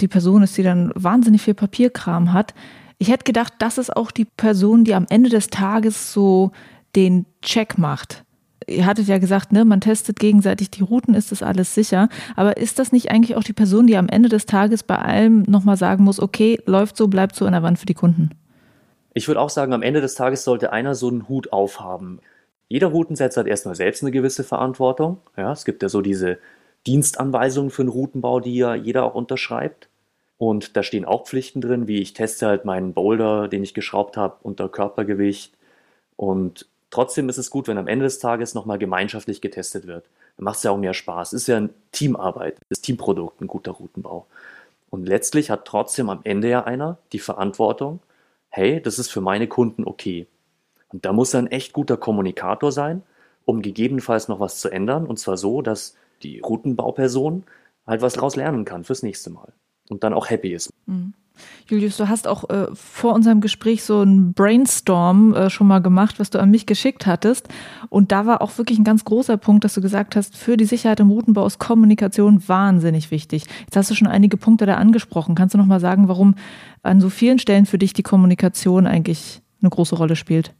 die 0.00 0.08
Person 0.08 0.42
ist, 0.42 0.56
die 0.58 0.62
dann 0.64 0.90
wahnsinnig 0.94 1.42
viel 1.42 1.54
Papierkram 1.54 2.32
hat. 2.32 2.52
Ich 2.98 3.08
hätte 3.08 3.24
gedacht, 3.24 3.54
das 3.60 3.78
ist 3.78 3.96
auch 3.96 4.10
die 4.10 4.24
Person, 4.24 4.84
die 4.84 4.94
am 4.94 5.06
Ende 5.08 5.30
des 5.30 5.48
Tages 5.48 6.12
so 6.12 6.50
den 6.96 7.26
Check 7.42 7.78
macht. 7.78 8.24
Ihr 8.68 8.86
hattet 8.86 9.08
ja 9.08 9.18
gesagt, 9.18 9.52
ne, 9.52 9.64
man 9.64 9.80
testet 9.80 10.20
gegenseitig 10.20 10.70
die 10.70 10.82
Routen, 10.82 11.14
ist 11.14 11.32
das 11.32 11.42
alles 11.42 11.74
sicher. 11.74 12.08
Aber 12.36 12.56
ist 12.56 12.78
das 12.78 12.92
nicht 12.92 13.10
eigentlich 13.10 13.36
auch 13.36 13.42
die 13.42 13.52
Person, 13.52 13.86
die 13.86 13.96
am 13.96 14.08
Ende 14.08 14.28
des 14.28 14.46
Tages 14.46 14.82
bei 14.82 14.96
allem 14.96 15.42
nochmal 15.42 15.76
sagen 15.76 16.04
muss, 16.04 16.20
okay, 16.20 16.60
läuft 16.66 16.96
so, 16.96 17.08
bleibt 17.08 17.34
so 17.34 17.46
an 17.46 17.52
der 17.52 17.62
Wand 17.62 17.78
für 17.78 17.86
die 17.86 17.94
Kunden? 17.94 18.30
Ich 19.14 19.26
würde 19.26 19.40
auch 19.40 19.50
sagen, 19.50 19.72
am 19.72 19.82
Ende 19.82 20.00
des 20.00 20.14
Tages 20.14 20.44
sollte 20.44 20.72
einer 20.72 20.94
so 20.94 21.08
einen 21.08 21.28
Hut 21.28 21.52
aufhaben. 21.52 22.20
Jeder 22.68 22.88
Routensetzer 22.88 23.40
hat 23.40 23.48
erstmal 23.48 23.74
selbst 23.74 24.02
eine 24.02 24.12
gewisse 24.12 24.44
Verantwortung. 24.44 25.18
Ja, 25.36 25.52
es 25.52 25.64
gibt 25.64 25.82
ja 25.82 25.88
so 25.88 26.02
diese 26.02 26.38
Dienstanweisungen 26.86 27.70
für 27.70 27.82
den 27.82 27.88
Routenbau, 27.88 28.40
die 28.40 28.56
ja 28.56 28.74
jeder 28.74 29.04
auch 29.04 29.14
unterschreibt. 29.14 29.88
Und 30.36 30.76
da 30.76 30.82
stehen 30.82 31.04
auch 31.04 31.26
Pflichten 31.26 31.60
drin, 31.60 31.88
wie 31.88 32.00
ich 32.00 32.12
teste 32.12 32.46
halt 32.46 32.64
meinen 32.64 32.92
Boulder, 32.92 33.48
den 33.48 33.64
ich 33.64 33.74
geschraubt 33.74 34.16
habe, 34.16 34.36
unter 34.42 34.68
Körpergewicht. 34.68 35.54
Und 36.16 36.68
trotzdem 36.90 37.28
ist 37.28 37.38
es 37.38 37.50
gut, 37.50 37.68
wenn 37.68 37.78
am 37.78 37.88
Ende 37.88 38.04
des 38.04 38.18
Tages 38.18 38.54
nochmal 38.54 38.78
gemeinschaftlich 38.78 39.40
getestet 39.40 39.86
wird. 39.86 40.06
Dann 40.36 40.44
macht 40.44 40.58
es 40.58 40.62
ja 40.62 40.70
auch 40.70 40.78
mehr 40.78 40.94
Spaß. 40.94 41.32
Ist 41.32 41.48
ja 41.48 41.56
eine 41.56 41.70
Teamarbeit, 41.92 42.58
das 42.68 42.80
Teamprodukt, 42.80 43.40
ein 43.40 43.46
guter 43.46 43.72
Routenbau. 43.72 44.26
Und 44.90 45.06
letztlich 45.06 45.50
hat 45.50 45.64
trotzdem 45.66 46.08
am 46.08 46.20
Ende 46.24 46.48
ja 46.48 46.64
einer 46.64 46.98
die 47.12 47.18
Verantwortung, 47.18 48.00
hey, 48.48 48.80
das 48.80 48.98
ist 48.98 49.10
für 49.10 49.20
meine 49.20 49.46
Kunden 49.46 49.84
okay. 49.84 50.26
Und 50.88 51.04
da 51.04 51.12
muss 51.12 51.34
er 51.34 51.40
ein 51.40 51.48
echt 51.48 51.72
guter 51.72 51.96
Kommunikator 51.96 52.72
sein, 52.72 53.02
um 53.44 53.60
gegebenenfalls 53.60 54.28
noch 54.28 54.40
was 54.40 54.60
zu 54.60 54.70
ändern. 54.70 55.06
Und 55.06 55.18
zwar 55.18 55.36
so, 55.36 55.60
dass 55.60 55.96
die 56.22 56.40
Routenbauperson 56.40 57.44
halt 57.86 58.02
was 58.02 58.14
daraus 58.14 58.36
lernen 58.36 58.64
kann 58.64 58.84
fürs 58.84 59.02
nächste 59.02 59.30
Mal. 59.30 59.52
und 59.90 60.04
dann 60.04 60.14
auch 60.14 60.30
happy 60.30 60.52
ist. 60.52 60.70
Mhm. 60.86 61.14
Julius, 61.68 61.96
du 61.96 62.08
hast 62.08 62.26
auch 62.26 62.48
äh, 62.50 62.66
vor 62.74 63.14
unserem 63.14 63.40
Gespräch 63.40 63.84
so 63.84 64.02
ein 64.02 64.32
Brainstorm 64.32 65.34
äh, 65.34 65.50
schon 65.50 65.66
mal 65.66 65.80
gemacht, 65.80 66.18
was 66.18 66.30
du 66.30 66.40
an 66.40 66.50
mich 66.50 66.66
geschickt 66.66 67.06
hattest. 67.06 67.48
Und 67.88 68.12
da 68.12 68.26
war 68.26 68.42
auch 68.42 68.56
wirklich 68.58 68.78
ein 68.78 68.84
ganz 68.84 69.04
großer 69.04 69.36
Punkt, 69.36 69.64
dass 69.64 69.74
du 69.74 69.80
gesagt 69.80 70.16
hast, 70.16 70.36
für 70.36 70.56
die 70.56 70.64
Sicherheit 70.64 71.00
im 71.00 71.10
Routenbau 71.10 71.46
ist 71.46 71.58
Kommunikation 71.58 72.46
wahnsinnig 72.48 73.10
wichtig. 73.10 73.44
Jetzt 73.60 73.76
hast 73.76 73.90
du 73.90 73.94
schon 73.94 74.08
einige 74.08 74.36
Punkte 74.36 74.66
da 74.66 74.74
angesprochen. 74.74 75.34
Kannst 75.34 75.54
du 75.54 75.58
noch 75.58 75.66
mal 75.66 75.80
sagen, 75.80 76.08
warum 76.08 76.34
an 76.82 77.00
so 77.00 77.10
vielen 77.10 77.38
Stellen 77.38 77.66
für 77.66 77.78
dich 77.78 77.92
die 77.92 78.02
Kommunikation 78.02 78.86
eigentlich 78.86 79.42
eine 79.60 79.70
große 79.70 79.96
Rolle 79.96 80.16
spielt? 80.16 80.54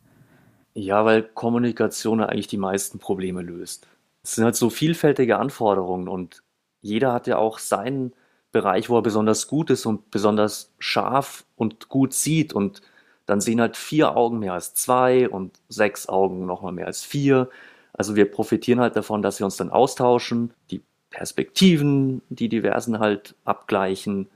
Ja, 0.74 1.04
weil 1.04 1.22
Kommunikation 1.22 2.20
eigentlich 2.20 2.46
die 2.46 2.56
meisten 2.56 2.98
Probleme 2.98 3.42
löst. 3.42 3.86
Es 4.22 4.34
sind 4.34 4.44
halt 4.44 4.56
so 4.56 4.70
vielfältige 4.70 5.38
Anforderungen 5.38 6.08
und 6.08 6.42
jeder 6.80 7.12
hat 7.12 7.26
ja 7.26 7.38
auch 7.38 7.58
seinen 7.58 8.12
Bereich, 8.52 8.88
wo 8.88 8.96
er 8.96 9.02
besonders 9.02 9.46
gut 9.46 9.70
ist 9.70 9.86
und 9.86 10.10
besonders 10.10 10.72
scharf 10.78 11.44
und 11.56 11.88
gut 11.88 12.14
sieht. 12.14 12.52
Und 12.52 12.82
dann 13.26 13.40
sehen 13.40 13.60
halt 13.60 13.76
vier 13.76 14.16
Augen 14.16 14.38
mehr 14.38 14.54
als 14.54 14.74
zwei 14.74 15.28
und 15.28 15.58
sechs 15.68 16.08
Augen 16.08 16.46
nochmal 16.46 16.72
mehr 16.72 16.86
als 16.86 17.04
vier. 17.04 17.50
Also 17.92 18.16
wir 18.16 18.30
profitieren 18.30 18.80
halt 18.80 18.96
davon, 18.96 19.22
dass 19.22 19.38
wir 19.38 19.44
uns 19.44 19.56
dann 19.56 19.70
austauschen, 19.70 20.54
die 20.70 20.82
Perspektiven, 21.10 22.22
die 22.28 22.48
diversen 22.48 22.98
halt 22.98 23.34
abgleichen. 23.44 24.28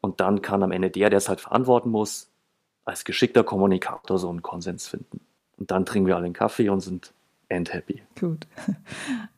Und 0.00 0.20
dann 0.20 0.42
kann 0.42 0.62
am 0.62 0.72
Ende 0.72 0.90
der, 0.90 1.10
der 1.10 1.18
es 1.18 1.28
halt 1.28 1.40
verantworten 1.40 1.90
muss, 1.90 2.28
als 2.84 3.04
geschickter 3.04 3.44
Kommunikator 3.44 4.18
so 4.18 4.28
einen 4.28 4.42
Konsens 4.42 4.88
finden. 4.88 5.20
Und 5.56 5.70
dann 5.70 5.86
trinken 5.86 6.08
wir 6.08 6.16
alle 6.16 6.24
einen 6.24 6.34
Kaffee 6.34 6.68
und 6.68 6.80
sind 6.80 7.12
end 7.52 7.72
happy. 7.72 8.02
Gut. 8.18 8.46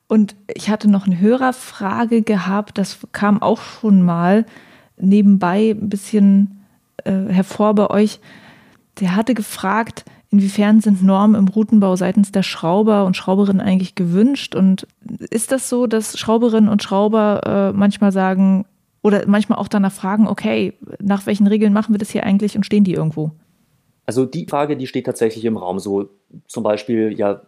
Und 0.06 0.36
ich 0.52 0.70
hatte 0.70 0.90
noch 0.90 1.06
eine 1.06 1.18
Hörerfrage 1.20 2.22
gehabt, 2.22 2.78
das 2.78 2.98
kam 3.12 3.42
auch 3.42 3.60
schon 3.60 4.02
mal 4.02 4.44
nebenbei 4.96 5.70
ein 5.70 5.88
bisschen 5.88 6.64
äh, 7.04 7.12
hervor 7.28 7.74
bei 7.74 7.90
euch. 7.90 8.20
Der 9.00 9.16
hatte 9.16 9.34
gefragt, 9.34 10.04
inwiefern 10.30 10.80
sind 10.80 11.02
Normen 11.02 11.34
im 11.34 11.48
Routenbau 11.48 11.96
seitens 11.96 12.32
der 12.32 12.42
Schrauber 12.42 13.04
und 13.06 13.16
Schrauberinnen 13.16 13.60
eigentlich 13.60 13.94
gewünscht? 13.94 14.54
Und 14.54 14.86
ist 15.30 15.52
das 15.52 15.68
so, 15.68 15.86
dass 15.86 16.18
Schrauberinnen 16.18 16.68
und 16.68 16.82
Schrauber 16.82 17.40
äh, 17.44 17.76
manchmal 17.76 18.12
sagen 18.12 18.66
oder 19.02 19.24
manchmal 19.26 19.58
auch 19.58 19.68
danach 19.68 19.92
fragen, 19.92 20.26
okay, 20.28 20.74
nach 21.00 21.26
welchen 21.26 21.46
Regeln 21.46 21.72
machen 21.72 21.94
wir 21.94 21.98
das 21.98 22.10
hier 22.10 22.24
eigentlich 22.24 22.56
und 22.56 22.64
stehen 22.64 22.84
die 22.84 22.94
irgendwo? 22.94 23.32
Also 24.06 24.26
die 24.26 24.46
Frage, 24.48 24.76
die 24.76 24.86
steht 24.86 25.06
tatsächlich 25.06 25.44
im 25.44 25.56
Raum. 25.56 25.78
So 25.78 26.10
zum 26.46 26.62
Beispiel, 26.62 27.12
ja, 27.16 27.42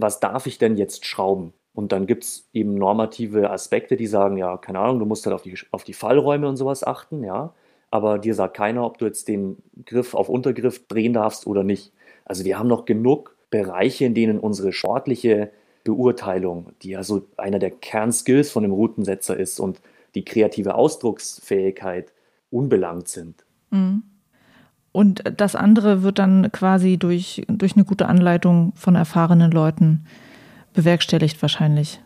was 0.00 0.20
darf 0.20 0.46
ich 0.46 0.58
denn 0.58 0.76
jetzt 0.76 1.04
schrauben? 1.04 1.52
Und 1.72 1.92
dann 1.92 2.06
gibt 2.06 2.24
es 2.24 2.48
eben 2.52 2.74
normative 2.74 3.50
Aspekte, 3.50 3.96
die 3.96 4.06
sagen, 4.06 4.36
ja, 4.36 4.56
keine 4.56 4.80
Ahnung, 4.80 4.98
du 4.98 5.06
musst 5.06 5.24
halt 5.24 5.34
auf 5.34 5.42
die, 5.42 5.56
auf 5.70 5.84
die 5.84 5.92
Fallräume 5.92 6.48
und 6.48 6.56
sowas 6.56 6.84
achten, 6.84 7.22
ja. 7.24 7.54
Aber 7.90 8.18
dir 8.18 8.34
sagt 8.34 8.56
keiner, 8.56 8.84
ob 8.84 8.98
du 8.98 9.06
jetzt 9.06 9.28
den 9.28 9.56
Griff 9.84 10.14
auf 10.14 10.28
Untergriff 10.28 10.86
drehen 10.86 11.12
darfst 11.12 11.46
oder 11.46 11.64
nicht. 11.64 11.92
Also 12.24 12.44
wir 12.44 12.58
haben 12.58 12.68
noch 12.68 12.84
genug 12.84 13.36
Bereiche, 13.50 14.04
in 14.04 14.14
denen 14.14 14.38
unsere 14.38 14.72
sportliche 14.72 15.50
Beurteilung, 15.84 16.72
die 16.82 16.90
ja 16.90 17.02
so 17.02 17.26
einer 17.36 17.58
der 17.58 17.70
Kernskills 17.70 18.50
von 18.50 18.62
dem 18.62 18.72
Routensetzer 18.72 19.36
ist 19.36 19.58
und 19.58 19.80
die 20.14 20.24
kreative 20.24 20.74
Ausdrucksfähigkeit 20.74 22.12
unbelangt 22.50 23.08
sind. 23.08 23.44
Mhm. 23.70 24.02
Und 24.92 25.22
das 25.36 25.54
andere 25.54 26.02
wird 26.02 26.18
dann 26.18 26.50
quasi 26.50 26.98
durch, 26.98 27.44
durch 27.48 27.76
eine 27.76 27.84
gute 27.84 28.06
Anleitung 28.06 28.72
von 28.74 28.96
erfahrenen 28.96 29.50
Leuten 29.52 30.06
bewerkstelligt 30.72 31.40
wahrscheinlich. 31.42 32.00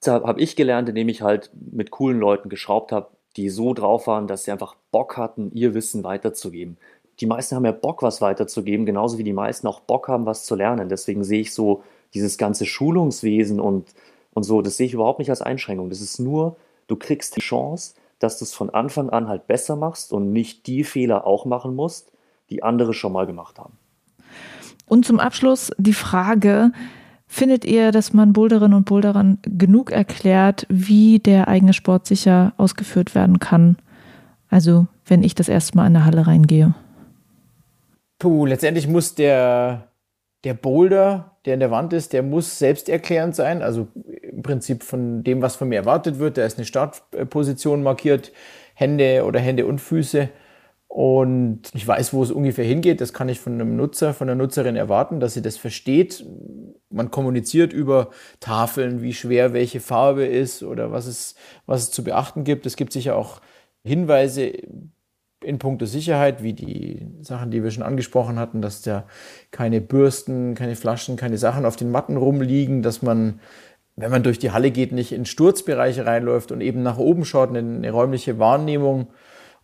Das 0.00 0.22
habe 0.22 0.40
ich 0.40 0.56
gelernt, 0.56 0.88
indem 0.88 1.08
ich 1.08 1.22
halt 1.22 1.50
mit 1.54 1.90
coolen 1.90 2.20
Leuten 2.20 2.48
geschraubt 2.48 2.92
habe, 2.92 3.08
die 3.36 3.48
so 3.48 3.74
drauf 3.74 4.06
waren, 4.06 4.26
dass 4.26 4.44
sie 4.44 4.52
einfach 4.52 4.76
Bock 4.90 5.16
hatten, 5.16 5.50
ihr 5.52 5.74
Wissen 5.74 6.04
weiterzugeben. 6.04 6.78
Die 7.20 7.26
meisten 7.26 7.56
haben 7.56 7.64
ja 7.64 7.72
Bock, 7.72 8.02
was 8.02 8.20
weiterzugeben, 8.20 8.84
genauso 8.84 9.18
wie 9.18 9.24
die 9.24 9.32
meisten 9.32 9.66
auch 9.66 9.80
Bock 9.80 10.08
haben, 10.08 10.26
was 10.26 10.44
zu 10.44 10.54
lernen. 10.54 10.88
Deswegen 10.88 11.24
sehe 11.24 11.40
ich 11.40 11.54
so 11.54 11.82
dieses 12.14 12.38
ganze 12.38 12.66
Schulungswesen 12.66 13.60
und, 13.60 13.94
und 14.34 14.42
so, 14.42 14.60
das 14.62 14.76
sehe 14.76 14.86
ich 14.86 14.94
überhaupt 14.94 15.18
nicht 15.18 15.30
als 15.30 15.42
Einschränkung. 15.42 15.88
Das 15.88 16.00
ist 16.00 16.18
nur, 16.18 16.56
du 16.86 16.96
kriegst 16.96 17.36
die 17.36 17.40
Chance, 17.40 17.94
dass 18.18 18.38
du 18.38 18.44
es 18.44 18.54
von 18.54 18.70
Anfang 18.70 19.10
an 19.10 19.28
halt 19.28 19.46
besser 19.46 19.76
machst 19.76 20.12
und 20.12 20.32
nicht 20.32 20.66
die 20.66 20.84
Fehler 20.84 21.26
auch 21.26 21.44
machen 21.44 21.74
musst, 21.74 22.12
die 22.50 22.62
andere 22.62 22.94
schon 22.94 23.12
mal 23.12 23.26
gemacht 23.26 23.58
haben. 23.58 23.76
Und 24.86 25.04
zum 25.04 25.18
Abschluss 25.18 25.72
die 25.78 25.92
Frage, 25.92 26.70
findet 27.26 27.64
ihr, 27.64 27.92
dass 27.92 28.12
man 28.12 28.32
Boulderinnen 28.32 28.76
und 28.76 28.84
Boulderern 28.84 29.38
genug 29.42 29.90
erklärt, 29.90 30.66
wie 30.68 31.18
der 31.18 31.48
eigene 31.48 31.72
Sport 31.72 32.06
sicher 32.06 32.52
ausgeführt 32.56 33.14
werden 33.14 33.38
kann? 33.38 33.76
Also, 34.48 34.86
wenn 35.04 35.22
ich 35.22 35.34
das 35.34 35.48
erste 35.48 35.76
Mal 35.76 35.88
in 35.88 35.94
der 35.94 36.04
Halle 36.04 36.26
reingehe. 36.26 36.74
Puh, 38.18 38.46
letztendlich 38.46 38.88
muss 38.88 39.14
der, 39.14 39.88
der 40.44 40.54
Boulder, 40.54 41.36
der 41.44 41.54
in 41.54 41.60
der 41.60 41.70
Wand 41.70 41.92
ist, 41.92 42.12
der 42.12 42.22
muss 42.22 42.58
selbsterklärend 42.58 43.34
sein. 43.34 43.62
Also 43.62 43.88
im 44.22 44.42
Prinzip 44.42 44.82
von 44.82 45.22
dem, 45.22 45.42
was 45.42 45.56
von 45.56 45.68
mir 45.68 45.76
erwartet 45.76 46.18
wird. 46.18 46.38
Da 46.38 46.44
ist 46.44 46.58
eine 46.58 46.64
Startposition 46.64 47.82
markiert, 47.82 48.32
Hände 48.74 49.24
oder 49.24 49.40
Hände 49.40 49.66
und 49.66 49.80
Füße. 49.80 50.28
Und 50.96 51.60
ich 51.74 51.86
weiß, 51.86 52.14
wo 52.14 52.22
es 52.22 52.30
ungefähr 52.30 52.64
hingeht. 52.64 53.02
Das 53.02 53.12
kann 53.12 53.28
ich 53.28 53.38
von 53.38 53.52
einem 53.52 53.76
Nutzer, 53.76 54.14
von 54.14 54.30
einer 54.30 54.42
Nutzerin 54.42 54.76
erwarten, 54.76 55.20
dass 55.20 55.34
sie 55.34 55.42
das 55.42 55.58
versteht. 55.58 56.24
Man 56.88 57.10
kommuniziert 57.10 57.74
über 57.74 58.08
Tafeln, 58.40 59.02
wie 59.02 59.12
schwer 59.12 59.52
welche 59.52 59.80
Farbe 59.80 60.24
ist 60.24 60.62
oder 60.62 60.92
was 60.92 61.04
es, 61.04 61.34
was 61.66 61.82
es 61.82 61.90
zu 61.90 62.02
beachten 62.02 62.44
gibt. 62.44 62.64
Es 62.64 62.76
gibt 62.76 62.94
sicher 62.94 63.14
auch 63.14 63.42
Hinweise 63.84 64.50
in 65.44 65.58
puncto 65.58 65.84
Sicherheit, 65.84 66.42
wie 66.42 66.54
die 66.54 67.06
Sachen, 67.20 67.50
die 67.50 67.62
wir 67.62 67.70
schon 67.70 67.82
angesprochen 67.82 68.38
hatten, 68.38 68.62
dass 68.62 68.80
da 68.80 69.06
keine 69.50 69.82
Bürsten, 69.82 70.54
keine 70.54 70.76
Flaschen, 70.76 71.16
keine 71.16 71.36
Sachen 71.36 71.66
auf 71.66 71.76
den 71.76 71.90
Matten 71.90 72.16
rumliegen, 72.16 72.80
dass 72.80 73.02
man, 73.02 73.40
wenn 73.96 74.10
man 74.10 74.22
durch 74.22 74.38
die 74.38 74.50
Halle 74.50 74.70
geht, 74.70 74.92
nicht 74.92 75.12
in 75.12 75.26
Sturzbereiche 75.26 76.06
reinläuft 76.06 76.52
und 76.52 76.62
eben 76.62 76.82
nach 76.82 76.96
oben 76.96 77.26
schaut, 77.26 77.50
eine, 77.50 77.58
eine 77.58 77.90
räumliche 77.90 78.38
Wahrnehmung 78.38 79.08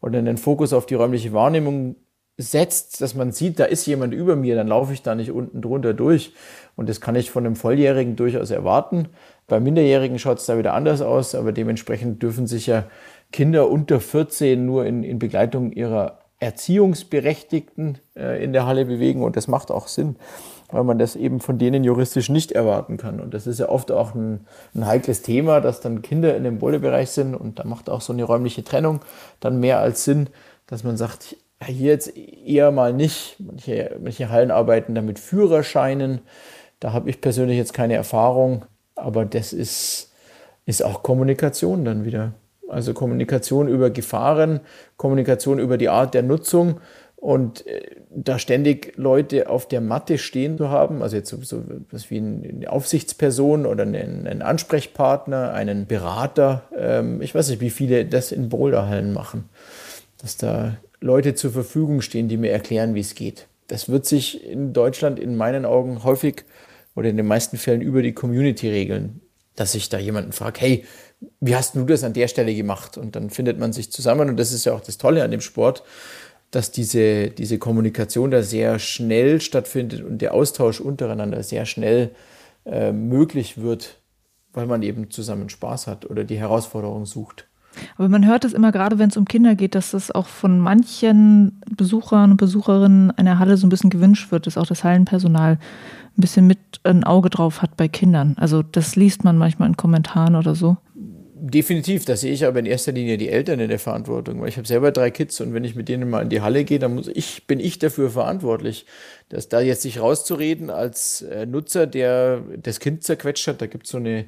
oder 0.02 0.20
den 0.20 0.36
Fokus 0.36 0.72
auf 0.72 0.84
die 0.84 0.94
räumliche 0.94 1.32
Wahrnehmung 1.32 1.96
setzt, 2.36 3.00
dass 3.00 3.14
man 3.14 3.30
sieht, 3.32 3.60
da 3.60 3.64
ist 3.64 3.86
jemand 3.86 4.12
über 4.12 4.36
mir, 4.36 4.56
dann 4.56 4.66
laufe 4.66 4.92
ich 4.92 5.02
da 5.02 5.14
nicht 5.14 5.30
unten 5.30 5.62
drunter 5.62 5.94
durch. 5.94 6.34
Und 6.76 6.88
das 6.88 7.00
kann 7.00 7.14
ich 7.14 7.30
von 7.30 7.46
einem 7.46 7.56
Volljährigen 7.56 8.16
durchaus 8.16 8.50
erwarten. 8.50 9.08
Bei 9.46 9.60
Minderjährigen 9.60 10.18
schaut 10.18 10.38
es 10.38 10.46
da 10.46 10.58
wieder 10.58 10.74
anders 10.74 11.02
aus, 11.02 11.34
aber 11.34 11.52
dementsprechend 11.52 12.22
dürfen 12.22 12.46
sich 12.46 12.66
ja 12.66 12.84
Kinder 13.30 13.70
unter 13.70 14.00
14 14.00 14.64
nur 14.64 14.86
in, 14.86 15.04
in 15.04 15.18
Begleitung 15.18 15.72
ihrer 15.72 16.18
Erziehungsberechtigten 16.38 17.98
äh, 18.16 18.42
in 18.42 18.52
der 18.52 18.66
Halle 18.66 18.84
bewegen 18.86 19.22
und 19.22 19.36
das 19.36 19.46
macht 19.46 19.70
auch 19.70 19.86
Sinn 19.86 20.16
weil 20.72 20.84
man 20.84 20.98
das 20.98 21.14
eben 21.14 21.38
von 21.38 21.58
denen 21.58 21.84
juristisch 21.84 22.28
nicht 22.28 22.50
erwarten 22.50 22.96
kann. 22.96 23.20
Und 23.20 23.34
das 23.34 23.46
ist 23.46 23.60
ja 23.60 23.68
oft 23.68 23.92
auch 23.92 24.14
ein, 24.14 24.46
ein 24.74 24.86
heikles 24.86 25.22
Thema, 25.22 25.60
dass 25.60 25.80
dann 25.80 26.02
Kinder 26.02 26.36
in 26.36 26.44
dem 26.44 26.58
Bollebereich 26.58 27.10
sind 27.10 27.34
und 27.34 27.58
da 27.58 27.64
macht 27.64 27.88
auch 27.88 28.00
so 28.00 28.12
eine 28.12 28.24
räumliche 28.24 28.64
Trennung 28.64 29.00
dann 29.38 29.60
mehr 29.60 29.78
als 29.78 30.04
Sinn, 30.04 30.28
dass 30.66 30.82
man 30.82 30.96
sagt, 30.96 31.36
hier 31.64 31.90
jetzt 31.90 32.16
eher 32.16 32.72
mal 32.72 32.92
nicht. 32.92 33.36
Manche, 33.38 33.96
manche 34.02 34.30
Hallen 34.30 34.50
arbeiten 34.50 34.94
da 34.94 35.02
mit 35.02 35.18
Führerscheinen. 35.18 36.20
Da 36.80 36.92
habe 36.92 37.10
ich 37.10 37.20
persönlich 37.20 37.58
jetzt 37.58 37.74
keine 37.74 37.94
Erfahrung, 37.94 38.64
aber 38.96 39.24
das 39.24 39.52
ist, 39.52 40.12
ist 40.66 40.84
auch 40.84 41.02
Kommunikation 41.02 41.84
dann 41.84 42.04
wieder. 42.04 42.32
Also 42.68 42.94
Kommunikation 42.94 43.68
über 43.68 43.90
Gefahren, 43.90 44.60
Kommunikation 44.96 45.58
über 45.58 45.76
die 45.76 45.90
Art 45.90 46.14
der 46.14 46.22
Nutzung 46.22 46.80
und 47.22 47.68
äh, 47.68 47.82
da 48.10 48.40
ständig 48.40 48.94
Leute 48.96 49.48
auf 49.48 49.68
der 49.68 49.80
Matte 49.80 50.18
stehen 50.18 50.58
zu 50.58 50.70
haben, 50.70 51.04
also 51.04 51.14
jetzt 51.14 51.28
so, 51.28 51.40
so 51.40 51.62
was 51.92 52.10
wie 52.10 52.18
eine 52.18 52.68
Aufsichtsperson 52.68 53.64
oder 53.64 53.84
einen, 53.84 54.26
einen 54.26 54.42
Ansprechpartner, 54.42 55.52
einen 55.52 55.86
Berater, 55.86 56.64
ähm, 56.76 57.22
ich 57.22 57.32
weiß 57.32 57.50
nicht, 57.50 57.60
wie 57.60 57.70
viele 57.70 58.04
das 58.06 58.32
in 58.32 58.48
Boulderhallen 58.48 59.12
machen, 59.12 59.44
dass 60.20 60.36
da 60.36 60.76
Leute 61.00 61.36
zur 61.36 61.52
Verfügung 61.52 62.00
stehen, 62.00 62.26
die 62.26 62.36
mir 62.36 62.50
erklären, 62.50 62.96
wie 62.96 63.00
es 63.00 63.14
geht. 63.14 63.46
Das 63.68 63.88
wird 63.88 64.04
sich 64.04 64.44
in 64.44 64.72
Deutschland 64.72 65.20
in 65.20 65.36
meinen 65.36 65.64
Augen 65.64 66.02
häufig 66.02 66.42
oder 66.96 67.08
in 67.08 67.16
den 67.16 67.26
meisten 67.26 67.56
Fällen 67.56 67.82
über 67.82 68.02
die 68.02 68.14
Community 68.14 68.68
regeln, 68.68 69.20
dass 69.54 69.76
ich 69.76 69.88
da 69.88 69.96
jemanden 69.96 70.32
frage, 70.32 70.60
hey, 70.60 70.84
wie 71.38 71.54
hast 71.54 71.76
du 71.76 71.84
das 71.84 72.02
an 72.02 72.14
der 72.14 72.26
Stelle 72.26 72.52
gemacht? 72.52 72.98
Und 72.98 73.14
dann 73.14 73.30
findet 73.30 73.60
man 73.60 73.72
sich 73.72 73.92
zusammen 73.92 74.28
und 74.28 74.36
das 74.38 74.50
ist 74.50 74.64
ja 74.64 74.72
auch 74.72 74.80
das 74.80 74.98
Tolle 74.98 75.22
an 75.22 75.30
dem 75.30 75.40
Sport 75.40 75.84
dass 76.52 76.70
diese, 76.70 77.30
diese 77.30 77.58
Kommunikation 77.58 78.30
da 78.30 78.42
sehr 78.42 78.78
schnell 78.78 79.40
stattfindet 79.40 80.04
und 80.04 80.18
der 80.18 80.34
Austausch 80.34 80.80
untereinander 80.80 81.42
sehr 81.42 81.66
schnell 81.66 82.10
äh, 82.66 82.92
möglich 82.92 83.58
wird, 83.58 83.98
weil 84.52 84.66
man 84.66 84.82
eben 84.82 85.10
zusammen 85.10 85.48
Spaß 85.48 85.86
hat 85.86 86.08
oder 86.08 86.24
die 86.24 86.38
Herausforderung 86.38 87.06
sucht. 87.06 87.48
Aber 87.96 88.10
man 88.10 88.26
hört 88.26 88.44
es 88.44 88.52
immer 88.52 88.70
gerade, 88.70 88.98
wenn 88.98 89.08
es 89.08 89.16
um 89.16 89.24
Kinder 89.24 89.54
geht, 89.54 89.74
dass 89.74 89.92
das 89.92 90.10
auch 90.10 90.26
von 90.26 90.60
manchen 90.60 91.62
Besuchern 91.74 92.32
und 92.32 92.36
Besucherinnen 92.36 93.10
einer 93.12 93.38
Halle 93.38 93.56
so 93.56 93.66
ein 93.66 93.70
bisschen 93.70 93.88
gewünscht 93.88 94.30
wird, 94.30 94.46
dass 94.46 94.58
auch 94.58 94.66
das 94.66 94.84
Hallenpersonal 94.84 95.52
ein 95.54 96.20
bisschen 96.20 96.46
mit 96.46 96.58
ein 96.84 97.02
Auge 97.02 97.30
drauf 97.30 97.62
hat 97.62 97.78
bei 97.78 97.88
Kindern. 97.88 98.36
Also 98.38 98.62
das 98.62 98.94
liest 98.94 99.24
man 99.24 99.38
manchmal 99.38 99.70
in 99.70 99.78
Kommentaren 99.78 100.36
oder 100.36 100.54
so 100.54 100.76
Definitiv, 101.44 102.04
da 102.04 102.14
sehe 102.14 102.32
ich 102.32 102.44
aber 102.44 102.60
in 102.60 102.66
erster 102.66 102.92
Linie 102.92 103.18
die 103.18 103.28
Eltern 103.28 103.58
in 103.58 103.68
der 103.68 103.80
Verantwortung, 103.80 104.40
weil 104.40 104.48
ich 104.48 104.58
habe 104.58 104.68
selber 104.68 104.92
drei 104.92 105.10
Kids 105.10 105.40
und 105.40 105.52
wenn 105.54 105.64
ich 105.64 105.74
mit 105.74 105.88
denen 105.88 106.08
mal 106.08 106.22
in 106.22 106.28
die 106.28 106.40
Halle 106.40 106.62
gehe, 106.62 106.78
dann 106.78 106.94
muss 106.94 107.08
ich, 107.08 107.48
bin 107.48 107.58
ich 107.58 107.80
dafür 107.80 108.10
verantwortlich. 108.10 108.86
Dass 109.28 109.48
da 109.48 109.60
jetzt 109.60 109.82
sich 109.82 109.98
rauszureden 109.98 110.70
als 110.70 111.22
äh, 111.22 111.44
Nutzer, 111.44 111.88
der 111.88 112.44
das 112.56 112.78
Kind 112.78 113.02
zerquetscht 113.02 113.48
hat, 113.48 113.60
da 113.60 113.66
gibt 113.66 113.86
es 113.86 113.90
so 113.90 113.98
eine 113.98 114.26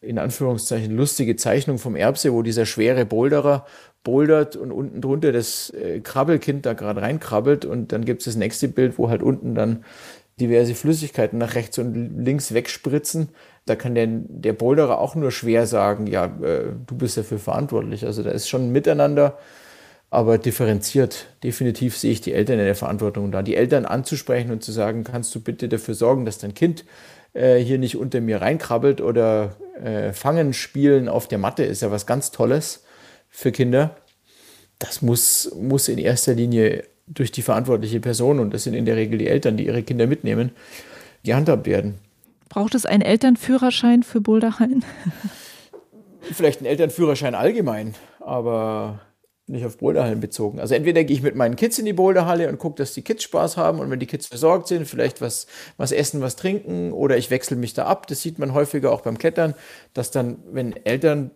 in 0.00 0.20
Anführungszeichen 0.20 0.96
lustige 0.96 1.34
Zeichnung 1.34 1.78
vom 1.78 1.96
Erbse, 1.96 2.32
wo 2.32 2.42
dieser 2.42 2.64
schwere 2.64 3.06
Boulderer 3.06 3.66
bouldert 4.04 4.54
und 4.54 4.70
unten 4.70 5.00
drunter 5.00 5.32
das 5.32 5.70
äh, 5.70 5.98
Krabbelkind 5.98 6.64
da 6.64 6.74
gerade 6.74 7.02
reinkrabbelt 7.02 7.64
und 7.64 7.90
dann 7.90 8.04
gibt 8.04 8.20
es 8.20 8.26
das 8.26 8.36
nächste 8.36 8.68
Bild, 8.68 8.98
wo 8.98 9.08
halt 9.08 9.24
unten 9.24 9.56
dann 9.56 9.84
diverse 10.40 10.74
Flüssigkeiten 10.74 11.38
nach 11.38 11.54
rechts 11.54 11.78
und 11.78 12.24
links 12.24 12.54
wegspritzen. 12.54 13.28
Da 13.66 13.76
kann 13.76 13.94
der, 13.94 14.08
der 14.08 14.52
Boulderer 14.52 14.98
auch 14.98 15.14
nur 15.14 15.30
schwer 15.30 15.66
sagen, 15.66 16.06
ja, 16.06 16.26
äh, 16.26 16.72
du 16.86 16.96
bist 16.96 17.16
dafür 17.16 17.38
verantwortlich. 17.38 18.06
Also 18.06 18.22
da 18.22 18.30
ist 18.30 18.48
schon 18.48 18.68
ein 18.68 18.72
Miteinander, 18.72 19.38
aber 20.10 20.38
differenziert. 20.38 21.26
Definitiv 21.44 21.96
sehe 21.96 22.12
ich 22.12 22.20
die 22.20 22.32
Eltern 22.32 22.58
in 22.58 22.64
der 22.64 22.74
Verantwortung 22.74 23.30
da. 23.30 23.42
Die 23.42 23.56
Eltern 23.56 23.84
anzusprechen 23.84 24.50
und 24.50 24.62
zu 24.62 24.72
sagen, 24.72 25.04
kannst 25.04 25.34
du 25.34 25.40
bitte 25.40 25.68
dafür 25.68 25.94
sorgen, 25.94 26.24
dass 26.24 26.38
dein 26.38 26.54
Kind 26.54 26.84
äh, 27.34 27.58
hier 27.58 27.78
nicht 27.78 27.96
unter 27.96 28.20
mir 28.20 28.40
reinkrabbelt 28.40 29.00
oder 29.00 29.56
äh, 29.82 30.12
Fangen 30.12 30.52
spielen 30.52 31.08
auf 31.08 31.28
der 31.28 31.38
Matte 31.38 31.64
ist 31.64 31.82
ja 31.82 31.90
was 31.90 32.06
ganz 32.06 32.30
Tolles 32.30 32.84
für 33.28 33.52
Kinder. 33.52 33.96
Das 34.78 35.02
muss, 35.02 35.52
muss 35.58 35.88
in 35.88 35.98
erster 35.98 36.34
Linie 36.34 36.84
durch 37.14 37.32
die 37.32 37.42
verantwortliche 37.42 38.00
Person, 38.00 38.38
und 38.38 38.52
das 38.52 38.64
sind 38.64 38.74
in 38.74 38.84
der 38.84 38.96
Regel 38.96 39.18
die 39.18 39.28
Eltern, 39.28 39.56
die 39.56 39.66
ihre 39.66 39.82
Kinder 39.82 40.06
mitnehmen, 40.06 40.50
gehandhabt 41.24 41.66
werden. 41.66 41.94
Braucht 42.48 42.74
es 42.74 42.86
einen 42.86 43.02
Elternführerschein 43.02 44.02
für 44.02 44.20
Boulderhallen? 44.20 44.84
Vielleicht 46.20 46.60
einen 46.60 46.66
Elternführerschein 46.66 47.34
allgemein, 47.34 47.94
aber 48.20 49.00
nicht 49.46 49.66
auf 49.66 49.78
Boulderhallen 49.78 50.20
bezogen. 50.20 50.60
Also 50.60 50.74
entweder 50.74 51.02
gehe 51.04 51.16
ich 51.16 51.22
mit 51.22 51.34
meinen 51.34 51.56
Kids 51.56 51.78
in 51.78 51.84
die 51.84 51.92
Boulderhalle 51.92 52.48
und 52.48 52.58
gucke, 52.58 52.76
dass 52.76 52.94
die 52.94 53.02
Kids 53.02 53.24
Spaß 53.24 53.56
haben 53.56 53.80
und 53.80 53.90
wenn 53.90 53.98
die 53.98 54.06
Kids 54.06 54.26
versorgt 54.26 54.68
sind, 54.68 54.86
vielleicht 54.86 55.20
was, 55.20 55.46
was 55.76 55.92
essen, 55.92 56.20
was 56.20 56.36
trinken 56.36 56.92
oder 56.92 57.16
ich 57.16 57.30
wechsle 57.30 57.56
mich 57.56 57.74
da 57.74 57.86
ab. 57.86 58.06
Das 58.06 58.22
sieht 58.22 58.38
man 58.38 58.54
häufiger 58.54 58.92
auch 58.92 59.00
beim 59.00 59.18
Klettern, 59.18 59.54
dass 59.94 60.10
dann, 60.10 60.38
wenn 60.50 60.74
Eltern 60.84 61.32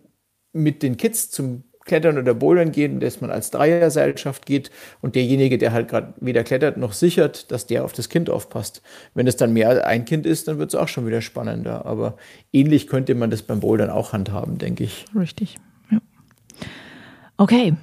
mit 0.53 0.83
den 0.83 0.97
Kids 0.97 1.29
zum 1.29 1.63
Klettern 1.87 2.17
oder 2.17 2.33
Bouldern 2.33 2.71
gehen, 2.71 2.99
dass 2.99 3.21
man 3.21 3.31
als 3.31 3.49
Dreierseilschaft 3.49 4.45
geht 4.45 4.69
und 5.01 5.15
derjenige, 5.15 5.57
der 5.57 5.73
halt 5.73 5.87
gerade 5.87 6.13
weder 6.19 6.43
klettert 6.43 6.77
noch 6.77 6.93
sichert, 6.93 7.51
dass 7.51 7.65
der 7.65 7.83
auf 7.83 7.93
das 7.93 8.09
Kind 8.09 8.29
aufpasst. 8.29 8.81
Wenn 9.15 9.25
es 9.25 9.37
dann 9.37 9.53
mehr 9.53 9.69
als 9.69 9.79
ein 9.79 10.05
Kind 10.05 10.25
ist, 10.25 10.47
dann 10.47 10.59
wird 10.59 10.69
es 10.69 10.75
auch 10.75 10.87
schon 10.87 11.07
wieder 11.07 11.21
spannender. 11.21 11.85
Aber 11.85 12.17
ähnlich 12.53 12.87
könnte 12.87 13.15
man 13.15 13.29
das 13.29 13.41
beim 13.41 13.61
Bouldern 13.61 13.89
auch 13.89 14.13
handhaben, 14.13 14.57
denke 14.57 14.83
ich. 14.83 15.05
Richtig. 15.15 15.57
Ja. 15.89 15.99
Okay, 17.37 17.73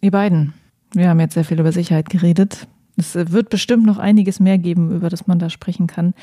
ihr 0.00 0.10
beiden. 0.10 0.54
Wir 0.94 1.08
haben 1.08 1.20
jetzt 1.20 1.34
sehr 1.34 1.44
viel 1.44 1.60
über 1.60 1.72
Sicherheit 1.72 2.08
geredet. 2.08 2.66
Es 2.96 3.14
wird 3.14 3.50
bestimmt 3.50 3.86
noch 3.86 3.98
einiges 3.98 4.40
mehr 4.40 4.58
geben, 4.58 4.94
über 4.94 5.08
das 5.08 5.26
man 5.26 5.38
da 5.38 5.50
sprechen 5.50 5.86
kann. 5.86 6.14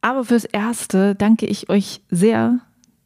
Aber 0.00 0.24
fürs 0.24 0.44
Erste 0.44 1.14
danke 1.14 1.46
ich 1.46 1.68
euch 1.68 2.00
sehr 2.10 2.60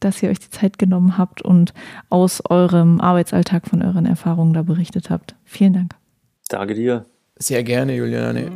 dass 0.04 0.22
ihr 0.22 0.30
euch 0.30 0.38
die 0.38 0.50
Zeit 0.50 0.78
genommen 0.78 1.18
habt 1.18 1.42
und 1.42 1.72
aus 2.10 2.42
eurem 2.48 3.00
Arbeitsalltag 3.00 3.68
von 3.68 3.82
euren 3.82 4.06
Erfahrungen 4.06 4.52
da 4.52 4.62
berichtet 4.62 5.10
habt. 5.10 5.34
Vielen 5.44 5.72
Dank. 5.72 5.94
Danke 6.48 6.74
dir. 6.74 7.04
Sehr 7.36 7.62
gerne, 7.64 7.94
Juliane. 7.96 8.50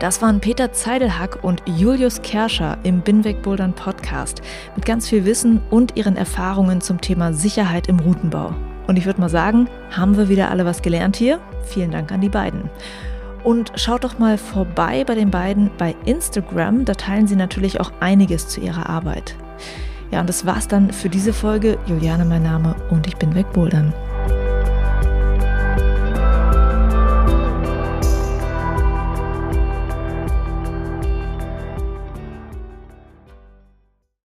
Das 0.00 0.22
waren 0.22 0.40
Peter 0.40 0.72
Zeidelhack 0.72 1.44
und 1.44 1.62
Julius 1.66 2.22
Kerscher 2.22 2.78
im 2.84 3.02
Binweg 3.02 3.42
Bouldern 3.42 3.74
Podcast 3.74 4.40
mit 4.74 4.86
ganz 4.86 5.06
viel 5.06 5.26
Wissen 5.26 5.60
und 5.68 5.94
ihren 5.96 6.16
Erfahrungen 6.16 6.80
zum 6.80 7.02
Thema 7.02 7.34
Sicherheit 7.34 7.86
im 7.86 8.00
Routenbau. 8.00 8.54
Und 8.86 8.96
ich 8.96 9.04
würde 9.04 9.20
mal 9.20 9.28
sagen, 9.28 9.68
haben 9.90 10.16
wir 10.16 10.30
wieder 10.30 10.50
alle 10.50 10.64
was 10.64 10.80
gelernt 10.80 11.16
hier? 11.16 11.38
Vielen 11.64 11.90
Dank 11.90 12.12
an 12.12 12.22
die 12.22 12.30
beiden. 12.30 12.70
Und 13.42 13.72
schaut 13.76 14.04
doch 14.04 14.18
mal 14.18 14.36
vorbei 14.38 15.04
bei 15.04 15.14
den 15.14 15.30
beiden 15.30 15.70
bei 15.78 15.94
Instagram, 16.04 16.84
da 16.84 16.94
teilen 16.94 17.26
sie 17.26 17.36
natürlich 17.36 17.80
auch 17.80 17.92
einiges 18.00 18.48
zu 18.48 18.60
ihrer 18.60 18.88
Arbeit. 18.88 19.34
Ja, 20.10 20.20
und 20.20 20.28
das 20.28 20.44
war's 20.44 20.68
dann 20.68 20.92
für 20.92 21.08
diese 21.08 21.32
Folge. 21.32 21.78
Juliane 21.86 22.24
mein 22.24 22.42
Name 22.42 22.74
und 22.90 23.06
ich 23.06 23.16
bin 23.16 23.34
wegbouldern. 23.34 23.94